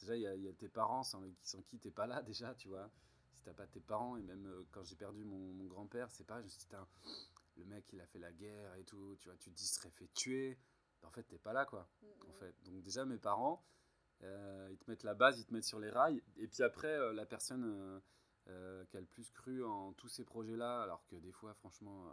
déjà 0.00 0.16
il 0.16 0.42
y, 0.42 0.48
a 0.48 0.52
tes 0.52 0.68
parents 0.68 1.02
sans, 1.02 1.22
sans 1.42 1.62
qui 1.62 1.78
t'es 1.78 1.90
pas 1.90 2.06
là 2.06 2.22
déjà, 2.26 2.54
tu 2.54 2.68
vois. 2.68 2.90
Si 3.34 3.42
t'as 3.42 3.54
pas 3.54 3.66
tes 3.66 3.80
parents 3.80 4.16
et 4.16 4.22
même 4.22 4.48
quand 4.70 4.84
j'ai 4.84 4.96
perdu 4.96 5.24
mon, 5.24 5.64
grand-père, 5.66 6.10
c'est 6.10 6.26
pas, 6.26 6.42
je 6.42 6.48
le 7.56 7.64
mec 7.66 7.84
il 7.92 8.00
a 8.00 8.06
fait 8.06 8.18
la 8.18 8.32
guerre 8.32 8.74
et 8.76 8.84
tout, 8.84 9.16
tu 9.20 9.28
vois, 9.28 9.36
tu 9.36 9.50
te 9.50 9.56
dis 9.56 9.66
serait 9.66 9.90
fait 9.90 10.08
tuer 10.14 10.58
en 11.06 11.10
fait, 11.10 11.22
t'es 11.24 11.38
pas 11.38 11.52
là, 11.52 11.64
quoi. 11.64 11.88
En 12.28 12.32
fait. 12.32 12.54
Donc, 12.64 12.82
déjà, 12.82 13.04
mes 13.04 13.18
parents, 13.18 13.64
euh, 14.22 14.68
ils 14.70 14.78
te 14.78 14.90
mettent 14.90 15.02
la 15.02 15.14
base, 15.14 15.38
ils 15.38 15.46
te 15.46 15.52
mettent 15.52 15.64
sur 15.64 15.78
les 15.78 15.90
rails. 15.90 16.22
Et 16.36 16.48
puis 16.48 16.62
après, 16.62 16.88
euh, 16.88 17.12
la 17.12 17.26
personne 17.26 18.00
euh, 18.48 18.84
qui 18.86 18.96
a 18.96 19.00
le 19.00 19.06
plus 19.06 19.30
cru 19.30 19.64
en 19.64 19.92
tous 19.92 20.08
ces 20.08 20.24
projets-là, 20.24 20.82
alors 20.82 21.04
que 21.06 21.16
des 21.16 21.32
fois, 21.32 21.54
franchement, 21.54 22.10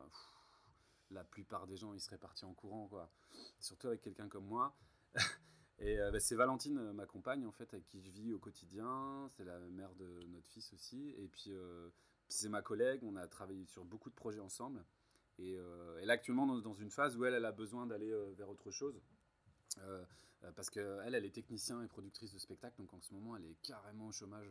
la 1.10 1.24
plupart 1.24 1.67
des 1.67 1.78
gens, 1.78 1.94
ils 1.94 2.02
seraient 2.02 2.17
partis 2.17 2.46
en 2.46 2.54
courant, 2.54 2.88
quoi. 2.88 3.12
Surtout 3.60 3.88
avec 3.88 4.02
quelqu'un 4.02 4.28
comme 4.28 4.46
moi. 4.46 4.76
Et 5.82 5.98
bah, 5.98 6.20
c'est 6.20 6.36
Valentine, 6.36 6.91
ma 6.94 7.06
compagne, 7.06 7.46
en 7.46 7.52
fait, 7.52 7.74
avec 7.74 7.86
qui 7.88 8.00
je 8.02 8.12
vis 8.12 8.34
au 8.34 8.39
quotidien. 8.39 9.28
C'est 9.36 9.44
la 9.44 9.60
mère 9.60 9.94
de 9.96 10.26
notre 10.28 10.48
fils 10.48 10.72
aussi. 10.74 11.10
Et 11.17 11.28
puis, 11.28 11.52
puis 11.52 12.38
c'est 12.38 12.50
ma 12.50 12.62
collègue. 12.62 13.02
On 13.04 13.15
a 13.15 13.28
travaillé 13.28 13.65
sur 13.65 13.84
beaucoup 13.84 14.10
de 14.10 14.15
projets 14.15 14.39
ensemble. 14.39 14.84
Et 15.41 15.56
euh, 15.58 15.98
elle 16.02 16.10
est 16.10 16.13
actuellement 16.13 16.46
dans, 16.46 16.74
une 16.76 16.91
phase 16.91 17.17
où 17.17 17.26
elle, 17.26 17.44
a 17.44 17.52
besoin 17.52 17.88
d'aller 17.88 18.12
euh, 18.12 18.32
vers 18.38 18.50
autre 18.50 18.70
chose. 18.70 19.02
Euh, 19.80 20.04
parce 20.56 20.70
qu'elle, 20.70 21.13
elle 21.15 21.26
est 21.26 21.32
technicien 21.32 21.82
et 21.82 21.88
productrice 21.88 22.34
de 22.34 22.39
spectacle, 22.39 22.76
donc 22.80 22.91
en 22.94 23.00
ce 23.00 23.13
moment, 23.13 23.36
elle 23.36 23.46
est 23.46 23.62
carrément 23.62 24.08
au 24.08 24.12
chômage 24.12 24.50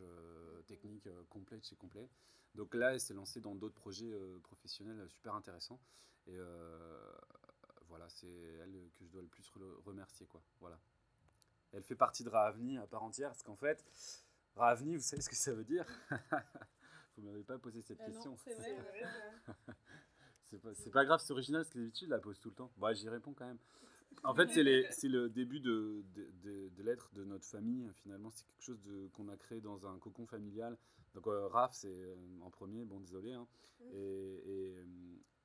technique 0.65 1.09
complet 1.27 1.59
chez 1.61 1.75
complet. 1.75 2.09
Donc 2.55 2.75
là, 2.75 2.93
elle 2.93 3.01
s'est 3.01 3.13
lancée 3.13 3.41
dans 3.41 3.55
d'autres 3.55 3.75
projets 3.75 4.13
professionnels 4.41 5.05
super 5.09 5.35
intéressants. 5.35 5.81
Et 6.27 6.37
voilà, 7.89 8.07
c'est 8.07 8.31
elle 8.63 8.89
que 8.95 9.03
je 9.03 9.11
dois 9.11 9.21
le 9.21 9.27
plus 9.27 9.51
remercier. 9.83 10.25
Quoi. 10.27 10.41
Voilà. 10.61 10.79
Elle 11.73 11.83
fait 11.83 11.95
partie 11.95 12.23
de 12.23 12.29
Raavni 12.29 12.77
à 12.77 12.87
part 12.87 13.03
entière, 13.03 13.29
parce 13.29 13.43
qu'en 13.43 13.55
fait, 13.55 13.85
Raavni, 14.55 14.97
vous 14.97 15.03
savez 15.03 15.21
ce 15.21 15.29
que 15.29 15.35
ça 15.35 15.53
veut 15.53 15.63
dire 15.63 15.85
Vous 17.17 17.23
ne 17.23 17.29
m'avez 17.29 17.43
pas 17.43 17.57
posé 17.57 17.81
cette 17.81 18.03
question. 18.03 18.35
c'est 18.37 18.53
vrai. 18.53 18.75
C'est 20.73 20.91
pas, 20.91 21.05
grave, 21.05 21.21
c'est 21.23 21.31
original, 21.31 21.61
parce 21.61 21.69
que 21.69 21.79
d'habitude, 21.79 22.07
je 22.09 22.11
la 22.11 22.19
pose 22.19 22.37
tout 22.37 22.49
le 22.49 22.55
temps. 22.55 22.73
Bon, 22.75 22.93
j'y 22.93 23.07
réponds 23.07 23.33
quand 23.33 23.45
même. 23.45 23.57
En 24.23 24.35
fait, 24.35 24.49
c'est 24.49 24.63
le 25.07 25.29
début 25.29 25.61
de, 25.61 26.03
de, 26.43 26.69
de, 26.69 26.83
l'être 26.83 27.09
de 27.13 27.23
notre 27.23 27.45
famille. 27.45 27.89
Finalement, 28.03 28.31
c'est 28.31 28.45
quelque 28.45 28.63
chose 28.63 29.09
qu'on 29.13 29.29
a 29.29 29.37
créé 29.37 29.61
dans 29.61 29.87
un 29.87 29.97
cocon 29.99 30.25
familial. 30.27 30.77
Donc, 31.13 31.27
euh, 31.27 31.47
Raph, 31.47 31.73
c'est 31.73 31.87
euh, 31.87 32.15
en 32.41 32.49
premier, 32.49 32.83
bon, 32.83 32.99
désolé. 32.99 33.33
Hein. 33.33 33.47
Et, 33.93 34.75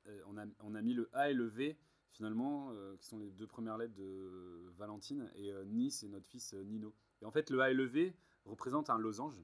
euh, 0.08 0.20
on, 0.26 0.36
a, 0.38 0.44
on, 0.60 0.74
a, 0.74 0.82
mis 0.82 0.94
le 0.94 1.08
A 1.12 1.30
et 1.30 1.34
le 1.34 1.46
V, 1.46 1.76
finalement, 2.16 2.72
qui 2.98 3.06
sont 3.06 3.18
les 3.18 3.30
deux 3.30 3.46
premières 3.46 3.76
lettres 3.76 3.94
de 3.94 4.72
Valentine. 4.76 5.30
Et 5.36 5.52
Ni, 5.66 5.90
c'est 5.90 6.08
notre 6.08 6.26
fils 6.26 6.54
Nino. 6.54 6.94
Et 7.22 7.24
en 7.24 7.30
fait, 7.30 7.50
le 7.50 7.60
A 7.60 7.70
et 7.70 7.74
le 7.74 7.84
V 7.84 8.14
représentent 8.44 8.90
un 8.90 8.98
losange. 8.98 9.38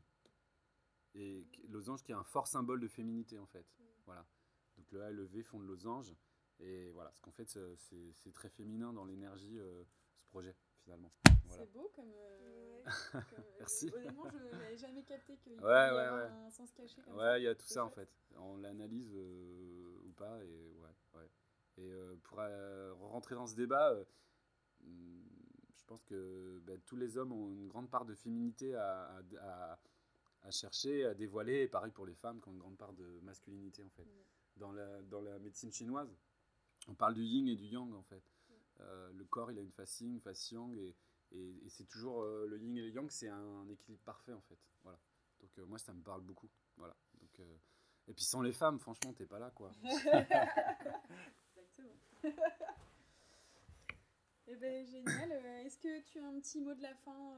Et 1.14 1.46
losange 1.68 2.02
qui 2.02 2.12
est 2.12 2.14
un 2.14 2.24
fort 2.24 2.46
symbole 2.46 2.80
de 2.80 2.88
féminité, 2.88 3.38
en 3.38 3.46
fait. 3.46 3.66
Voilà. 4.06 4.26
Donc 4.76 4.90
le 4.90 5.02
A 5.02 5.10
et 5.10 5.12
le 5.12 5.24
V 5.24 5.42
font 5.42 5.60
de 5.60 5.66
losange. 5.66 6.14
Et 6.60 6.90
voilà, 6.90 7.12
ce 7.12 7.20
qu'en 7.20 7.32
fait, 7.32 7.48
c'est 7.48 8.32
très 8.32 8.48
féminin 8.48 8.92
dans 8.92 9.04
l'énergie, 9.04 9.58
euh, 9.58 9.82
ce 10.18 10.26
projet, 10.28 10.54
finalement. 10.84 11.12
C'est 11.48 11.70
beau 11.72 11.90
comme. 11.94 12.12
Euh, 12.14 12.84
comme 13.12 13.44
Merci. 13.58 13.90
honnêtement, 13.94 14.24
je 14.30 14.56
n'avais 14.56 14.76
jamais 14.76 15.02
capté 15.02 15.36
qu'il 15.36 15.52
y 15.52 15.58
avait 15.58 15.64
ouais, 15.64 16.30
un 16.46 16.50
sens 16.50 16.72
caché 16.72 17.02
comme 17.02 17.16
ouais, 17.16 17.40
il 17.40 17.44
y 17.44 17.48
a 17.48 17.54
tout 17.54 17.66
ça, 17.66 17.84
en 17.84 17.90
fait. 17.90 18.08
On 18.36 18.56
l'analyse 18.56 19.12
euh, 19.14 19.98
ou 20.04 20.12
pas. 20.12 20.42
Et, 20.44 20.72
ouais, 20.78 20.81
ouais. 20.81 20.81
Et 21.78 21.92
pour 22.22 22.38
rentrer 23.10 23.34
dans 23.34 23.46
ce 23.46 23.54
débat, 23.54 23.94
hmm, 24.80 25.22
je 25.74 25.84
pense 25.84 26.04
que 26.04 26.60
bah, 26.64 26.74
tous 26.86 26.96
les 26.96 27.16
hommes 27.16 27.32
ont 27.32 27.50
une 27.50 27.68
grande 27.68 27.90
part 27.90 28.04
de 28.04 28.14
féminité 28.14 28.74
à, 28.74 29.20
à, 29.40 29.78
à, 30.42 30.50
chercher, 30.50 31.04
à 31.06 31.14
dévoiler. 31.14 31.62
Et 31.62 31.68
pareil 31.68 31.92
pour 31.92 32.06
les 32.06 32.14
femmes 32.14 32.40
qui 32.40 32.48
ont 32.48 32.52
une 32.52 32.58
grande 32.58 32.76
part 32.76 32.92
de 32.92 33.20
masculinité, 33.22 33.82
en 33.82 33.90
fait 33.90 34.06
dans 34.56 34.72
la, 34.72 35.02
dans 35.02 35.20
la 35.20 35.38
médecine 35.38 35.72
chinoise. 35.72 36.16
On 36.88 36.94
parle 36.94 37.14
du 37.14 37.22
yin 37.22 37.48
et 37.48 37.56
du 37.56 37.66
yang 37.66 37.92
en 37.94 38.02
fait. 38.02 38.22
Euh, 38.80 39.12
le 39.12 39.24
corps, 39.24 39.52
il 39.52 39.58
a 39.58 39.62
une 39.62 39.70
face 39.70 40.00
yin, 40.00 40.20
face 40.20 40.50
yang, 40.50 40.74
et, 40.76 40.96
et, 41.32 41.68
c'est 41.68 41.84
toujours 41.84 42.22
euh, 42.22 42.46
le 42.48 42.58
yin 42.58 42.76
et 42.76 42.82
le 42.82 42.90
yang, 42.90 43.08
c'est 43.10 43.28
un, 43.28 43.68
équilibre 43.68 44.02
parfait 44.02 44.32
en 44.32 44.40
fait. 44.40 44.58
Voilà. 44.82 44.98
Donc 45.40 45.56
euh, 45.58 45.66
moi, 45.66 45.78
ça 45.78 45.92
me 45.92 46.02
parle 46.02 46.22
beaucoup. 46.22 46.50
Voilà. 46.76 46.96
Donc, 47.20 47.40
et 48.08 48.14
puis 48.14 48.24
sans 48.24 48.42
les 48.42 48.52
femmes, 48.52 48.80
franchement, 48.80 49.12
t'es 49.12 49.26
pas 49.26 49.38
là 49.38 49.50
quoi. 49.50 49.72
Exactement. 51.78 52.22
eh 54.48 54.56
ben 54.56 54.86
génial. 54.86 55.32
Est-ce 55.64 55.78
que 55.78 56.00
tu 56.02 56.18
as 56.18 56.26
un 56.26 56.38
petit 56.40 56.60
mot 56.60 56.74
de 56.74 56.82
la 56.82 56.94
fin 56.94 57.36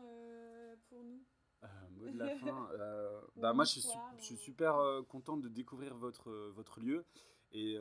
pour 0.88 1.04
nous? 1.04 1.22
Euh, 1.64 1.68
mot 1.92 2.10
de 2.10 2.18
la 2.18 2.28
fin. 2.36 2.68
Euh, 2.72 3.20
bah, 3.36 3.52
moi, 3.52 3.64
je 3.64 3.80
suis, 3.80 3.88
je 4.18 4.24
suis 4.24 4.36
super 4.36 4.76
euh, 4.76 5.02
contente 5.02 5.40
de 5.40 5.48
découvrir 5.48 5.94
votre, 5.94 6.30
votre 6.50 6.80
lieu 6.80 7.04
et 7.52 7.78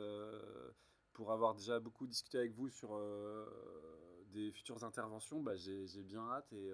pour 1.12 1.32
avoir 1.32 1.54
déjà 1.54 1.80
beaucoup 1.80 2.06
discuté 2.06 2.38
avec 2.38 2.54
vous 2.54 2.68
sur 2.68 2.96
des 4.32 4.52
futures 4.52 4.84
interventions, 4.84 5.42
bah, 5.42 5.56
j'ai 5.56 6.02
bien 6.04 6.22
hâte 6.30 6.52
et, 6.52 6.70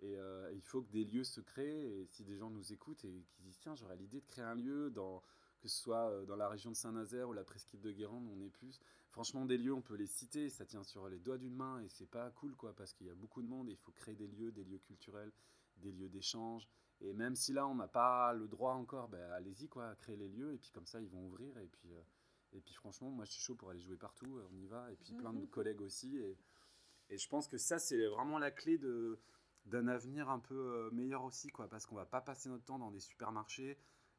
et 0.00 0.16
il 0.54 0.62
faut 0.62 0.82
que 0.82 0.90
des 0.90 1.04
lieux 1.04 1.24
se 1.24 1.40
créent 1.40 2.00
et 2.00 2.06
si 2.06 2.24
des 2.24 2.36
gens 2.36 2.48
nous 2.48 2.72
écoutent 2.72 3.04
et 3.04 3.26
qui 3.30 3.42
disent 3.42 3.58
tiens, 3.58 3.74
j'aurais 3.74 3.96
l'idée 3.96 4.20
de 4.20 4.26
créer 4.26 4.44
un 4.44 4.54
lieu 4.54 4.90
dans 4.90 5.22
que 5.64 5.70
ce 5.70 5.80
soit 5.80 6.26
dans 6.26 6.36
la 6.36 6.46
région 6.46 6.70
de 6.70 6.76
Saint-Nazaire 6.76 7.26
ou 7.26 7.32
la 7.32 7.42
presqu'île 7.42 7.80
de 7.80 7.90
Guérande, 7.90 8.28
on 8.28 8.38
est 8.42 8.50
plus. 8.50 8.78
Franchement, 9.08 9.46
des 9.46 9.56
lieux, 9.56 9.72
on 9.72 9.80
peut 9.80 9.94
les 9.94 10.06
citer, 10.06 10.50
ça 10.50 10.66
tient 10.66 10.82
sur 10.82 11.08
les 11.08 11.18
doigts 11.18 11.38
d'une 11.38 11.54
main 11.54 11.80
et 11.80 11.88
c'est 11.88 12.10
pas 12.10 12.30
cool 12.32 12.54
quoi, 12.54 12.74
parce 12.76 12.92
qu'il 12.92 13.06
y 13.06 13.10
a 13.10 13.14
beaucoup 13.14 13.40
de 13.40 13.48
monde 13.48 13.70
et 13.70 13.72
il 13.72 13.78
faut 13.78 13.92
créer 13.92 14.14
des 14.14 14.26
lieux, 14.26 14.52
des 14.52 14.62
lieux 14.62 14.78
culturels, 14.78 15.32
des 15.78 15.90
lieux 15.90 16.10
d'échange. 16.10 16.68
Et 17.00 17.14
même 17.14 17.34
si 17.34 17.54
là, 17.54 17.66
on 17.66 17.74
n'a 17.76 17.88
pas 17.88 18.34
le 18.34 18.46
droit 18.46 18.74
encore, 18.74 19.08
ben, 19.08 19.30
allez-y, 19.30 19.68
quoi, 19.68 19.94
créer 19.96 20.16
les 20.16 20.28
lieux. 20.28 20.52
Et 20.52 20.58
puis 20.58 20.70
comme 20.70 20.86
ça, 20.86 21.00
ils 21.00 21.08
vont 21.08 21.24
ouvrir. 21.24 21.56
Et 21.56 21.68
puis, 21.68 21.94
euh, 21.94 22.02
et 22.52 22.60
puis 22.60 22.74
franchement, 22.74 23.08
moi, 23.08 23.24
je 23.24 23.32
suis 23.32 23.42
chaud 23.42 23.54
pour 23.54 23.70
aller 23.70 23.80
jouer 23.80 23.96
partout. 23.96 24.38
On 24.52 24.56
y 24.58 24.66
va. 24.66 24.92
Et 24.92 24.96
puis 24.96 25.14
plein 25.14 25.32
de 25.32 25.38
mhm. 25.38 25.48
collègues 25.48 25.80
aussi. 25.80 26.18
Et, 26.18 26.36
Et 27.08 27.16
je 27.16 27.28
pense 27.28 27.48
que 27.48 27.56
ça, 27.56 27.78
c'est 27.78 28.06
vraiment 28.08 28.38
la 28.38 28.50
clé 28.50 28.76
de 28.76 29.18
d'un 29.64 29.88
avenir 29.88 30.28
un 30.28 30.40
peu 30.40 30.90
meilleur 30.92 31.24
aussi, 31.24 31.48
quoi, 31.48 31.68
parce 31.68 31.86
qu'on 31.86 31.94
va 31.94 32.04
pas 32.04 32.20
passer 32.20 32.50
notre 32.50 32.66
temps 32.66 32.78
dans 32.78 32.90
des 32.90 33.00
supermarchés 33.00 33.78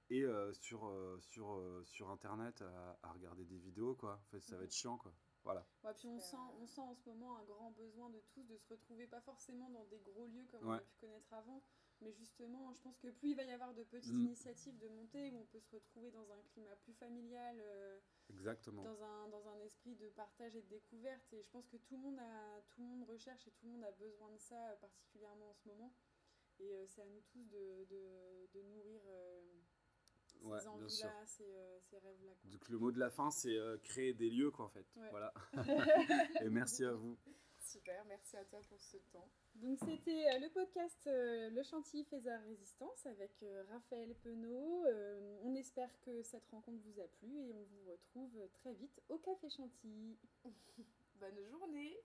et 0.09 0.25
sur, 0.53 0.91
sur, 1.19 1.81
sur 1.83 2.09
Internet 2.09 2.63
à, 3.01 3.11
regarder 3.11 3.45
des 3.45 3.57
vidéos, 3.57 3.95
quoi. 3.95 4.19
En 4.21 4.29
fait, 4.29 4.39
ça 4.41 4.57
va 4.57 4.63
être 4.63 4.73
chiant, 4.73 4.97
quoi. 4.97 5.13
Voilà. 5.45 5.63
Ouais, 5.83 5.93
puis 5.93 6.07
on 6.07 6.19
sent, 6.19 6.37
on 6.59 6.65
sent 6.65 6.81
en 6.81 6.95
ce 6.95 7.07
moment 7.07 7.37
un 7.37 7.43
grand 7.43 7.69
besoin 7.71 8.09
de 8.09 8.19
tous 8.33 8.43
de 8.43 8.57
se 8.57 8.67
retrouver, 8.67 9.05
pas 9.05 9.21
forcément 9.21 9.69
dans 9.69 9.85
des 9.85 9.99
gros 9.99 10.25
lieux 10.25 10.45
comme 10.51 10.67
on 10.67 10.71
a 10.71 10.79
pu 10.79 10.95
connaître 10.99 11.31
avant, 11.33 11.61
mais 12.01 12.11
justement, 12.13 12.73
je 12.73 12.81
pense 12.81 12.97
que 12.97 13.09
plus 13.09 13.29
il 13.29 13.35
va 13.35 13.43
y 13.43 13.51
avoir 13.51 13.73
de 13.73 13.83
petites 13.83 14.11
mm. 14.11 14.25
initiatives 14.25 14.77
de 14.79 14.87
montée 14.87 15.29
où 15.29 15.37
on 15.37 15.45
peut 15.45 15.59
se 15.59 15.69
retrouver 15.69 16.09
dans 16.11 16.31
un 16.31 16.41
climat 16.51 16.75
plus 16.77 16.93
familial, 16.93 17.57
euh, 17.61 17.99
Exactement. 18.29 18.83
Dans, 18.83 19.03
un, 19.03 19.29
dans 19.29 19.47
un 19.47 19.59
esprit 19.59 19.95
de 19.95 20.09
partage 20.09 20.55
et 20.55 20.61
de 20.63 20.67
découverte. 20.67 21.31
Et 21.33 21.43
je 21.43 21.49
pense 21.51 21.67
que 21.67 21.77
tout 21.77 21.95
le 21.95 22.01
monde, 22.01 22.19
a, 22.19 22.61
tout 22.69 22.81
le 22.81 22.87
monde 22.87 23.03
recherche 23.03 23.47
et 23.47 23.51
tout 23.51 23.65
le 23.67 23.73
monde 23.73 23.83
a 23.83 23.91
besoin 23.91 24.31
de 24.31 24.39
ça, 24.39 24.69
euh, 24.69 24.75
particulièrement 24.77 25.51
en 25.51 25.53
ce 25.53 25.67
moment. 25.67 25.93
Et 26.59 26.75
euh, 26.75 26.85
c'est 26.87 27.01
à 27.01 27.05
nous 27.05 27.21
tous 27.21 27.43
de, 27.49 27.85
de, 27.89 28.49
de 28.53 28.61
nourrir 28.63 29.01
ces 30.59 30.67
envies-là, 30.67 31.25
ces, 31.25 31.43
ces 31.89 31.97
rêves-là. 31.97 32.33
Donc 32.45 32.69
le 32.69 32.77
mot 32.77 32.91
de 32.91 32.99
la 32.99 33.09
fin, 33.09 33.31
c'est 33.31 33.57
créer 33.83 34.13
des 34.13 34.29
lieux, 34.29 34.51
quoi, 34.51 34.65
en 34.65 34.69
fait. 34.69 34.85
Voilà. 35.11 35.33
et 36.41 36.49
merci 36.49 36.85
à 36.85 36.93
vous. 36.93 37.17
Super, 37.65 38.05
merci 38.07 38.37
à 38.37 38.45
toi 38.45 38.61
pour 38.69 38.79
ce 38.79 38.97
temps. 39.11 39.27
Donc 39.55 39.79
c'était 39.79 40.27
euh, 40.27 40.39
le 40.39 40.49
podcast 40.49 41.07
euh, 41.07 41.49
Le 41.49 41.63
Chantilly 41.63 42.03
Faiseur 42.05 42.39
Résistance 42.43 43.05
avec 43.05 43.31
euh, 43.41 43.63
Raphaël 43.71 44.13
Penaud. 44.23 44.85
on 45.43 45.55
espère 45.55 45.89
que 46.01 46.21
cette 46.21 46.45
rencontre 46.47 46.77
vous 46.85 47.01
a 47.01 47.07
plu 47.19 47.49
et 47.49 47.53
on 47.53 47.63
vous 47.63 47.91
retrouve 47.91 48.47
très 48.53 48.73
vite 48.73 49.01
au 49.09 49.17
Café 49.17 49.49
Chantilly. 49.49 50.17
Bonne 51.19 51.41
journée 51.49 51.97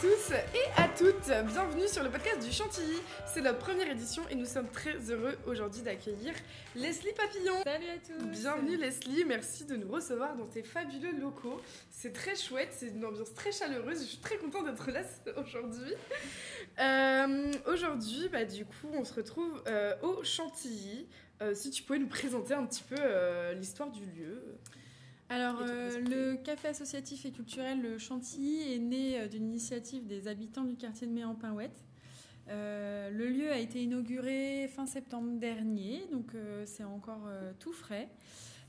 tous 0.00 0.32
et 0.32 0.80
à 0.80 0.88
toutes, 0.88 1.30
bienvenue 1.46 1.86
sur 1.86 2.02
le 2.02 2.08
podcast 2.08 2.42
du 2.42 2.50
Chantilly. 2.50 2.96
C'est 3.26 3.42
la 3.42 3.52
première 3.52 3.90
édition 3.90 4.22
et 4.30 4.34
nous 4.34 4.46
sommes 4.46 4.68
très 4.68 4.96
heureux 5.10 5.36
aujourd'hui 5.46 5.82
d'accueillir 5.82 6.32
Leslie 6.74 7.12
Papillon. 7.14 7.52
Salut 7.64 7.90
à 7.90 7.98
tous. 7.98 8.24
Bienvenue 8.30 8.78
Leslie, 8.78 9.26
merci 9.26 9.66
de 9.66 9.76
nous 9.76 9.92
recevoir 9.92 10.36
dans 10.36 10.46
tes 10.46 10.62
fabuleux 10.62 11.12
locaux. 11.20 11.60
C'est 11.90 12.14
très 12.14 12.34
chouette, 12.34 12.70
c'est 12.72 12.88
une 12.88 13.04
ambiance 13.04 13.34
très 13.34 13.52
chaleureuse, 13.52 14.00
je 14.00 14.06
suis 14.06 14.20
très 14.20 14.38
contente 14.38 14.64
d'être 14.64 14.90
là 14.90 15.02
aujourd'hui. 15.36 15.92
Euh, 16.78 17.52
aujourd'hui, 17.66 18.30
bah, 18.32 18.46
du 18.46 18.64
coup, 18.64 18.88
on 18.94 19.04
se 19.04 19.12
retrouve 19.12 19.62
euh, 19.68 19.94
au 20.00 20.24
Chantilly. 20.24 21.08
Euh, 21.42 21.54
si 21.54 21.70
tu 21.70 21.82
pouvais 21.82 21.98
nous 21.98 22.08
présenter 22.08 22.54
un 22.54 22.64
petit 22.64 22.84
peu 22.84 22.96
l'histoire 23.52 23.90
du 23.90 24.06
lieu. 24.06 24.56
Alors, 25.32 25.60
euh, 25.62 26.00
le 26.00 26.34
café 26.34 26.66
associatif 26.66 27.24
et 27.24 27.30
culturel 27.30 27.80
Le 27.80 27.98
Chantilly 27.98 28.74
est 28.74 28.80
né 28.80 29.16
euh, 29.16 29.28
d'une 29.28 29.44
initiative 29.44 30.04
des 30.04 30.26
habitants 30.26 30.64
du 30.64 30.74
quartier 30.74 31.06
de 31.06 31.12
Méan-Pinouette. 31.12 31.84
Euh, 32.48 33.10
le 33.10 33.28
lieu 33.28 33.48
a 33.52 33.58
été 33.58 33.80
inauguré 33.80 34.68
fin 34.74 34.86
septembre 34.86 35.38
dernier, 35.38 36.02
donc 36.10 36.32
c'est 36.64 36.82
encore 36.82 37.28
tout 37.60 37.72
frais. 37.72 38.08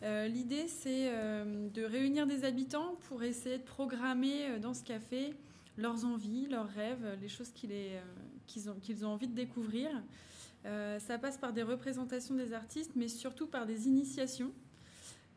L'idée, 0.04 0.68
c'est 0.68 1.10
de 1.10 1.84
réunir 1.84 2.28
des 2.28 2.44
habitants 2.44 2.96
pour 3.08 3.24
essayer 3.24 3.58
de 3.58 3.64
programmer 3.64 4.60
dans 4.60 4.76
ce 4.76 4.84
café 4.84 5.34
leurs 5.78 6.06
envies, 6.06 6.46
leurs 6.48 6.68
rêves, 6.68 7.18
les 7.22 7.28
choses 7.28 7.52
qu'ils 7.52 8.70
ont, 8.70 8.76
qu'ils 8.82 9.04
ont 9.04 9.10
envie 9.10 9.28
de 9.28 9.34
découvrir. 9.34 9.90
ça 10.64 11.18
passe 11.18 11.40
par 11.40 11.54
des 11.54 11.64
représentations 11.64 12.36
des 12.36 12.54
artistes, 12.54 12.92
mais 12.96 13.08
surtout 13.08 13.48
par 13.48 13.66
des 13.66 13.88
initiations. 13.88 14.52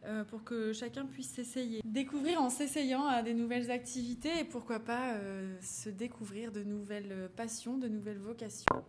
Euh, 0.06 0.22
pour 0.24 0.44
que 0.44 0.74
chacun 0.74 1.06
puisse 1.06 1.30
s'essayer. 1.30 1.80
Découvrir 1.82 2.42
en 2.42 2.50
s'essayant 2.50 3.06
à 3.06 3.22
des 3.22 3.32
nouvelles 3.32 3.70
activités 3.70 4.40
et 4.40 4.44
pourquoi 4.44 4.78
pas 4.78 5.14
euh, 5.14 5.56
se 5.62 5.88
découvrir 5.88 6.52
de 6.52 6.62
nouvelles 6.62 7.30
passions, 7.36 7.78
de 7.78 7.88
nouvelles 7.88 8.18
vocations. 8.18 8.84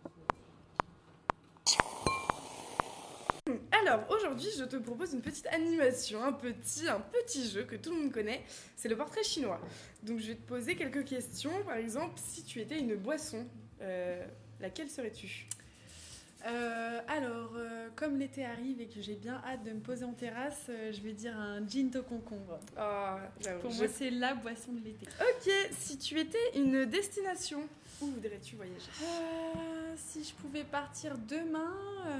Alors 3.70 4.04
aujourd'hui, 4.10 4.48
je 4.58 4.64
te 4.64 4.76
propose 4.76 5.14
une 5.14 5.22
petite 5.22 5.46
animation, 5.46 6.22
un 6.22 6.32
petit, 6.32 6.88
un 6.88 7.00
petit 7.00 7.48
jeu 7.48 7.62
que 7.62 7.76
tout 7.76 7.90
le 7.94 8.00
monde 8.00 8.12
connaît. 8.12 8.42
C'est 8.74 8.88
le 8.88 8.96
portrait 8.96 9.22
chinois. 9.22 9.60
Donc 10.02 10.18
je 10.18 10.28
vais 10.28 10.34
te 10.34 10.46
poser 10.46 10.76
quelques 10.76 11.04
questions. 11.04 11.52
Par 11.64 11.76
exemple, 11.76 12.14
si 12.16 12.42
tu 12.42 12.60
étais 12.60 12.78
une 12.78 12.96
boisson, 12.96 13.46
euh, 13.80 14.26
laquelle 14.60 14.90
serais-tu? 14.90 15.46
Euh, 16.46 17.00
alors, 17.08 17.52
euh, 17.56 17.88
comme 17.96 18.18
l'été 18.18 18.44
arrive 18.44 18.80
et 18.80 18.86
que 18.86 19.00
j'ai 19.00 19.14
bien 19.14 19.42
hâte 19.44 19.64
de 19.64 19.72
me 19.72 19.80
poser 19.80 20.04
en 20.04 20.12
terrasse, 20.12 20.66
euh, 20.68 20.92
je 20.92 21.00
vais 21.00 21.12
dire 21.12 21.36
un 21.36 21.66
gin 21.66 21.90
au 21.96 22.02
concombre. 22.02 22.60
Ah, 22.76 23.18
Pour 23.60 23.74
moi, 23.74 23.88
c'est 23.88 24.10
la 24.10 24.34
boisson 24.34 24.72
de 24.72 24.84
l'été. 24.84 25.06
Ok, 25.20 25.52
si 25.72 25.98
tu 25.98 26.18
étais 26.20 26.38
une 26.54 26.84
destination, 26.84 27.62
où 28.00 28.06
voudrais-tu 28.06 28.56
voyager? 28.56 28.90
Si 29.96 30.22
je 30.22 30.34
pouvais 30.34 30.64
partir 30.64 31.16
demain, 31.18 31.74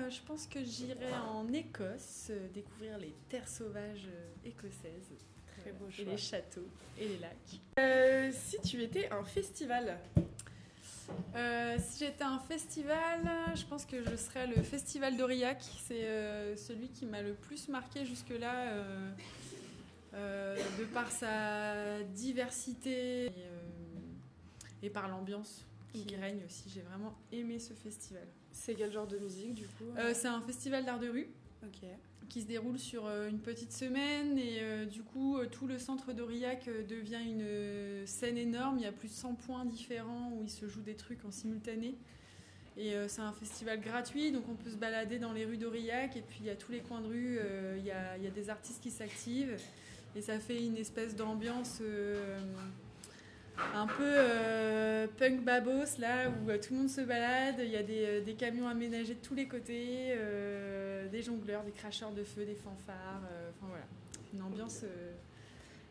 je 0.08 0.18
pense 0.26 0.46
que 0.46 0.64
j'irais 0.64 1.12
en 1.30 1.52
Écosse, 1.52 2.30
découvrir 2.54 2.98
les 2.98 3.14
terres 3.28 3.48
sauvages 3.48 4.08
écossaises. 4.44 5.12
Très 5.60 5.72
beau 5.72 5.90
choix. 5.90 6.04
Et 6.04 6.08
les 6.08 6.16
châteaux 6.16 6.68
et 6.98 7.08
les 7.08 7.18
lacs. 7.18 8.32
si 8.32 8.58
tu 8.62 8.82
étais 8.82 9.10
un 9.10 9.24
festival? 9.24 9.98
Euh, 11.34 11.76
si 11.78 12.04
j'étais 12.04 12.24
un 12.24 12.38
festival, 12.38 13.20
je 13.54 13.64
pense 13.64 13.84
que 13.84 14.02
je 14.02 14.16
serais 14.16 14.46
le 14.46 14.62
festival 14.62 15.16
d'Aurillac. 15.16 15.62
C'est 15.86 16.04
euh, 16.04 16.56
celui 16.56 16.88
qui 16.88 17.06
m'a 17.06 17.22
le 17.22 17.34
plus 17.34 17.68
marqué 17.68 18.04
jusque-là, 18.04 18.72
euh, 20.14 20.56
de 20.78 20.84
par 20.84 21.10
sa 21.10 22.02
diversité 22.14 23.30
et, 24.82 24.90
par 24.90 25.08
l'ambiance 25.08 25.64
qui 25.92 26.16
règne 26.16 26.42
aussi. 26.46 26.70
J'ai 26.72 26.82
vraiment 26.82 27.14
aimé 27.32 27.58
ce 27.58 27.74
festival. 27.74 28.26
C'est 28.52 28.74
quel 28.74 28.90
genre 28.90 29.06
de 29.06 29.18
musique 29.18 29.54
du 29.54 29.66
coup? 29.66 29.92
C'est 30.14 30.28
un 30.28 30.40
festival 30.40 30.84
d'art 30.84 30.98
de 30.98 31.08
rue. 31.08 31.28
Qui 32.28 32.42
se 32.42 32.46
déroule 32.46 32.78
sur 32.78 33.06
euh, 33.06 33.28
une 33.28 33.38
petite 33.38 33.72
semaine 33.72 34.36
et 34.36 34.58
euh, 34.60 34.84
du 34.84 35.02
coup 35.02 35.38
euh, 35.38 35.46
tout 35.46 35.68
le 35.68 35.78
centre 35.78 36.12
d'Aurillac 36.12 36.68
devient 36.88 37.22
une 37.24 38.06
scène 38.06 38.36
énorme. 38.36 38.78
Il 38.78 38.84
y 38.84 38.86
a 38.86 38.92
plus 38.92 39.08
de 39.08 39.14
100 39.14 39.34
points 39.34 39.64
différents 39.64 40.32
où 40.34 40.42
il 40.42 40.50
se 40.50 40.66
joue 40.66 40.82
des 40.82 40.94
trucs 40.94 41.24
en 41.24 41.30
simultané. 41.30 41.94
Et 42.78 42.92
c'est 43.08 43.22
un 43.22 43.32
festival 43.32 43.80
gratuit, 43.80 44.32
donc 44.32 44.44
on 44.50 44.54
peut 44.54 44.68
se 44.68 44.76
balader 44.76 45.18
dans 45.18 45.32
les 45.32 45.46
rues 45.46 45.56
d'Aurillac 45.56 46.14
et 46.14 46.20
puis 46.20 46.40
il 46.40 46.46
y 46.46 46.50
a 46.50 46.56
tous 46.56 46.72
les 46.72 46.80
coins 46.80 47.00
de 47.00 47.06
rue, 47.06 47.38
il 47.78 47.84
y 47.86 47.90
a, 47.90 48.30
des 48.34 48.50
artistes 48.50 48.82
qui 48.82 48.90
s'activent 48.90 49.56
et 50.14 50.20
ça 50.20 50.38
fait 50.38 50.62
une 50.62 50.76
espèce 50.76 51.16
d'ambiance 51.16 51.80
un 53.74 53.86
peu 53.86 55.08
punk 55.16 55.42
babos 55.42 55.98
là 55.98 56.28
où 56.28 56.52
tout 56.58 56.74
le 56.74 56.80
monde 56.80 56.90
se 56.90 57.00
balade, 57.00 57.54
il 57.60 57.70
y 57.70 57.76
a 57.76 57.82
des 57.82 58.34
camions 58.34 58.68
aménagés 58.68 59.14
de 59.14 59.26
tous 59.26 59.34
les 59.34 59.48
côtés, 59.48 60.14
des 61.10 61.22
jongleurs, 61.22 61.62
des 61.64 61.72
cracheurs 61.72 62.12
de 62.12 62.24
feu, 62.24 62.44
des 62.44 62.54
fanfares, 62.54 63.22
enfin 63.50 63.66
voilà, 63.68 63.84
une 64.34 64.42
ambiance 64.42 64.84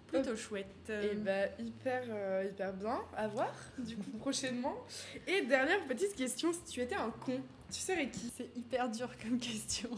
plutôt 0.07 0.35
chouette. 0.35 0.89
Et 0.89 1.15
bah 1.15 1.47
hyper, 1.59 2.03
hyper 2.45 2.73
bien 2.73 2.99
à 3.15 3.27
voir 3.27 3.53
du 3.77 3.95
coup 3.95 4.17
prochainement. 4.19 4.75
Et 5.27 5.41
dernière 5.41 5.83
petite 5.85 6.15
question, 6.15 6.53
si 6.53 6.63
tu 6.63 6.81
étais 6.81 6.95
un 6.95 7.11
con, 7.11 7.41
tu 7.71 7.79
serais 7.79 8.09
qui? 8.09 8.31
C'est 8.35 8.55
hyper 8.55 8.89
dur 8.89 9.09
comme 9.21 9.39
question. 9.39 9.89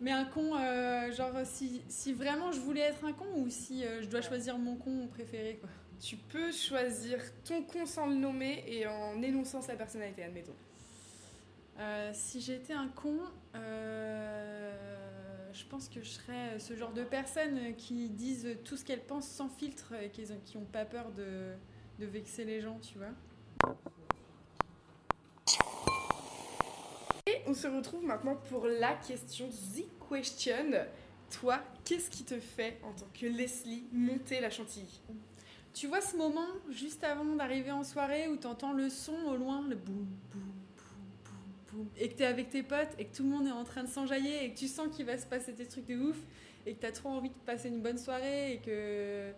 Mais 0.00 0.12
un 0.12 0.24
con, 0.24 0.54
euh, 0.54 1.12
genre 1.12 1.32
si, 1.44 1.82
si, 1.88 2.12
vraiment 2.12 2.52
je 2.52 2.60
voulais 2.60 2.82
être 2.82 3.04
un 3.04 3.12
con 3.12 3.26
ou 3.36 3.50
si 3.50 3.84
euh, 3.84 4.00
je 4.02 4.06
dois 4.06 4.20
choisir 4.20 4.56
mon 4.56 4.76
con 4.76 5.08
préféré 5.08 5.58
quoi. 5.60 5.68
Tu 6.00 6.16
peux 6.16 6.52
choisir 6.52 7.18
ton 7.44 7.64
con 7.64 7.84
sans 7.84 8.06
le 8.06 8.14
nommer 8.14 8.62
et 8.68 8.86
en 8.86 9.20
énonçant 9.20 9.60
sa 9.60 9.74
personnalité, 9.74 10.22
admettons. 10.22 10.54
Euh, 11.78 12.10
si 12.12 12.40
j'étais 12.40 12.72
un 12.72 12.88
con, 12.88 13.18
je 15.52 15.64
pense 15.66 15.88
que 15.88 16.02
je 16.02 16.08
serais 16.08 16.58
ce 16.58 16.74
genre 16.76 16.92
de 16.92 17.04
personnes 17.04 17.74
qui 17.76 18.08
disent 18.10 18.56
tout 18.64 18.76
ce 18.76 18.84
qu'elles 18.84 19.04
pensent 19.04 19.28
sans 19.28 19.48
filtre 19.48 19.94
et 19.94 20.10
qui 20.10 20.58
n'ont 20.58 20.64
pas 20.64 20.84
peur 20.84 21.10
de, 21.12 21.54
vexer 21.98 22.44
les 22.44 22.60
gens, 22.60 22.78
tu 22.80 22.98
vois. 22.98 23.14
on 27.46 27.54
se 27.54 27.66
retrouve 27.66 28.04
maintenant 28.04 28.36
pour 28.50 28.66
la 28.66 28.94
question 28.94 29.48
The 29.48 29.84
Question. 30.08 30.72
Toi, 31.30 31.60
qu'est-ce 31.84 32.10
qui 32.10 32.24
te 32.24 32.38
fait, 32.38 32.78
en 32.82 32.92
tant 32.92 33.06
que 33.12 33.26
Leslie, 33.26 33.84
monter 33.92 34.40
la 34.40 34.50
chantilly? 34.50 35.00
Tu 35.74 35.86
vois 35.86 36.00
ce 36.00 36.16
moment 36.16 36.46
juste 36.70 37.04
avant 37.04 37.24
d'arriver 37.36 37.70
en 37.70 37.84
soirée 37.84 38.28
où 38.28 38.36
tu 38.36 38.46
entends 38.46 38.72
le 38.72 38.88
son 38.88 39.14
au 39.26 39.36
loin, 39.36 39.62
le 39.68 39.76
boum, 39.76 40.06
boum, 40.32 40.47
et 41.98 42.08
que 42.08 42.16
tu 42.16 42.22
es 42.22 42.26
avec 42.26 42.50
tes 42.50 42.62
potes 42.62 42.94
et 42.98 43.04
que 43.04 43.16
tout 43.16 43.22
le 43.22 43.28
monde 43.28 43.46
est 43.46 43.52
en 43.52 43.64
train 43.64 43.84
de 43.84 43.88
s'enjailler 43.88 44.44
et 44.44 44.52
que 44.52 44.58
tu 44.58 44.68
sens 44.68 44.94
qu'il 44.94 45.06
va 45.06 45.18
se 45.18 45.26
passer 45.26 45.52
des 45.52 45.66
trucs 45.66 45.86
de 45.86 45.96
ouf 45.96 46.16
et 46.66 46.74
que 46.74 46.80
tu 46.80 46.86
as 46.86 46.92
trop 46.92 47.08
envie 47.08 47.30
de 47.30 47.34
passer 47.46 47.68
une 47.68 47.80
bonne 47.80 47.98
soirée 47.98 48.54
et 48.54 48.58
que. 48.58 49.32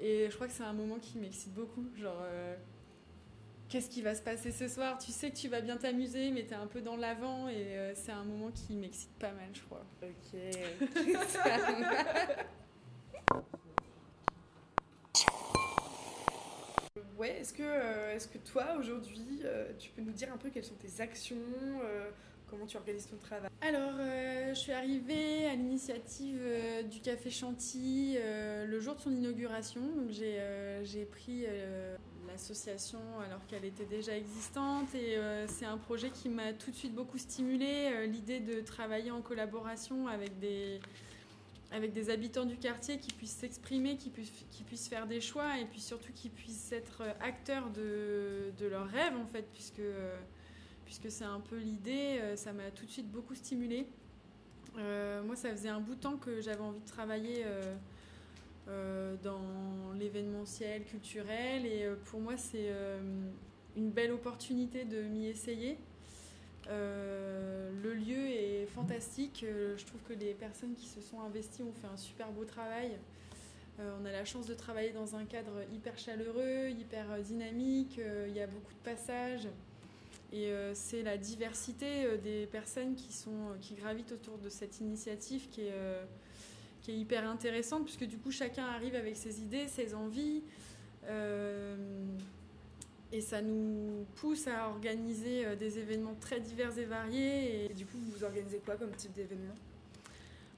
Et 0.00 0.28
je 0.30 0.34
crois 0.34 0.46
que 0.46 0.52
c'est 0.52 0.62
un 0.62 0.72
moment 0.72 0.98
qui 0.98 1.18
m'excite 1.18 1.52
beaucoup. 1.54 1.84
Genre, 1.96 2.20
euh, 2.22 2.54
qu'est-ce 3.68 3.90
qui 3.90 4.02
va 4.02 4.14
se 4.14 4.22
passer 4.22 4.52
ce 4.52 4.68
soir? 4.68 4.98
Tu 4.98 5.10
sais 5.10 5.30
que 5.30 5.36
tu 5.36 5.48
vas 5.48 5.60
bien 5.60 5.76
t'amuser, 5.76 6.30
mais 6.30 6.46
tu 6.46 6.52
es 6.52 6.56
un 6.56 6.68
peu 6.68 6.80
dans 6.80 6.96
l'avant 6.96 7.48
et 7.48 7.76
euh, 7.76 7.92
c'est 7.94 8.12
un 8.12 8.24
moment 8.24 8.50
qui 8.52 8.74
m'excite 8.74 9.10
pas 9.18 9.32
mal, 9.32 9.48
je 9.52 9.62
crois. 9.62 9.84
Ok. 10.02 10.38
Ouais, 17.18 17.38
est-ce 17.40 17.52
que, 17.52 17.62
euh, 17.62 18.14
est-ce 18.14 18.28
que 18.28 18.38
toi, 18.38 18.76
aujourd'hui, 18.78 19.40
euh, 19.44 19.72
tu 19.78 19.90
peux 19.90 20.02
nous 20.02 20.12
dire 20.12 20.32
un 20.32 20.36
peu 20.36 20.50
quelles 20.50 20.64
sont 20.64 20.76
tes 20.76 21.00
actions, 21.00 21.36
euh, 21.82 22.10
comment 22.48 22.66
tu 22.66 22.76
organises 22.76 23.06
ton 23.06 23.16
travail? 23.16 23.50
Alors, 23.60 23.98
je 24.48 24.54
suis 24.54 24.72
arrivée 24.72 25.46
à 25.46 25.54
l'initiative 25.54 26.40
du 26.90 27.00
Café 27.00 27.30
Chantilly 27.30 28.16
le 28.66 28.80
jour 28.80 28.94
de 28.94 29.00
son 29.00 29.10
inauguration. 29.10 29.80
Donc, 29.80 30.10
j'ai, 30.10 30.40
j'ai 30.84 31.04
pris 31.04 31.44
l'association 32.26 33.00
alors 33.26 33.44
qu'elle 33.46 33.64
était 33.64 33.84
déjà 33.84 34.16
existante 34.16 34.94
et 34.94 35.18
c'est 35.48 35.66
un 35.66 35.76
projet 35.76 36.10
qui 36.10 36.28
m'a 36.28 36.52
tout 36.52 36.70
de 36.70 36.76
suite 36.76 36.94
beaucoup 36.94 37.18
stimulée. 37.18 38.06
L'idée 38.06 38.40
de 38.40 38.60
travailler 38.60 39.10
en 39.10 39.20
collaboration 39.20 40.06
avec 40.08 40.38
des 40.38 40.80
avec 41.70 41.92
des 41.92 42.10
habitants 42.10 42.46
du 42.46 42.56
quartier 42.56 42.98
qui 42.98 43.12
puissent 43.12 43.36
s'exprimer, 43.36 43.96
qui 43.96 44.10
puissent, 44.10 44.32
qui 44.50 44.64
puissent 44.64 44.88
faire 44.88 45.06
des 45.06 45.20
choix 45.20 45.58
et 45.58 45.66
puis 45.66 45.80
surtout 45.80 46.12
qui 46.14 46.30
puissent 46.30 46.72
être 46.72 47.02
acteurs 47.20 47.70
de, 47.70 48.52
de 48.58 48.66
leurs 48.66 48.88
rêves 48.88 49.16
en 49.16 49.26
fait, 49.26 49.46
puisque, 49.52 49.82
puisque 50.86 51.10
c'est 51.10 51.24
un 51.24 51.40
peu 51.40 51.58
l'idée, 51.58 52.18
euh, 52.20 52.36
ça 52.36 52.52
m'a 52.52 52.70
tout 52.70 52.86
de 52.86 52.90
suite 52.90 53.10
beaucoup 53.10 53.34
stimulée. 53.34 53.86
Euh, 54.78 55.22
moi, 55.22 55.36
ça 55.36 55.50
faisait 55.50 55.68
un 55.68 55.80
bout 55.80 55.94
de 55.94 56.00
temps 56.00 56.16
que 56.16 56.40
j'avais 56.40 56.60
envie 56.60 56.80
de 56.80 56.86
travailler 56.86 57.44
euh, 58.68 59.16
dans 59.22 59.92
l'événementiel 59.98 60.84
culturel 60.84 61.66
et 61.66 61.88
pour 62.06 62.20
moi, 62.20 62.36
c'est 62.36 62.70
une 63.76 63.90
belle 63.90 64.12
opportunité 64.12 64.84
de 64.84 65.02
m'y 65.02 65.26
essayer. 65.26 65.78
Euh, 66.68 67.70
le 67.82 67.94
lieu 67.94 68.28
est 68.28 68.66
fantastique. 68.66 69.44
Euh, 69.44 69.76
je 69.76 69.84
trouve 69.86 70.00
que 70.02 70.12
les 70.12 70.34
personnes 70.34 70.74
qui 70.74 70.86
se 70.86 71.00
sont 71.00 71.20
investies 71.20 71.62
ont 71.62 71.72
fait 71.72 71.86
un 71.86 71.96
super 71.96 72.30
beau 72.30 72.44
travail. 72.44 72.98
Euh, 73.80 73.96
on 74.00 74.04
a 74.04 74.12
la 74.12 74.24
chance 74.24 74.46
de 74.46 74.54
travailler 74.54 74.90
dans 74.90 75.16
un 75.16 75.24
cadre 75.24 75.62
hyper 75.72 75.98
chaleureux, 75.98 76.68
hyper 76.70 77.18
dynamique. 77.22 78.00
Il 78.26 78.34
y 78.34 78.40
a 78.40 78.46
beaucoup 78.46 78.72
de 78.72 78.90
passages. 78.90 79.48
Et 80.30 80.52
c'est 80.74 81.02
la 81.02 81.16
diversité 81.16 82.18
des 82.18 82.44
personnes 82.44 82.94
qui, 82.94 83.14
sont, 83.14 83.54
qui 83.62 83.74
gravitent 83.74 84.12
autour 84.12 84.36
de 84.36 84.50
cette 84.50 84.78
initiative 84.78 85.48
qui 85.48 85.62
est, 85.62 85.74
qui 86.82 86.90
est 86.90 86.98
hyper 86.98 87.26
intéressante, 87.26 87.84
puisque 87.84 88.04
du 88.04 88.18
coup 88.18 88.30
chacun 88.30 88.66
arrive 88.66 88.94
avec 88.94 89.16
ses 89.16 89.40
idées, 89.40 89.68
ses 89.68 89.94
envies. 89.94 90.42
Et 93.10 93.22
ça 93.22 93.40
nous 93.40 94.04
pousse 94.16 94.46
à 94.48 94.68
organiser 94.68 95.46
euh, 95.46 95.56
des 95.56 95.78
événements 95.78 96.14
très 96.20 96.40
divers 96.40 96.76
et 96.78 96.84
variés. 96.84 97.64
Et, 97.64 97.74
du 97.74 97.86
coup, 97.86 97.96
vous 97.96 98.22
organisez 98.22 98.58
quoi 98.58 98.76
comme 98.76 98.90
type 98.90 99.14
d'événement? 99.14 99.54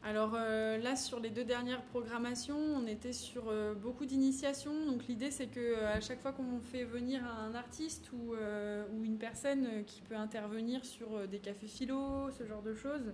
Alors 0.02 0.32
euh, 0.34 0.78
là, 0.78 0.96
sur 0.96 1.20
les 1.20 1.28
deux 1.28 1.44
dernières 1.44 1.82
programmations, 1.82 2.56
on 2.56 2.86
était 2.86 3.12
sur 3.12 3.50
euh, 3.50 3.74
beaucoup 3.74 4.06
d'initiations. 4.06 4.86
Donc 4.86 5.06
l'idée, 5.06 5.30
c'est 5.30 5.46
que 5.46 5.76
à 5.84 6.00
chaque 6.00 6.22
fois 6.22 6.32
qu'on 6.32 6.58
fait 6.58 6.84
venir 6.84 7.22
un 7.22 7.54
artiste 7.54 8.10
ou, 8.12 8.32
ou, 8.32 9.04
une 9.04 9.18
personne 9.18 9.84
qui 9.86 10.00
peut 10.00 10.16
intervenir 10.16 10.86
sur 10.86 11.28
des 11.28 11.38
cafés 11.38 11.66
philo, 11.66 12.30
ce 12.30 12.46
genre 12.46 12.62
de 12.62 12.72
choses, 12.72 13.12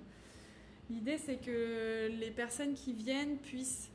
l'idée, 0.89 1.19
c'est 1.19 1.39
que 1.39 2.07
les 2.09 2.31
personnes 2.31 2.75
qui 2.75 2.93
viennent 2.93 3.37
puissent 3.39 3.91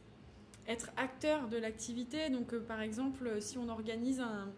être 0.68 0.92
acteurs 0.98 1.48
de 1.48 1.56
l'activité. 1.56 2.30
Donc 2.30 2.54
par 2.56 2.82
exemple, 2.82 3.42
si 3.42 3.58
on 3.58 3.70
organise 3.70 4.20
un, 4.20 4.52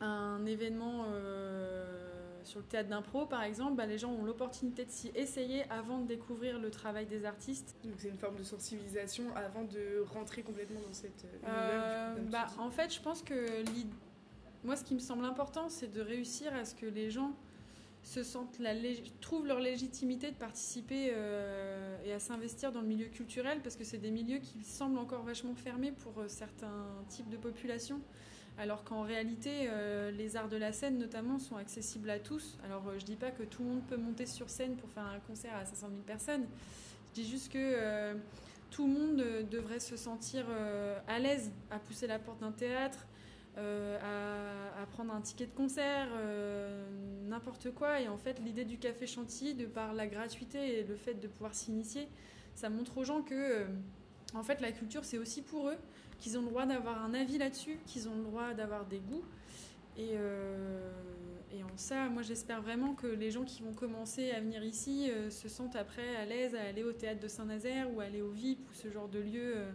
un 0.00 0.44
événement 0.46 1.06
euh, 1.08 1.84
sur 2.44 2.60
le 2.60 2.64
théâtre 2.64 2.88
d'impro, 2.88 3.26
par 3.26 3.42
exemple, 3.42 3.74
bah, 3.74 3.86
les 3.86 3.98
gens 3.98 4.10
ont 4.10 4.24
l'opportunité 4.24 4.84
de 4.84 4.90
s'y 4.90 5.10
essayer 5.14 5.64
avant 5.70 5.98
de 5.98 6.06
découvrir 6.06 6.58
le 6.58 6.70
travail 6.70 7.06
des 7.06 7.24
artistes. 7.24 7.76
Donc 7.84 7.94
c'est 7.98 8.08
une 8.08 8.18
forme 8.18 8.36
de 8.36 8.42
sensibilisation 8.42 9.24
avant 9.36 9.64
de 9.64 10.04
rentrer 10.14 10.42
complètement 10.42 10.80
dans 10.80 10.94
cette 10.94 11.26
euh, 11.46 12.14
bah, 12.30 12.46
En 12.58 12.70
fait, 12.70 12.94
je 12.94 13.00
pense 13.00 13.22
que 13.22 13.34
moi, 14.64 14.76
ce 14.76 14.84
qui 14.84 14.94
me 14.94 15.00
semble 15.00 15.24
important, 15.24 15.68
c'est 15.68 15.92
de 15.92 16.00
réussir 16.00 16.54
à 16.54 16.64
ce 16.64 16.74
que 16.74 16.86
les 16.86 17.10
gens 17.10 17.32
se 18.04 18.22
sentent 18.22 18.58
la 18.60 18.72
trouvent 19.20 19.46
leur 19.46 19.58
légitimité 19.58 20.30
de 20.30 20.36
participer 20.36 21.10
euh, 21.12 21.98
et 22.06 22.12
à 22.12 22.20
s'investir 22.20 22.72
dans 22.72 22.80
le 22.80 22.86
milieu 22.86 23.06
culturel 23.06 23.60
parce 23.60 23.76
que 23.76 23.84
c'est 23.84 23.98
des 23.98 24.12
milieux 24.12 24.38
qui 24.38 24.64
semblent 24.64 24.98
encore 24.98 25.24
vachement 25.24 25.54
fermés 25.54 25.92
pour 25.92 26.14
certains 26.28 26.86
types 27.08 27.28
de 27.28 27.36
populations 27.36 28.00
alors 28.58 28.82
qu'en 28.82 29.02
réalité, 29.02 29.68
euh, 29.68 30.10
les 30.10 30.36
arts 30.36 30.48
de 30.48 30.56
la 30.56 30.72
scène 30.72 30.98
notamment 30.98 31.38
sont 31.38 31.56
accessibles 31.56 32.10
à 32.10 32.18
tous. 32.18 32.58
Alors 32.64 32.82
euh, 32.88 32.98
je 32.98 33.04
dis 33.04 33.14
pas 33.14 33.30
que 33.30 33.44
tout 33.44 33.62
le 33.62 33.68
monde 33.68 33.82
peut 33.88 33.96
monter 33.96 34.26
sur 34.26 34.50
scène 34.50 34.74
pour 34.74 34.90
faire 34.90 35.06
un 35.06 35.20
concert 35.20 35.54
à 35.54 35.64
500 35.64 35.88
000 35.90 36.02
personnes. 36.04 36.44
Je 37.08 37.22
dis 37.22 37.28
juste 37.28 37.52
que 37.52 37.58
euh, 37.58 38.14
tout 38.70 38.86
le 38.88 38.92
monde 38.92 39.48
devrait 39.48 39.78
se 39.78 39.96
sentir 39.96 40.44
à 41.06 41.18
l'aise 41.18 41.50
à 41.70 41.78
pousser 41.78 42.06
la 42.06 42.18
porte 42.18 42.40
d'un 42.40 42.52
théâtre, 42.52 43.06
à, 43.56 44.86
prendre 44.92 45.14
un 45.14 45.22
ticket 45.22 45.46
de 45.46 45.54
concert, 45.54 46.06
n'importe 47.26 47.70
quoi. 47.70 47.98
Et 48.02 48.08
en 48.08 48.18
fait, 48.18 48.38
l'idée 48.40 48.66
du 48.66 48.76
café 48.76 49.06
chantilly, 49.06 49.54
de 49.54 49.64
par 49.64 49.94
la 49.94 50.06
gratuité 50.06 50.80
et 50.80 50.84
le 50.84 50.96
fait 50.96 51.14
de 51.14 51.28
pouvoir 51.28 51.54
s'initier, 51.54 52.08
ça 52.54 52.68
montre 52.68 52.98
aux 52.98 53.04
gens 53.04 53.22
que 53.22 53.64
en 54.34 54.42
fait 54.42 54.60
la 54.60 54.70
culture 54.70 55.06
c'est 55.06 55.16
aussi 55.16 55.40
pour 55.40 55.70
eux 55.70 55.78
qu'ils 56.18 56.38
ont 56.38 56.42
le 56.42 56.48
droit 56.48 56.66
d'avoir 56.66 57.02
un 57.02 57.14
avis 57.14 57.38
là-dessus, 57.38 57.78
qu'ils 57.86 58.08
ont 58.08 58.14
le 58.16 58.24
droit 58.24 58.54
d'avoir 58.54 58.84
des 58.86 58.98
goûts. 58.98 59.24
Et, 59.96 60.10
euh, 60.12 60.90
en 61.62 61.76
ça, 61.76 62.08
moi 62.08 62.22
j'espère 62.22 62.62
vraiment 62.62 62.94
que 62.94 63.06
les 63.06 63.30
gens 63.30 63.44
qui 63.44 63.62
vont 63.62 63.72
commencer 63.72 64.30
à 64.30 64.40
venir 64.40 64.62
ici 64.64 65.10
euh, 65.10 65.28
se 65.28 65.48
sentent 65.48 65.76
après 65.76 66.16
à 66.16 66.24
l'aise 66.24 66.54
à 66.54 66.62
aller 66.62 66.82
au 66.84 66.92
théâtre 66.92 67.20
de 67.20 67.28
Saint-Nazaire 67.28 67.92
ou 67.92 68.00
aller 68.00 68.22
au 68.22 68.30
VIP 68.30 68.58
ou 68.70 68.74
ce 68.74 68.90
genre 68.90 69.08
de 69.08 69.18
lieu 69.18 69.56
euh, 69.56 69.70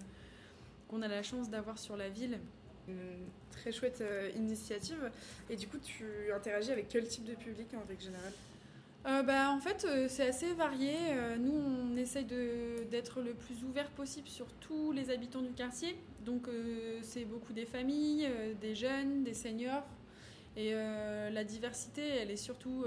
qu'on 0.87 1.01
a 1.01 1.07
la 1.07 1.23
chance 1.23 1.49
d'avoir 1.49 1.77
sur 1.77 1.97
la 1.97 2.09
ville. 2.09 2.39
Une 2.87 3.27
très 3.49 3.71
chouette 3.71 4.03
initiative. 4.35 5.09
Et 5.49 5.55
du 5.55 5.67
coup, 5.67 5.77
tu 5.77 6.05
interagis 6.35 6.71
avec 6.71 6.89
quel 6.89 7.07
type 7.07 7.23
de 7.23 7.33
public 7.33 7.67
en 7.73 7.87
règle 7.87 8.01
générale? 8.01 8.33
Euh, 9.05 9.21
bah, 9.21 9.51
en 9.51 9.59
fait, 9.59 9.85
euh, 9.85 10.07
c'est 10.07 10.27
assez 10.27 10.53
varié. 10.53 10.95
Euh, 11.09 11.35
nous, 11.37 11.51
on 11.53 11.97
essaye 11.97 12.25
d'être 12.25 13.21
le 13.21 13.33
plus 13.33 13.63
ouvert 13.65 13.89
possible 13.89 14.27
sur 14.29 14.47
tous 14.61 14.93
les 14.93 15.09
habitants 15.09 15.41
du 15.41 15.51
quartier. 15.51 15.97
Donc, 16.25 16.47
c'est 17.01 17.25
beaucoup 17.25 17.51
des 17.51 17.65
familles, 17.65 18.29
des 18.61 18.75
jeunes, 18.75 19.23
des 19.23 19.33
seniors. 19.33 19.83
Et 20.55 20.73
la 20.73 21.43
diversité, 21.43 22.01
elle 22.01 22.31
est 22.31 22.37
surtout 22.37 22.85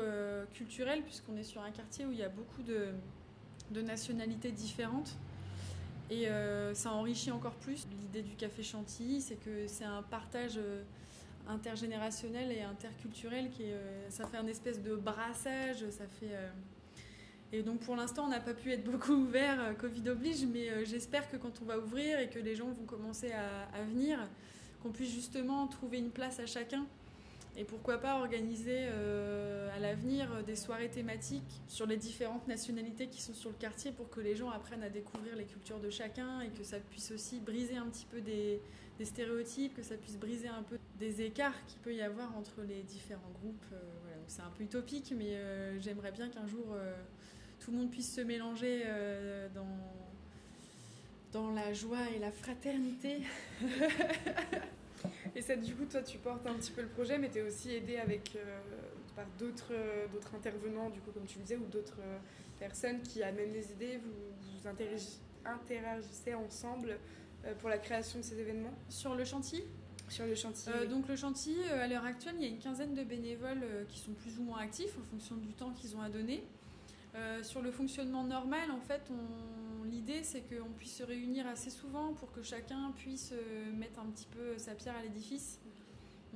culturelle, 0.54 1.02
puisqu'on 1.02 1.36
est 1.36 1.42
sur 1.42 1.60
un 1.60 1.70
quartier 1.70 2.06
où 2.06 2.12
il 2.12 2.18
y 2.18 2.22
a 2.22 2.30
beaucoup 2.30 2.62
de, 2.62 2.86
de 3.72 3.82
nationalités 3.82 4.52
différentes. 4.52 5.16
Et 6.08 6.28
ça 6.72 6.92
enrichit 6.92 7.30
encore 7.30 7.56
plus. 7.56 7.86
L'idée 8.00 8.22
du 8.22 8.36
Café 8.36 8.62
Chantilly, 8.62 9.20
c'est 9.20 9.36
que 9.36 9.66
c'est 9.66 9.84
un 9.84 10.02
partage 10.02 10.58
intergénérationnel 11.48 12.52
et 12.52 12.62
interculturel 12.62 13.50
qui 13.50 13.64
euh, 13.64 14.10
ça 14.10 14.26
fait 14.26 14.36
un 14.36 14.46
espèce 14.46 14.82
de 14.82 14.94
brassage, 14.96 15.88
ça 15.90 16.06
fait 16.06 16.32
euh, 16.32 16.48
et 17.52 17.62
donc 17.62 17.80
pour 17.80 17.96
l'instant 17.96 18.24
on 18.24 18.28
n'a 18.28 18.40
pas 18.40 18.54
pu 18.54 18.72
être 18.72 18.84
beaucoup 18.84 19.12
ouvert, 19.12 19.60
euh, 19.60 19.72
Covid 19.74 20.08
oblige, 20.10 20.44
mais 20.46 20.84
j'espère 20.84 21.30
que 21.30 21.36
quand 21.36 21.60
on 21.62 21.64
va 21.64 21.78
ouvrir 21.78 22.18
et 22.18 22.28
que 22.28 22.38
les 22.38 22.56
gens 22.56 22.66
vont 22.66 22.84
commencer 22.86 23.32
à, 23.32 23.82
venir, 23.84 24.18
qu'on 24.82 24.90
puisse 24.90 25.12
justement 25.12 25.66
trouver 25.68 25.98
une 25.98 26.10
place 26.10 26.40
à 26.40 26.46
chacun 26.46 26.86
et 27.56 27.64
pourquoi 27.64 27.98
pas 27.98 28.18
organiser 28.18 28.86
à 29.74 29.78
l'avenir 29.78 30.42
des 30.44 30.56
soirées 30.56 30.90
thématiques 30.90 31.62
sur 31.68 31.86
les 31.86 31.96
différentes 31.96 32.46
nationalités 32.48 33.08
qui 33.08 33.20
sont 33.20 33.34
sur 33.34 33.50
le 33.50 33.56
quartier 33.56 33.92
pour 33.92 34.08
que 34.08 34.20
les 34.20 34.34
gens 34.34 34.50
apprennent 34.50 34.82
à 34.82 34.88
découvrir 34.88 35.36
les 35.36 35.44
cultures 35.44 35.80
de 35.80 35.90
chacun 35.90 36.40
et 36.40 36.48
que 36.48 36.64
ça 36.64 36.78
puisse 36.78 37.10
aussi 37.10 37.40
briser 37.40 37.76
un 37.76 37.86
petit 37.86 38.06
peu 38.06 38.20
des, 38.20 38.60
stéréotypes, 39.02 39.74
que 39.74 39.82
ça 39.82 39.96
puisse 39.96 40.16
briser 40.16 40.48
un 40.48 40.62
peu 40.62 40.78
des 40.98 41.22
écarts 41.22 41.64
qu'il 41.66 41.78
peut 41.80 41.94
y 41.94 42.00
avoir 42.00 42.34
entre 42.36 42.62
les 42.62 42.82
différents 42.82 43.30
groupes. 43.42 43.66
Euh, 43.72 43.76
c'est 44.26 44.42
un 44.42 44.50
peu 44.56 44.64
utopique, 44.64 45.12
mais 45.16 45.36
euh, 45.36 45.78
j'aimerais 45.80 46.12
bien 46.12 46.28
qu'un 46.28 46.46
jour 46.46 46.64
euh, 46.72 46.94
tout 47.60 47.70
le 47.70 47.78
monde 47.78 47.90
puisse 47.90 48.14
se 48.14 48.22
mélanger 48.22 48.84
dans, 49.54 49.66
dans 51.32 51.50
la 51.52 51.72
joie 51.72 52.10
et 52.14 52.18
la 52.18 52.32
fraternité. 52.32 53.18
et 55.36 55.42
ça, 55.42 55.54
du 55.54 55.74
coup, 55.74 55.84
toi, 55.84 56.02
tu 56.02 56.18
portes 56.18 56.46
un 56.46 56.54
petit 56.54 56.72
peu 56.72 56.80
le 56.80 56.88
projet, 56.88 57.18
mais 57.18 57.28
tu 57.28 57.38
es 57.38 57.42
aussi 57.42 57.70
aidé 57.70 57.98
avec, 57.98 58.38
par 59.14 59.26
d'autres, 59.38 59.74
d'autres 60.12 60.34
intervenants, 60.34 60.88
du 60.88 61.00
coup, 61.00 61.10
comme 61.12 61.26
tu 61.26 61.38
disais, 61.38 61.56
ou 61.56 61.66
d'autres 61.66 62.00
personnes 62.58 63.02
qui 63.02 63.22
amènent 63.22 63.52
les 63.52 63.70
idées, 63.70 63.98
vous, 63.98 64.60
vous 64.62 64.68
interagissez 65.44 66.34
ensemble 66.34 66.98
pour 67.60 67.68
la 67.68 67.76
création 67.76 68.18
de 68.18 68.24
ces 68.24 68.40
événements? 68.40 68.72
Sur 68.88 69.14
le 69.14 69.24
chantier? 69.26 69.62
Sur 70.08 70.24
le 70.24 70.34
chantier 70.34 70.72
Donc 70.88 71.06
le 71.06 71.16
chantier, 71.16 71.68
à 71.68 71.86
l'heure 71.86 72.04
actuelle, 72.04 72.36
il 72.38 72.42
y 72.42 72.46
a 72.46 72.48
une 72.48 72.58
quinzaine 72.58 72.94
de 72.94 73.04
bénévoles 73.04 73.64
qui 73.88 73.98
sont 73.98 74.12
plus 74.12 74.38
ou 74.38 74.42
moins 74.42 74.60
actifs 74.60 74.96
en 74.98 75.04
fonction 75.04 75.36
du 75.36 75.52
temps 75.52 75.72
qu'ils 75.72 75.94
ont 75.96 76.00
à 76.00 76.08
donner. 76.08 76.42
sur 77.42 77.60
le 77.60 77.70
fonctionnement 77.70 78.24
normal, 78.24 78.70
en 78.70 78.80
fait, 78.80 79.02
l'idée 80.06 80.22
c'est 80.22 80.42
qu'on 80.42 80.70
puisse 80.70 80.96
se 80.96 81.02
réunir 81.02 81.46
assez 81.46 81.70
souvent 81.70 82.14
pour 82.14 82.30
que 82.32 82.42
chacun 82.42 82.92
puisse 82.96 83.32
mettre 83.74 83.98
un 83.98 84.06
petit 84.06 84.26
peu 84.26 84.56
sa 84.58 84.74
pierre 84.74 84.96
à 84.96 85.02
l'édifice. 85.02 85.58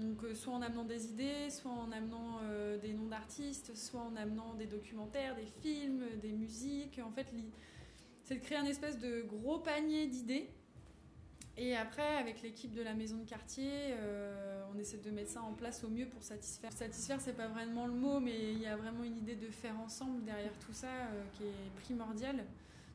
Donc, 0.00 0.24
euh, 0.24 0.34
soit 0.34 0.54
en 0.54 0.62
amenant 0.62 0.84
des 0.84 1.10
idées, 1.10 1.50
soit 1.50 1.70
en 1.70 1.92
amenant 1.92 2.38
euh, 2.42 2.78
des 2.78 2.92
noms 2.94 3.08
d'artistes, 3.08 3.76
soit 3.76 4.00
en 4.00 4.16
amenant 4.16 4.54
des 4.54 4.66
documentaires, 4.66 5.36
des 5.36 5.46
films, 5.62 6.04
des 6.22 6.32
musiques. 6.32 7.00
En 7.04 7.10
fait, 7.10 7.26
c'est 8.24 8.36
de 8.36 8.40
créer 8.40 8.58
un 8.58 8.64
espèce 8.64 8.98
de 8.98 9.22
gros 9.22 9.58
panier 9.58 10.06
d'idées. 10.06 10.48
Et 11.58 11.76
après, 11.76 12.16
avec 12.16 12.40
l'équipe 12.40 12.72
de 12.72 12.80
la 12.80 12.94
maison 12.94 13.18
de 13.18 13.28
quartier, 13.28 13.70
euh, 13.90 14.64
on 14.74 14.78
essaie 14.78 14.96
de 14.96 15.10
mettre 15.10 15.32
ça 15.32 15.42
en 15.42 15.52
place 15.52 15.84
au 15.84 15.88
mieux 15.88 16.06
pour 16.06 16.22
satisfaire. 16.22 16.72
Satisfaire, 16.72 17.20
c'est 17.20 17.36
pas 17.36 17.48
vraiment 17.48 17.86
le 17.86 17.92
mot, 17.92 18.20
mais 18.20 18.52
il 18.52 18.60
y 18.60 18.66
a 18.66 18.76
vraiment 18.76 19.04
une 19.04 19.18
idée 19.18 19.36
de 19.36 19.50
faire 19.50 19.78
ensemble 19.78 20.24
derrière 20.24 20.56
tout 20.60 20.72
ça 20.72 20.88
qui 21.34 21.42
est 21.42 21.82
primordiale. 21.82 22.46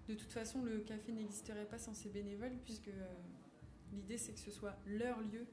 De 0.07 0.13
toute 0.13 0.31
façon, 0.31 0.63
le 0.63 0.79
café 0.79 1.11
n'existerait 1.11 1.65
pas 1.65 1.79
sans 1.79 1.93
ces 1.93 2.09
bénévoles, 2.09 2.57
puisque 2.63 2.89
l'idée 3.91 4.17
c'est 4.17 4.33
que 4.33 4.39
ce 4.39 4.51
soit 4.51 4.75
leur 4.85 5.19
lieu 5.21 5.45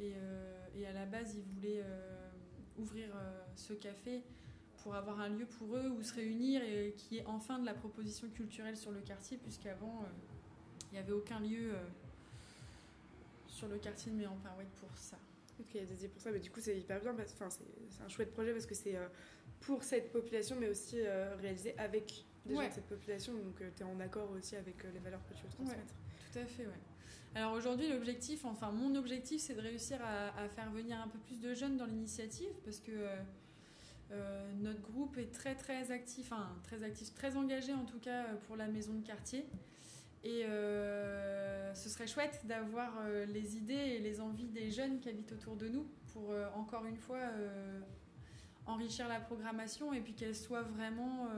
euh, 0.00 0.66
et, 0.76 0.86
à 0.86 0.92
la 0.92 1.06
base, 1.06 1.34
ils 1.34 1.42
voulaient 1.42 1.82
euh, 1.84 2.30
ouvrir 2.78 3.08
euh, 3.14 3.40
ce 3.56 3.72
café 3.74 4.22
pour 4.82 4.94
avoir 4.94 5.20
un 5.20 5.28
lieu 5.28 5.46
pour 5.46 5.76
eux 5.76 5.90
où 5.90 6.02
se 6.02 6.14
réunir 6.14 6.62
et 6.62 6.94
qui 6.96 7.18
est 7.18 7.26
enfin 7.26 7.58
de 7.58 7.66
la 7.66 7.74
proposition 7.74 8.28
culturelle 8.30 8.76
sur 8.76 8.92
le 8.92 9.00
quartier, 9.00 9.36
puisqu'avant, 9.36 10.04
il 10.90 10.94
n'y 10.94 10.98
avait 10.98 11.12
aucun 11.12 11.38
lieu 11.38 11.74
sur 13.46 13.68
le 13.68 13.76
quartier 13.76 14.10
de 14.10 14.16
Méan-Parouette 14.16 14.70
pour 14.80 14.96
ça. 14.96 15.18
Ok, 15.60 15.72
dédié 15.72 16.08
pour 16.08 16.22
ça, 16.22 16.30
mais 16.30 16.38
du 16.38 16.50
coup 16.50 16.60
c'est 16.60 16.78
hyper 16.78 16.98
bien, 16.98 17.12
enfin, 17.12 17.50
c'est 17.50 18.02
un 18.02 18.08
chouette 18.08 18.32
projet 18.32 18.52
parce 18.52 18.64
que 18.64 18.74
c'est 18.74 18.96
pour 19.60 19.84
cette 19.84 20.10
population, 20.12 20.56
mais 20.58 20.70
aussi 20.70 20.96
réalisé 21.42 21.76
avec 21.76 22.24
des 22.46 22.54
gens 22.54 22.68
de 22.68 22.72
cette 22.72 22.86
population, 22.88 23.34
donc 23.34 23.62
tu 23.76 23.82
es 23.82 23.86
en 23.86 24.00
accord 24.00 24.30
aussi 24.30 24.56
avec 24.56 24.82
les 24.92 24.98
valeurs 24.98 25.20
que 25.28 25.34
tu 25.34 25.42
veux 25.42 25.50
transmettre. 25.50 25.94
tout 26.32 26.38
à 26.38 26.46
fait, 26.46 26.66
ouais. 26.66 26.72
Alors 27.34 27.52
aujourd'hui, 27.52 27.88
l'objectif, 27.88 28.44
enfin 28.44 28.72
mon 28.72 28.96
objectif, 28.96 29.40
c'est 29.40 29.54
de 29.54 29.60
réussir 29.60 29.98
à, 30.02 30.48
faire 30.48 30.70
venir 30.70 31.00
un 31.00 31.06
peu 31.06 31.18
plus 31.18 31.40
de 31.40 31.54
jeunes 31.54 31.76
dans 31.76 31.86
l'initiative 31.86 32.50
parce 32.64 32.80
que 32.80 32.90
euh, 32.90 33.16
euh, 34.10 34.52
notre 34.60 34.80
groupe 34.80 35.16
est 35.16 35.32
très 35.32 35.54
très 35.54 35.92
actif, 35.92 36.32
enfin 36.32 36.48
très 36.64 36.82
actif, 36.82 37.14
très 37.14 37.36
engagé 37.36 37.72
en 37.72 37.84
tout 37.84 38.00
cas 38.00 38.24
pour 38.46 38.56
la 38.56 38.66
maison 38.66 38.94
de 38.94 39.06
quartier. 39.06 39.46
Et 40.24 40.44
euh, 40.44 41.72
ce 41.72 41.88
serait 41.88 42.08
chouette 42.08 42.40
d'avoir 42.46 42.92
les 43.28 43.56
idées 43.56 43.74
et 43.74 44.00
les 44.00 44.20
envies 44.20 44.48
des 44.48 44.70
jeunes 44.70 44.98
qui 44.98 45.08
habitent 45.08 45.32
autour 45.32 45.56
de 45.56 45.68
nous 45.68 45.86
pour 46.12 46.34
encore 46.56 46.84
une 46.84 46.98
fois 46.98 47.20
enrichir 48.66 49.08
la 49.08 49.20
programmation 49.20 49.92
et 49.92 50.00
puis 50.00 50.14
qu'elle 50.14 50.34
soit 50.34 50.62
vraiment 50.62 51.28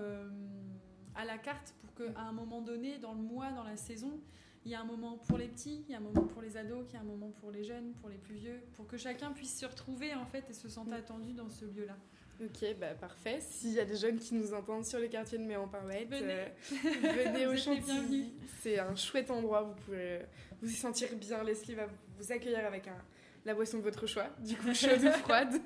à 1.15 1.25
la 1.25 1.39
carte 1.39 1.75
pour 1.81 1.95
qu'à 1.95 2.21
un 2.21 2.33
moment 2.33 2.61
donné, 2.61 2.99
dans 2.99 3.13
le 3.15 3.21
mois, 3.21 3.51
dans 3.53 3.65
la 3.65 3.77
saison, 3.77 4.21
il 4.65 4.71
y 4.71 4.75
a 4.75 4.81
un 4.81 4.85
moment 4.85 5.19
pour 5.27 5.39
les 5.39 5.49
petits, 5.49 5.85
il 5.89 5.93
y 5.93 5.95
a 5.95 5.99
un 5.99 6.03
moment 6.03 6.23
pour 6.23 6.43
les 6.43 6.57
ados, 6.57 6.87
il 6.91 6.95
y 6.95 6.97
a 6.97 7.01
un 7.01 7.05
moment 7.05 7.31
pour 7.41 7.51
les 7.51 7.65
jeunes, 7.65 7.93
pour 8.01 8.09
les 8.09 8.19
plus 8.19 8.37
vieux, 8.37 8.61
pour 8.75 8.87
que 8.87 8.97
chacun 8.97 9.33
puisse 9.33 9.59
se 9.59 9.67
retrouver 9.67 10.15
en 10.15 10.27
fait 10.27 10.45
et 10.49 10.53
se 10.53 10.69
sentir 10.69 10.95
attendu 10.95 11.33
dans 11.33 11.51
ce 11.51 11.65
lieu-là. 11.65 11.97
Ok, 12.41 12.77
bah 12.81 12.95
parfait. 12.95 13.41
S'il 13.41 13.73
y 13.73 13.81
a 13.81 13.85
des 13.85 13.97
jeunes 13.97 14.19
qui 14.19 14.35
nous 14.35 14.55
entendent 14.55 14.85
sur 14.85 14.99
le 14.99 15.09
quartier 15.09 15.39
de 15.39 15.45
méon 15.45 15.67
venez, 15.67 16.09
euh, 16.13 16.49
venez 16.73 17.47
au 17.47 17.57
chantier. 17.57 18.33
C'est 18.61 18.79
un 18.79 18.95
chouette 18.97 19.31
endroit, 19.31 19.63
vous 19.63 19.75
pouvez 19.85 20.23
vous 20.61 20.71
y 20.71 20.75
sentir 20.75 21.09
bien. 21.17 21.45
Leslie 21.45 21.75
va 21.75 21.87
vous 22.19 22.33
accueillir 22.33 22.65
avec 22.65 22.89
un, 22.89 22.99
la 23.45 23.55
boisson 23.55 23.79
de 23.79 23.83
votre 23.83 24.07
choix, 24.07 24.29
du 24.41 24.57
coup 24.57 24.73
chaude 24.75 25.05
ou 25.05 25.11
froide. 25.19 25.61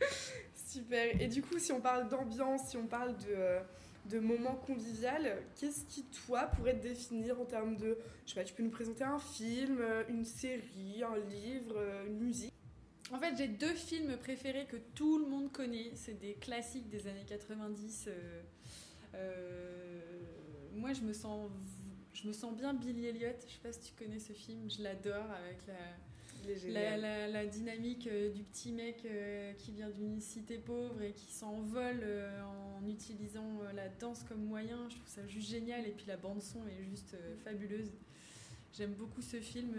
Super. 0.54 1.20
Et 1.20 1.28
du 1.28 1.42
coup, 1.42 1.58
si 1.58 1.72
on 1.72 1.80
parle 1.80 2.08
d'ambiance, 2.08 2.68
si 2.68 2.76
on 2.76 2.86
parle 2.86 3.16
de... 3.16 3.28
Euh, 3.28 3.60
de 4.06 4.18
moments 4.18 4.54
convivial, 4.54 5.42
qu'est-ce 5.56 5.84
qui, 5.84 6.04
toi, 6.26 6.46
pourrait 6.46 6.78
te 6.78 6.82
définir 6.82 7.40
en 7.40 7.44
termes 7.44 7.76
de. 7.76 7.98
Je 8.26 8.32
sais 8.32 8.40
pas, 8.40 8.44
tu 8.44 8.54
peux 8.54 8.62
nous 8.62 8.70
présenter 8.70 9.04
un 9.04 9.18
film, 9.18 9.78
euh, 9.80 10.02
une 10.08 10.24
série, 10.24 11.02
un 11.02 11.18
livre, 11.18 11.74
euh, 11.76 12.06
une 12.06 12.18
musique? 12.18 12.52
En 13.12 13.18
fait, 13.18 13.36
j'ai 13.36 13.48
deux 13.48 13.74
films 13.74 14.16
préférés 14.16 14.66
que 14.66 14.76
tout 14.94 15.18
le 15.18 15.26
monde 15.26 15.50
connaît. 15.52 15.92
C'est 15.94 16.18
des 16.18 16.34
classiques 16.34 16.88
des 16.88 17.06
années 17.08 17.26
90. 17.26 18.08
Euh, 19.14 20.00
moi, 20.74 20.92
je 20.92 21.02
me 21.02 21.12
sens. 21.12 21.50
Je 22.12 22.28
me 22.28 22.32
sens 22.32 22.54
bien 22.54 22.74
Billy 22.74 23.06
Elliot. 23.06 23.34
Je 23.46 23.52
sais 23.52 23.60
pas 23.62 23.72
si 23.72 23.80
tu 23.80 23.92
connais 23.94 24.20
ce 24.20 24.32
film. 24.32 24.70
Je 24.70 24.82
l'adore 24.82 25.30
avec 25.30 25.66
la, 25.66 25.74
la, 26.68 27.46
dynamique 27.46 28.06
euh, 28.06 28.30
du 28.30 28.42
petit 28.42 28.72
mec 28.72 29.04
euh, 29.04 29.52
qui 29.54 29.72
vient 29.72 29.90
d'une 29.90 30.20
cité 30.20 30.58
pauvre 30.58 31.00
et 31.02 31.12
qui 31.12 31.30
s'envole 31.32 32.00
euh, 32.02 32.42
en 32.42 32.86
utilisant 32.88 33.60
la 33.74 33.88
danse 33.88 34.24
comme 34.24 34.44
moyen, 34.44 34.88
je 34.88 34.96
trouve 34.96 35.08
ça 35.08 35.26
juste 35.26 35.50
génial. 35.50 35.86
Et 35.86 35.90
puis 35.90 36.06
la 36.06 36.16
bande-son 36.16 36.60
est 36.66 36.84
juste 36.84 37.16
fabuleuse. 37.44 37.92
J'aime 38.72 38.92
beaucoup 38.92 39.22
ce 39.22 39.40
film 39.40 39.74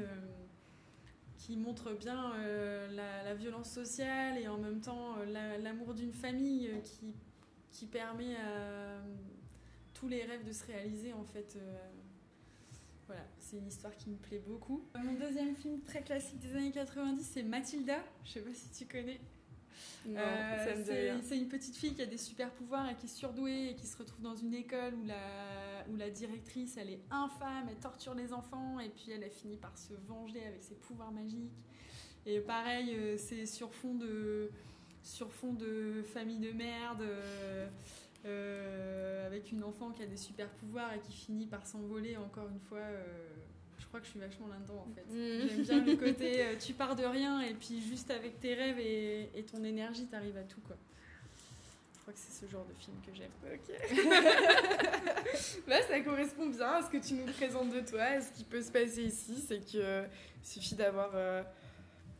qui 1.37 1.55
montre 1.55 1.93
bien 1.93 2.33
la, 2.91 3.33
violence 3.33 3.71
sociale 3.71 4.37
et 4.37 4.47
en 4.47 4.57
même 4.57 4.81
temps 4.81 5.15
l'amour 5.63 5.93
d'une 5.93 6.11
famille 6.11 6.69
qui, 6.83 7.13
qui 7.71 7.85
permet 7.85 8.35
à 8.35 9.01
tous 9.93 10.09
les 10.09 10.23
rêves 10.23 10.45
de 10.45 10.51
se 10.51 10.65
réaliser 10.65 11.13
en 11.13 11.23
fait 11.23 11.57
voilà, 13.11 13.27
c'est 13.39 13.57
une 13.57 13.67
histoire 13.67 13.93
qui 13.97 14.09
me 14.09 14.15
plaît 14.15 14.41
beaucoup. 14.47 14.85
Mon 14.95 15.15
deuxième 15.15 15.53
film 15.53 15.81
très 15.81 16.01
classique 16.01 16.39
des 16.39 16.55
années 16.55 16.71
90, 16.71 17.29
c'est 17.33 17.43
Mathilda. 17.43 17.97
Je 18.23 18.31
sais 18.31 18.39
pas 18.39 18.53
si 18.53 18.69
tu 18.71 18.85
connais. 18.89 19.19
Euh, 20.07 21.19
c'est 21.21 21.37
une 21.37 21.49
petite 21.49 21.75
fille 21.75 21.93
qui 21.93 22.01
a 22.01 22.05
des 22.05 22.17
super 22.17 22.49
pouvoirs 22.51 22.89
et 22.89 22.95
qui 22.95 23.07
est 23.07 23.09
surdouée 23.09 23.71
et 23.71 23.75
qui 23.75 23.85
se 23.85 23.97
retrouve 23.97 24.21
dans 24.21 24.35
une 24.35 24.53
école 24.53 24.93
où 24.93 25.03
la, 25.03 25.83
où 25.89 25.97
la 25.97 26.09
directrice 26.09 26.77
elle 26.77 26.89
est 26.89 27.01
infâme, 27.11 27.67
elle 27.69 27.79
torture 27.79 28.13
les 28.13 28.31
enfants 28.31 28.79
et 28.79 28.87
puis 28.87 29.11
elle 29.11 29.25
a 29.25 29.29
fini 29.29 29.57
par 29.57 29.77
se 29.77 29.93
venger 30.07 30.45
avec 30.45 30.63
ses 30.63 30.75
pouvoirs 30.75 31.11
magiques. 31.11 31.51
Et 32.25 32.39
pareil, 32.39 32.95
euh, 32.95 33.17
c'est 33.17 33.45
sur 33.45 33.73
fond 33.73 33.95
de 33.95 34.49
sur 35.03 35.33
fond 35.33 35.51
de 35.51 36.01
famille 36.13 36.39
de 36.39 36.53
merde. 36.53 37.01
Euh, 37.01 37.67
euh, 38.25 39.25
avec 39.25 39.51
une 39.51 39.63
enfant 39.63 39.89
qui 39.91 40.03
a 40.03 40.05
des 40.05 40.17
super 40.17 40.47
pouvoirs 40.49 40.93
et 40.93 40.99
qui 40.99 41.11
finit 41.11 41.47
par 41.47 41.65
s'envoler 41.65 42.17
encore 42.17 42.47
une 42.49 42.59
fois. 42.59 42.77
Euh, 42.77 43.03
je 43.79 43.87
crois 43.87 43.99
que 43.99 44.05
je 44.05 44.11
suis 44.11 44.19
vachement 44.19 44.47
là-dedans 44.47 44.85
en 44.87 44.93
fait. 44.93 45.05
Mm. 45.09 45.47
J'aime 45.63 45.83
bien 45.83 45.85
le 45.85 45.95
côté 46.11 46.45
euh, 46.45 46.55
tu 46.59 46.73
pars 46.73 46.95
de 46.95 47.03
rien 47.03 47.41
et 47.41 47.55
puis 47.55 47.81
juste 47.81 48.11
avec 48.11 48.39
tes 48.39 48.53
rêves 48.53 48.77
et, 48.79 49.43
ton 49.51 49.63
énergie 49.63 50.05
t'arrives 50.05 50.37
à 50.37 50.43
tout 50.43 50.61
quoi. 50.61 50.77
Je 51.95 52.01
crois 52.01 52.13
que 52.13 52.19
c'est 52.19 52.45
ce 52.45 52.51
genre 52.51 52.65
de 52.65 52.73
film 52.75 52.97
que 53.05 53.13
j'aime. 53.13 53.31
Ok. 53.43 53.69
Là, 55.67 55.81
ça 55.87 55.99
correspond 56.01 56.47
bien 56.47 56.73
à 56.73 56.83
ce 56.83 56.89
que 56.89 56.97
tu 56.97 57.13
nous 57.15 57.25
présentes 57.25 57.73
de 57.73 57.79
toi. 57.81 58.21
Ce 58.21 58.31
qui 58.31 58.43
peut 58.43 58.61
se 58.61 58.71
passer 58.71 59.03
ici, 59.03 59.43
c'est 59.47 59.59
qu'il 59.59 60.07
suffit 60.43 60.75
d'avoir 60.75 61.11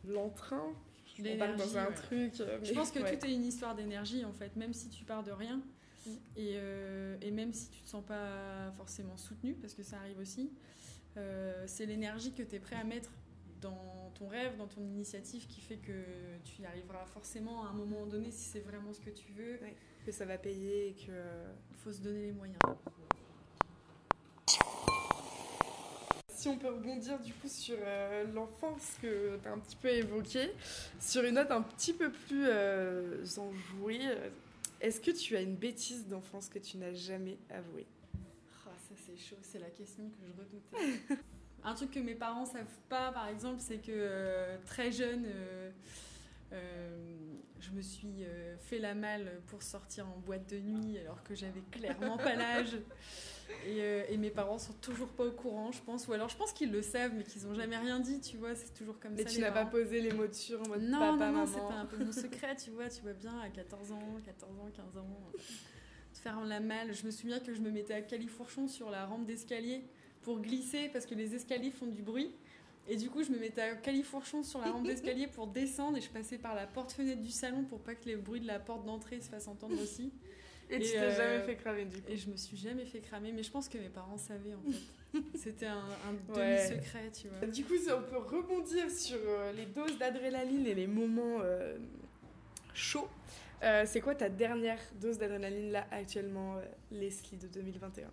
l'entrain, 0.07 0.73
je 1.17 1.57
dans 1.57 1.77
un 1.77 1.91
truc. 1.91 2.33
je 2.63 2.73
pense 2.73 2.91
que 2.91 2.99
tout 2.99 3.25
est 3.25 3.33
une 3.33 3.45
histoire 3.45 3.75
d'énergie 3.75 4.25
en 4.25 4.33
fait. 4.33 4.55
Même 4.55 4.73
si 4.73 4.89
tu 4.89 5.03
pars 5.03 5.23
de 5.23 5.31
rien, 5.31 5.61
euh, 6.37 7.17
et, 7.21 7.31
même 7.31 7.53
si 7.53 7.69
tu 7.69 7.81
te 7.81 7.87
sens 7.87 8.03
pas 8.03 8.71
forcément 8.77 9.17
soutenu, 9.17 9.53
parce 9.53 9.73
que 9.73 9.83
ça 9.83 9.97
arrive 9.97 10.19
aussi, 10.19 10.51
euh, 11.17 11.63
c'est 11.67 11.85
l'énergie 11.85 12.33
que 12.33 12.43
tu 12.43 12.55
es 12.55 12.59
prêt 12.59 12.75
à 12.75 12.83
mettre 12.83 13.11
dans 13.61 14.11
ton 14.17 14.27
rêve, 14.27 14.57
dans 14.57 14.67
ton 14.67 14.81
initiative, 14.81 15.45
qui 15.47 15.61
fait 15.61 15.77
que 15.77 16.03
tu 16.43 16.61
y 16.61 16.65
arriveras 16.65 17.05
forcément 17.05 17.65
à 17.65 17.69
un 17.69 17.73
moment 17.73 18.07
donné 18.07 18.31
si 18.31 18.49
c'est 18.49 18.61
vraiment 18.61 18.93
ce 18.93 19.01
que 19.01 19.11
tu 19.11 19.31
veux. 19.33 19.59
Que 20.05 20.11
ça 20.11 20.25
va 20.25 20.37
payer 20.37 20.89
et 20.89 20.93
que... 20.93 21.11
Il 21.69 21.77
faut 21.77 21.91
se 21.91 22.01
donner 22.01 22.23
les 22.23 22.31
moyens. 22.31 22.57
Si 26.27 26.47
on 26.47 26.57
peut 26.57 26.69
rebondir 26.69 27.19
du 27.19 27.33
coup 27.33 27.47
sur 27.47 27.77
euh, 27.79 28.23
l'enfance 28.33 28.97
que 28.99 29.37
tu 29.41 29.47
as 29.47 29.51
un 29.51 29.59
petit 29.59 29.75
peu 29.75 29.89
évoqué, 29.89 30.51
sur 30.99 31.23
une 31.23 31.35
note 31.35 31.51
un 31.51 31.61
petit 31.61 31.93
peu 31.93 32.11
plus 32.11 32.47
enjouée, 33.37 33.99
est-ce 34.81 34.99
que 34.99 35.11
tu 35.11 35.37
as 35.37 35.41
une 35.41 35.55
bêtise 35.55 36.07
d'enfance 36.07 36.49
que 36.49 36.59
tu 36.59 36.77
n'as 36.77 36.93
jamais 36.93 37.37
avouée? 37.49 37.87
Ah, 38.65 38.71
Ça, 38.77 38.95
c'est 39.05 39.17
chaud, 39.17 39.37
c'est 39.41 39.59
la 39.59 39.69
question 39.69 40.09
que 40.09 40.17
je 40.25 40.31
redoutais. 40.31 41.15
Un 41.63 41.75
truc 41.75 41.91
que 41.91 41.99
mes 41.99 42.15
parents 42.15 42.45
savent 42.45 42.79
pas, 42.89 43.11
par 43.11 43.27
exemple, 43.27 43.59
c'est 43.59 43.77
que 43.77 43.91
euh, 43.91 44.57
très 44.65 44.91
jeune, 44.91 45.25
euh, 45.27 45.69
euh, 46.53 47.35
je 47.59 47.69
me 47.69 47.81
suis 47.83 48.23
fait 48.59 48.79
la 48.79 48.95
malle 48.95 49.41
pour 49.47 49.61
sortir 49.61 50.07
en 50.07 50.17
boîte 50.17 50.49
de 50.49 50.57
nuit 50.57 50.97
alors 50.97 51.21
que 51.23 51.35
j'avais 51.35 51.61
clairement 51.71 52.17
pas 52.17 52.33
l'âge. 52.35 52.75
Euh, 53.67 54.03
et, 54.09 54.17
mes 54.17 54.29
parents 54.29 54.57
sont 54.57 54.73
toujours 54.73 55.09
pas 55.09 55.25
au 55.25 55.31
courant, 55.31 55.71
je 55.71 55.81
pense. 55.81 56.07
Ou 56.07 56.13
alors 56.13 56.29
je 56.29 56.37
pense 56.37 56.53
qu'ils 56.53 56.71
le 56.71 56.81
savent, 56.81 57.13
mais 57.15 57.23
qu'ils 57.23 57.47
ont 57.47 57.53
jamais 57.53 57.77
rien 57.77 57.99
dit, 57.99 58.19
tu 58.19 58.37
vois. 58.37 58.55
C'est 58.55 58.73
toujours 58.73 58.99
comme 58.99 59.15
ça. 59.15 59.23
Mais 59.23 59.29
tu 59.29 59.39
n'as 59.39 59.51
pas 59.51 59.65
posé 59.65 60.01
les 60.01 60.11
mots 60.11 60.27
dessus 60.27 60.55
en 60.55 60.67
mode 60.67 60.83
non, 60.83 60.99
papa, 60.99 61.31
non, 61.31 61.39
non, 61.39 61.45
c'était 61.45 61.73
un 61.73 61.85
peu 61.85 62.03
mon 62.03 62.11
secret, 62.11 62.55
tu 62.55 62.71
vois. 62.71 62.89
Tu 62.89 63.01
vois 63.01 63.13
bien 63.13 63.37
à 63.39 63.49
14 63.49 63.91
ans, 63.91 64.19
14 64.25 64.59
ans, 64.59 64.69
15 64.75 64.97
ans, 64.97 65.31
te 66.13 66.19
faire 66.19 66.39
la 66.45 66.59
malle. 66.59 66.93
Je 66.93 67.05
me 67.05 67.11
souviens 67.11 67.39
que 67.39 67.53
je 67.53 67.61
me 67.61 67.71
mettais 67.71 67.93
à 67.93 68.01
califourchon 68.01 68.67
sur 68.67 68.89
la 68.89 69.05
rampe 69.05 69.25
d'escalier 69.25 69.83
pour 70.21 70.39
glisser 70.41 70.89
parce 70.89 71.05
que 71.05 71.15
les 71.15 71.35
escaliers 71.35 71.71
font 71.71 71.87
du 71.87 72.01
bruit. 72.01 72.31
Et 72.87 72.95
du 72.95 73.09
coup, 73.09 73.23
je 73.23 73.31
me 73.31 73.37
mettais 73.37 73.61
à 73.61 73.75
califourchon 73.75 74.43
sur 74.43 74.59
la 74.59 74.71
rampe 74.71 74.85
d'escalier 74.85 75.27
pour 75.27 75.47
descendre 75.47 75.97
et 75.97 76.01
je 76.01 76.09
passais 76.09 76.37
par 76.37 76.55
la 76.55 76.65
porte-fenêtre 76.65 77.21
du 77.21 77.29
salon 77.29 77.63
pour 77.63 77.79
pas 77.79 77.95
que 77.95 78.05
les 78.05 78.15
bruits 78.15 78.41
de 78.41 78.47
la 78.47 78.59
porte 78.59 78.85
d'entrée 78.85 79.21
se 79.21 79.29
fassent 79.29 79.47
entendre 79.47 79.81
aussi. 79.81 80.11
Et, 80.71 80.79
tu 80.79 80.91
t'es 80.91 81.11
jamais 81.11 81.21
euh, 81.21 81.43
fait 81.43 81.55
cramer 81.55 81.85
du 81.85 82.01
coup 82.01 82.09
Et 82.09 82.15
je 82.15 82.29
me 82.29 82.37
suis 82.37 82.55
jamais 82.55 82.85
fait 82.85 83.01
cramer, 83.01 83.33
mais 83.33 83.43
je 83.43 83.51
pense 83.51 83.67
que 83.67 83.77
mes 83.77 83.89
parents 83.89 84.17
savaient 84.17 84.53
en 84.53 84.71
fait. 84.71 85.19
C'était 85.35 85.65
un, 85.65 85.83
demi-secret, 86.33 87.11
tu 87.11 87.27
vois. 87.27 87.45
Du 87.47 87.65
coup, 87.65 87.73
on 87.89 88.01
peut 88.01 88.17
rebondir 88.17 88.89
sur 88.89 89.17
euh, 89.17 89.51
les 89.51 89.65
doses 89.65 89.97
d'adrénaline 89.97 90.65
et 90.65 90.73
les 90.73 90.87
moments 90.87 91.39
euh, 91.41 91.77
chauds, 92.73 93.09
c'est 93.85 93.99
quoi 93.99 94.15
ta 94.15 94.29
dernière 94.29 94.79
dose 95.01 95.17
d'adrénaline 95.17 95.71
là 95.71 95.85
actuellement, 95.91 96.55
Leslie 96.91 97.37
de 97.37 97.47
2021 97.47 98.07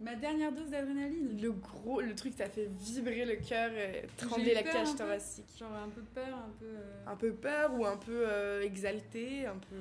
Ma 0.00 0.16
dernière 0.16 0.50
dose 0.50 0.70
d'adrénaline? 0.70 1.40
Le 1.40 1.52
gros, 1.52 2.00
le 2.00 2.14
truc 2.16 2.32
qui 2.32 2.38
t'a 2.38 2.48
fait 2.48 2.68
vibrer 2.80 3.24
le 3.24 3.36
cœur 3.36 3.70
et 3.72 4.06
trembler 4.16 4.52
la 4.52 4.64
cage 4.64 4.96
thoracique. 4.96 5.46
Genre 5.56 5.72
un 5.72 5.88
peu 5.88 6.02
peur, 6.02 6.36
un 6.36 6.52
peu. 6.58 6.74
Un 7.06 7.16
peu 7.16 7.32
peur 7.32 7.72
ou 7.78 7.86
un 7.86 7.96
peu 7.96 8.26
exalté, 8.62 9.46
un 9.46 9.58
peu. 9.70 9.76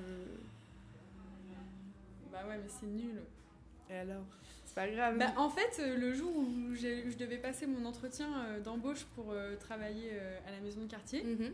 Bah 2.31 2.39
ouais, 2.47 2.57
mais 2.57 2.69
c'est 2.69 2.87
nul. 2.87 3.21
Et 3.89 3.95
alors? 3.95 4.23
C'est 4.65 4.75
pas 4.75 4.87
grave. 4.87 5.17
Bah, 5.17 5.33
en 5.35 5.49
fait, 5.49 5.81
euh, 5.81 5.97
le 5.97 6.13
jour 6.13 6.31
où 6.33 6.73
je 6.73 7.17
devais 7.17 7.37
passer 7.37 7.67
mon 7.67 7.85
entretien 7.85 8.29
euh, 8.45 8.59
d'embauche 8.61 9.03
pour 9.15 9.31
euh, 9.31 9.57
travailler 9.57 10.11
à 10.47 10.51
la 10.51 10.59
maison 10.61 10.81
de 10.81 10.87
quartier, 10.87 11.23
mhm. 11.23 11.51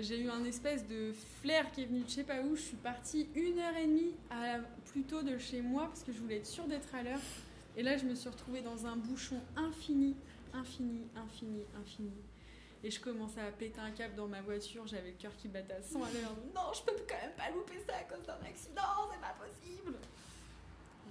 j'ai 0.00 0.20
eu 0.20 0.30
un 0.30 0.44
espèce 0.44 0.86
de 0.88 1.12
flair 1.42 1.70
qui 1.72 1.82
est 1.82 1.86
venu 1.86 2.00
de 2.00 2.08
je 2.08 2.14
sais 2.14 2.24
pas 2.24 2.40
où. 2.40 2.56
Je 2.56 2.62
suis 2.62 2.76
partie 2.76 3.28
une 3.34 3.58
heure 3.58 3.76
et 3.76 3.86
demie 3.86 4.14
à, 4.30 4.60
plus 4.86 5.02
tôt 5.02 5.22
de 5.22 5.36
chez 5.36 5.60
moi 5.60 5.88
parce 5.88 6.02
que 6.02 6.12
je 6.12 6.18
voulais 6.18 6.38
être 6.38 6.46
sûre 6.46 6.66
d'être 6.66 6.94
à 6.94 7.02
l'heure. 7.02 7.20
Et 7.76 7.82
là, 7.82 7.98
je 7.98 8.04
me 8.04 8.14
suis 8.14 8.30
retrouvée 8.30 8.62
dans 8.62 8.86
un 8.86 8.96
bouchon 8.96 9.40
infini, 9.56 10.16
infini, 10.54 11.02
infini, 11.16 11.64
infini. 11.78 12.12
Et 12.82 12.90
je 12.90 12.98
commençais 13.00 13.40
à 13.40 13.50
péter 13.50 13.78
un 13.80 13.90
câble 13.90 14.14
dans 14.14 14.26
ma 14.26 14.40
voiture, 14.40 14.86
j'avais 14.86 15.10
le 15.10 15.16
cœur 15.16 15.36
qui 15.36 15.48
battait 15.48 15.74
à 15.74 15.82
100 15.82 16.02
à 16.02 16.10
l'heure. 16.12 16.34
Non, 16.54 16.72
je 16.74 16.82
peux 16.82 16.96
quand 17.08 17.20
même 17.20 17.36
pas 17.36 17.50
louper 17.50 17.78
ça 17.86 17.96
à 17.96 18.04
cause 18.04 18.24
d'un 18.26 18.40
accident, 18.48 18.82
c'est 19.12 19.20
pas 19.20 19.34
possible. 19.38 19.96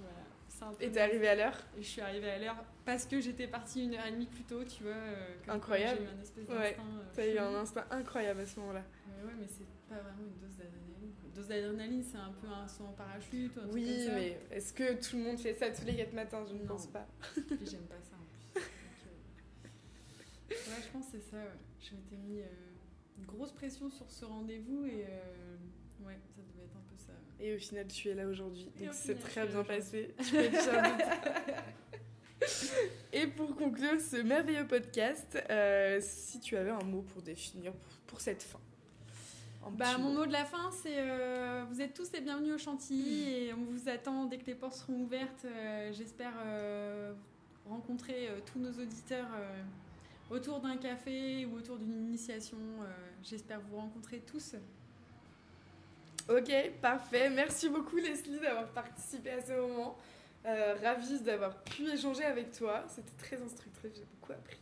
Voilà. 0.00 0.74
Et 0.80 0.90
t'es 0.90 1.00
arrivée 1.00 1.28
à 1.28 1.34
l'heure? 1.36 1.56
Je 1.78 1.82
suis 1.82 2.00
arrivée 2.00 2.30
à 2.30 2.38
l'heure 2.38 2.56
parce 2.84 3.06
que 3.06 3.20
j'étais 3.20 3.46
partie 3.46 3.84
une 3.84 3.94
heure 3.94 4.04
et 4.06 4.10
demie 4.10 4.26
plus 4.26 4.42
tôt, 4.44 4.64
tu 4.64 4.82
vois. 4.82 4.92
Euh, 4.92 5.36
incroyable. 5.48 6.00
J'ai 6.00 6.04
eu 6.04 6.08
un 6.18 6.20
espèce 6.22 6.48
ouais. 6.48 6.76
Euh, 6.78 7.02
t'as 7.14 7.26
eu 7.26 7.38
un 7.38 7.54
instinct 7.54 7.86
incroyable 7.90 8.40
à 8.40 8.46
ce 8.46 8.58
moment-là. 8.60 8.82
Ouais, 9.06 9.26
ouais, 9.28 9.34
mais 9.40 9.46
c'est 9.46 9.64
pas 9.88 10.00
vraiment 10.02 10.22
une 10.24 10.38
dose 10.38 10.56
d'adrénaline. 10.56 11.12
Dose 11.34 11.46
d'adrénaline, 11.46 12.02
c'est 12.02 12.18
un 12.18 12.32
peu 12.32 12.48
un 12.48 12.66
saut 12.68 12.84
en 12.84 12.92
parachute 12.92 13.56
ou 13.56 13.60
un 13.60 13.66
Oui, 13.72 13.84
truc 13.84 13.96
comme 13.96 14.06
ça. 14.08 14.14
mais 14.16 14.40
est-ce 14.50 14.72
que 14.74 15.08
tout 15.08 15.16
le 15.16 15.22
monde 15.22 15.38
fait 15.38 15.54
ça 15.54 15.70
tous 15.70 15.84
les 15.86 15.94
4 15.96 16.12
matins? 16.14 16.44
Je 16.48 16.54
ne 16.54 16.66
pense 16.66 16.88
pas. 16.88 17.06
J'aime 17.36 17.86
pas 17.86 17.94
ça 18.02 18.16
ouais, 20.70 20.82
je 20.82 20.88
pense 20.88 21.06
que 21.06 21.12
c'est 21.12 21.30
ça, 21.30 21.36
ouais 21.36 21.58
je 21.80 21.94
m'étais 21.94 22.16
mis 22.16 22.40
euh, 22.40 22.46
une 23.18 23.24
grosse 23.24 23.52
pression 23.52 23.88
sur 23.90 24.10
ce 24.10 24.24
rendez-vous 24.24 24.86
et 24.86 25.04
euh, 25.08 25.56
ouais, 26.06 26.18
ça 26.34 26.40
devait 26.52 26.64
être 26.64 26.76
un 26.76 26.82
peu 26.88 26.96
ça. 26.96 27.12
Et 27.38 27.54
au 27.54 27.58
final, 27.58 27.86
tu 27.86 28.08
es 28.08 28.14
là 28.14 28.26
aujourd'hui, 28.26 28.72
donc 28.78 28.88
c'est 28.92 29.18
très 29.18 29.46
bien 29.46 29.62
passé. 29.64 30.14
et 33.12 33.26
pour 33.26 33.54
conclure 33.56 34.00
ce 34.00 34.16
merveilleux 34.16 34.66
podcast, 34.66 35.38
euh, 35.50 35.98
si 36.02 36.40
tu 36.40 36.56
avais 36.56 36.70
un 36.70 36.84
mot 36.84 37.02
pour 37.02 37.20
définir 37.22 37.72
pour, 38.06 38.20
cette 38.20 38.42
fin. 38.42 38.60
Bah, 39.72 39.98
mon 39.98 40.12
mot 40.12 40.26
de 40.26 40.32
la 40.32 40.44
fin, 40.44 40.70
c'est 40.82 40.96
vous 41.70 41.80
êtes 41.80 41.94
tous 41.94 42.12
les 42.12 42.20
bienvenus 42.20 42.54
au 42.54 42.58
Chantilly 42.58 43.24
mm. 43.24 43.28
et 43.28 43.54
on 43.54 43.64
vous 43.64 43.88
attend 43.88 44.26
dès 44.26 44.38
que 44.38 44.46
les 44.46 44.54
portes 44.54 44.74
seront 44.74 45.00
ouvertes. 45.00 45.46
J'espère 45.92 46.34
rencontrer 47.66 48.28
tous 48.46 48.58
nos 48.58 48.72
auditeurs 48.72 49.28
autour 50.30 50.60
d'un 50.60 50.76
café 50.76 51.44
ou 51.46 51.56
autour 51.56 51.78
d'une 51.78 52.08
initiation. 52.08 52.56
Euh, 52.80 52.86
j'espère 53.22 53.60
vous 53.60 53.76
rencontrer 53.76 54.20
tous. 54.20 54.54
Ok, 56.28 56.52
parfait. 56.80 57.28
Merci 57.28 57.68
beaucoup 57.68 57.96
Leslie 57.96 58.38
d'avoir 58.38 58.68
participé 58.68 59.30
à 59.30 59.42
ce 59.42 59.52
moment. 59.52 59.96
Euh, 60.46 60.74
ravie 60.82 61.20
d'avoir 61.20 61.54
pu 61.64 61.88
échanger 61.88 62.24
avec 62.24 62.52
toi. 62.52 62.84
C'était 62.88 63.16
très 63.18 63.42
instructif, 63.42 63.90
j'ai 63.94 64.04
beaucoup 64.04 64.32
appris. 64.32 64.60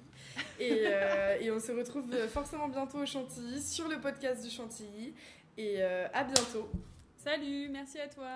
Et, 0.58 0.84
euh, 0.86 1.52
on 1.54 1.60
se 1.60 1.72
retrouve 1.72 2.12
euh, 2.12 2.26
forcément 2.26 2.68
bientôt 2.68 2.98
au 2.98 3.06
Chantilly, 3.06 3.62
sur 3.62 3.86
le 3.86 4.00
podcast 4.00 4.42
du 4.42 4.50
Chantilly. 4.50 5.14
Et 5.56 5.82
à 5.82 6.22
bientôt. 6.22 6.68
Salut, 7.16 7.68
merci 7.68 7.98
à 7.98 8.06
toi. 8.06 8.28